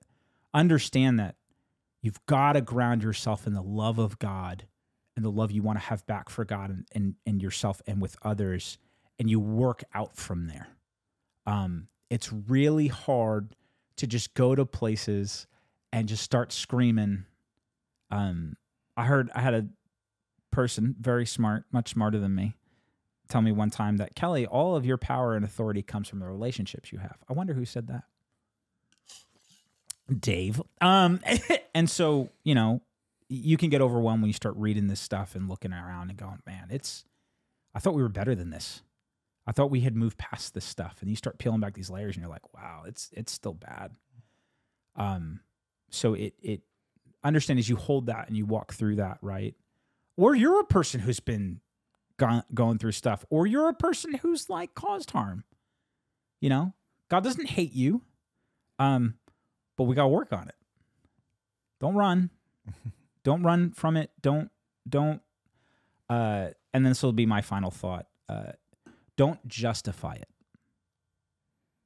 understand 0.55 1.19
that 1.19 1.35
you've 2.07 2.25
got 2.27 2.55
to 2.55 2.61
ground 2.61 3.03
yourself 3.03 3.47
in 3.47 3.53
the 3.53 3.63
love 3.63 3.99
of 3.99 4.19
god 4.19 4.65
and 5.17 5.25
the 5.25 5.31
love 5.31 5.51
you 5.51 5.63
want 5.63 5.79
to 5.79 5.85
have 5.85 6.07
back 6.07 6.31
for 6.31 6.45
god 6.45 6.71
and, 6.71 6.87
and, 6.93 7.15
and 7.27 7.43
yourself 7.43 7.83
and 7.87 8.01
with 8.01 8.17
others 8.23 8.79
and 9.19 9.29
you 9.29 9.39
work 9.39 9.83
out 9.95 10.17
from 10.17 10.47
there 10.47 10.69
um, 11.47 11.89
it's 12.11 12.33
really 12.33 12.89
hard 12.89 13.55
to 13.97 14.07
just 14.07 14.35
go 14.35 14.55
to 14.55 14.65
places 14.65 15.47
and 15.93 16.09
just 16.09 16.23
start 16.23 16.53
screaming 16.53 17.25
um, 18.11 18.57
i 18.97 19.05
heard 19.05 19.31
i 19.35 19.41
had 19.41 19.55
a 19.55 19.67
person, 20.57 20.97
very 20.99 21.27
smart, 21.27 21.65
much 21.71 21.91
smarter 21.91 22.19
than 22.19 22.35
me, 22.35 22.57
tell 23.29 23.43
me 23.43 23.53
one 23.53 23.69
time 23.69 23.99
that 23.99 24.15
Kelly, 24.15 24.47
all 24.47 24.75
of 24.75 24.87
your 24.87 24.97
power 24.97 25.37
and 25.37 25.45
authority 25.45 25.83
comes 25.83 26.09
from 26.09 26.19
the 26.19 26.25
relationships 26.25 26.91
you 26.91 26.99
have. 26.99 27.19
I 27.29 27.35
wonder 27.35 27.53
who 27.53 27.67
said 27.67 27.89
that. 27.89 28.05
Dave. 30.15 30.61
Um, 30.81 31.21
and 31.75 31.89
so, 31.89 32.31
you 32.45 32.55
know, 32.55 32.81
you 33.29 33.57
can 33.57 33.71
get 33.71 33.81
overwhelmed 33.81 34.23
when 34.23 34.29
you 34.29 34.35
start 34.35 34.55
reading 34.57 34.87
this 34.87 35.01
stuff 35.01 35.35
and 35.35 35.49
looking 35.49 35.73
around 35.73 36.11
and 36.11 36.19
going, 36.19 36.41
man, 36.47 36.69
it's, 36.71 37.05
I 37.75 37.81
thought 37.81 37.95
we 37.95 38.03
were 38.03 38.09
better 38.09 38.35
than 38.35 38.51
this. 38.51 38.83
I 39.47 39.53
thought 39.53 39.71
we 39.71 39.81
had 39.81 39.97
moved 39.97 40.19
past 40.19 40.55
this 40.55 40.65
stuff. 40.65 40.99
And 41.01 41.11
you 41.11 41.17
start 41.17 41.39
peeling 41.39 41.61
back 41.61 41.75
these 41.75 41.91
layers 41.91 42.17
and 42.17 42.23
you're 42.23 42.31
like, 42.31 42.55
wow, 42.55 42.83
it's, 42.87 43.11
it's 43.13 43.33
still 43.33 43.55
bad. 43.55 43.93
Um, 44.97 45.41
so 45.91 46.15
it, 46.15 46.35
it, 46.43 46.63
understand 47.23 47.59
as 47.59 47.69
you 47.69 47.77
hold 47.77 48.07
that 48.07 48.29
and 48.29 48.37
you 48.37 48.47
walk 48.47 48.73
through 48.73 48.97
that, 48.97 49.19
right? 49.23 49.55
Or 50.17 50.35
you're 50.35 50.61
a 50.61 50.65
person 50.65 51.01
who's 51.01 51.21
been 51.21 51.61
gone, 52.17 52.45
going 52.55 52.79
through 52.79 52.93
stuff, 52.93 53.25
or 53.31 53.47
you're 53.47 53.69
a 53.69 53.75
person 53.75 54.15
who's 54.15 54.49
like 54.49 54.75
caused 54.75 55.11
harm. 55.11 55.45
You 56.41 56.51
know, 56.51 56.75
God 57.11 57.25
doesn't 57.25 57.51
hate 57.51 57.73
you, 57.73 58.03
um, 58.79 59.15
but 59.77 59.85
we 59.85 59.95
got 59.95 60.05
to 60.05 60.09
work 60.09 60.33
on 60.33 60.49
it. 60.49 60.55
Don't 61.81 61.95
run. 61.95 62.31
don't 63.25 63.43
run 63.43 63.71
from 63.73 63.97
it. 63.97 64.11
Don't 64.21 64.51
don't. 64.89 65.21
Uh, 66.09 66.49
and 66.73 66.85
then 66.85 66.91
this 66.91 67.03
will 67.03 67.13
be 67.13 67.27
my 67.27 67.41
final 67.41 67.71
thought. 67.71 68.07
Uh, 68.29 68.53
don't 69.17 69.47
justify 69.49 70.15
it. 70.15 70.29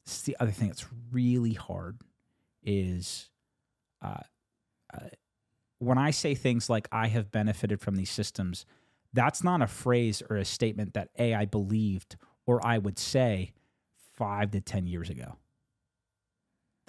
This 0.04 0.16
is 0.16 0.22
the 0.22 0.36
other 0.40 0.50
thing 0.50 0.68
that's 0.68 0.86
really 1.10 1.54
hard 1.54 2.00
is 2.62 3.30
uh, 4.02 4.20
uh, 4.92 5.08
when 5.78 5.98
I 5.98 6.10
say 6.10 6.34
things 6.34 6.68
like 6.68 6.88
I 6.92 7.08
have 7.08 7.30
benefited 7.30 7.80
from 7.80 7.96
these 7.96 8.10
systems, 8.10 8.66
that's 9.12 9.42
not 9.42 9.62
a 9.62 9.66
phrase 9.66 10.22
or 10.28 10.36
a 10.36 10.44
statement 10.44 10.94
that 10.94 11.08
A, 11.18 11.34
I 11.34 11.44
believed 11.46 12.16
or 12.46 12.64
I 12.64 12.78
would 12.78 12.98
say 12.98 13.52
five 14.14 14.50
to 14.52 14.60
10 14.60 14.86
years 14.86 15.08
ago. 15.08 15.36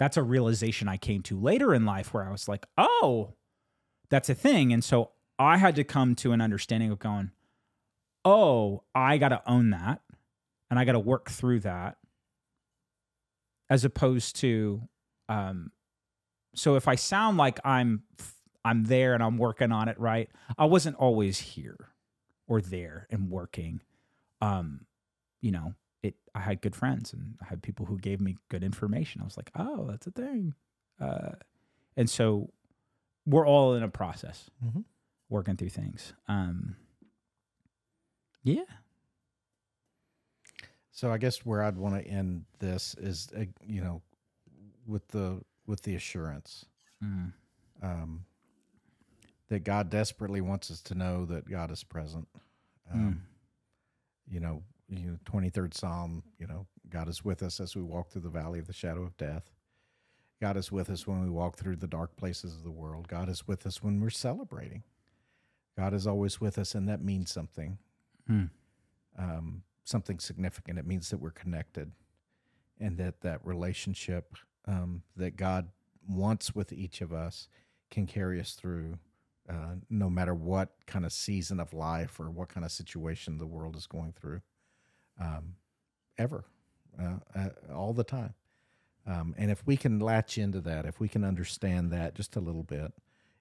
That's 0.02 0.16
a 0.16 0.22
realization 0.24 0.88
I 0.88 0.96
came 0.96 1.22
to 1.22 1.38
later 1.38 1.72
in 1.72 1.86
life 1.86 2.12
where 2.12 2.26
I 2.26 2.32
was 2.32 2.48
like, 2.48 2.66
oh, 2.76 3.34
that's 4.10 4.28
a 4.28 4.34
thing. 4.34 4.72
And 4.72 4.82
so 4.82 5.12
I 5.38 5.58
had 5.58 5.76
to 5.76 5.84
come 5.84 6.16
to 6.16 6.32
an 6.32 6.40
understanding 6.40 6.90
of 6.90 6.98
going, 6.98 7.30
oh, 8.24 8.82
I 8.96 9.16
got 9.18 9.28
to 9.28 9.40
own 9.46 9.70
that 9.70 10.00
and 10.68 10.80
I 10.80 10.84
got 10.84 10.92
to 10.94 10.98
work 10.98 11.30
through 11.30 11.60
that 11.60 11.98
as 13.70 13.84
opposed 13.84 14.34
to, 14.40 14.88
um, 15.28 15.70
so 16.56 16.74
if 16.74 16.88
I 16.88 16.96
sound 16.96 17.36
like 17.36 17.60
I'm 17.64 18.02
I'm 18.64 18.82
there 18.82 19.14
and 19.14 19.22
I'm 19.22 19.38
working 19.38 19.70
on 19.70 19.86
it, 19.86 20.00
right? 20.00 20.28
I 20.58 20.64
wasn't 20.64 20.96
always 20.96 21.38
here 21.38 21.90
or 22.48 22.60
there 22.60 23.06
and 23.08 23.30
working. 23.30 23.82
Um, 24.40 24.86
you 25.40 25.52
know, 25.52 25.74
it 26.02 26.14
I 26.34 26.40
had 26.40 26.60
good 26.62 26.74
friends 26.74 27.12
and 27.12 27.36
I 27.40 27.46
had 27.46 27.62
people 27.62 27.86
who 27.86 27.98
gave 27.98 28.20
me 28.20 28.36
good 28.48 28.62
information. 28.64 29.20
I 29.20 29.24
was 29.24 29.36
like, 29.36 29.50
oh, 29.54 29.86
that's 29.88 30.06
a 30.06 30.10
thing. 30.10 30.54
Uh, 31.00 31.32
and 31.96 32.08
so 32.10 32.50
we're 33.26 33.46
all 33.46 33.74
in 33.74 33.82
a 33.82 33.88
process 33.88 34.50
Mhm. 34.64 34.84
working 35.28 35.56
through 35.56 35.68
things. 35.70 36.12
Um, 36.28 36.76
yeah. 38.42 38.64
So 40.90 41.10
I 41.10 41.18
guess 41.18 41.44
where 41.44 41.62
I'd 41.62 41.76
want 41.76 41.94
to 41.94 42.06
end 42.08 42.44
this 42.58 42.94
is, 42.94 43.28
uh, 43.36 43.44
you 43.64 43.80
know, 43.82 44.02
with 44.86 45.08
the 45.08 45.42
with 45.66 45.82
the 45.82 45.94
assurance 45.94 46.66
Mm. 47.02 47.32
um, 47.80 48.26
that 49.48 49.60
God 49.64 49.90
desperately 49.90 50.40
wants 50.40 50.70
us 50.70 50.82
to 50.82 50.94
know 50.94 51.24
that 51.26 51.48
God 51.48 51.70
is 51.70 51.82
present. 51.84 52.28
Um, 52.90 53.26
You 54.26 54.40
know, 54.40 54.62
you 54.96 55.06
know, 55.12 55.18
twenty 55.24 55.48
third 55.48 55.74
Psalm. 55.74 56.22
You 56.38 56.46
know, 56.46 56.66
God 56.88 57.08
is 57.08 57.24
with 57.24 57.42
us 57.42 57.60
as 57.60 57.74
we 57.74 57.82
walk 57.82 58.10
through 58.10 58.22
the 58.22 58.28
valley 58.28 58.58
of 58.58 58.66
the 58.66 58.72
shadow 58.72 59.02
of 59.02 59.16
death. 59.16 59.50
God 60.40 60.56
is 60.56 60.72
with 60.72 60.90
us 60.90 61.06
when 61.06 61.22
we 61.22 61.30
walk 61.30 61.56
through 61.56 61.76
the 61.76 61.86
dark 61.86 62.16
places 62.16 62.56
of 62.56 62.64
the 62.64 62.70
world. 62.70 63.08
God 63.08 63.28
is 63.28 63.46
with 63.46 63.64
us 63.66 63.82
when 63.82 64.00
we're 64.00 64.10
celebrating. 64.10 64.82
God 65.76 65.94
is 65.94 66.06
always 66.06 66.40
with 66.40 66.58
us, 66.58 66.74
and 66.74 66.88
that 66.88 67.02
means 67.02 67.30
something. 67.30 67.78
Hmm. 68.26 68.44
um, 69.18 69.62
something 69.84 70.20
significant. 70.20 70.78
It 70.78 70.86
means 70.86 71.10
that 71.10 71.18
we're 71.18 71.30
connected, 71.32 71.92
and 72.78 72.96
that 72.98 73.20
that 73.22 73.44
relationship 73.44 74.36
um, 74.66 75.02
that 75.16 75.36
God 75.36 75.68
wants 76.08 76.54
with 76.54 76.72
each 76.72 77.00
of 77.00 77.12
us 77.12 77.48
can 77.90 78.06
carry 78.06 78.40
us 78.40 78.52
through, 78.52 78.98
uh, 79.48 79.74
no 79.90 80.08
matter 80.08 80.34
what 80.34 80.70
kind 80.86 81.04
of 81.04 81.12
season 81.12 81.60
of 81.60 81.72
life 81.72 82.18
or 82.20 82.30
what 82.30 82.48
kind 82.48 82.64
of 82.64 82.72
situation 82.72 83.38
the 83.38 83.46
world 83.46 83.76
is 83.76 83.86
going 83.86 84.12
through, 84.12 84.40
um, 85.22 85.54
ever, 86.18 86.44
uh, 87.00 87.16
uh, 87.34 87.48
all 87.74 87.92
the 87.92 88.04
time. 88.04 88.34
Um, 89.06 89.34
and 89.38 89.50
if 89.50 89.66
we 89.66 89.76
can 89.76 89.98
latch 89.98 90.38
into 90.38 90.60
that, 90.60 90.86
if 90.86 91.00
we 91.00 91.08
can 91.08 91.24
understand 91.24 91.90
that 91.92 92.14
just 92.14 92.36
a 92.36 92.40
little 92.40 92.62
bit, 92.62 92.92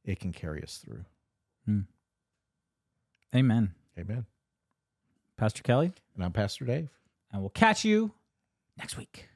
it 0.03 0.19
can 0.19 0.31
carry 0.31 0.61
us 0.63 0.77
through. 0.83 1.05
Amen. 3.33 3.73
Amen. 3.97 4.25
Pastor 5.37 5.63
Kelly, 5.63 5.93
And 6.15 6.23
I'm 6.23 6.33
Pastor 6.33 6.65
Dave. 6.65 6.89
and 7.31 7.41
we'll 7.41 7.49
catch 7.49 7.85
you 7.85 8.11
next 8.77 8.97
week. 8.97 9.29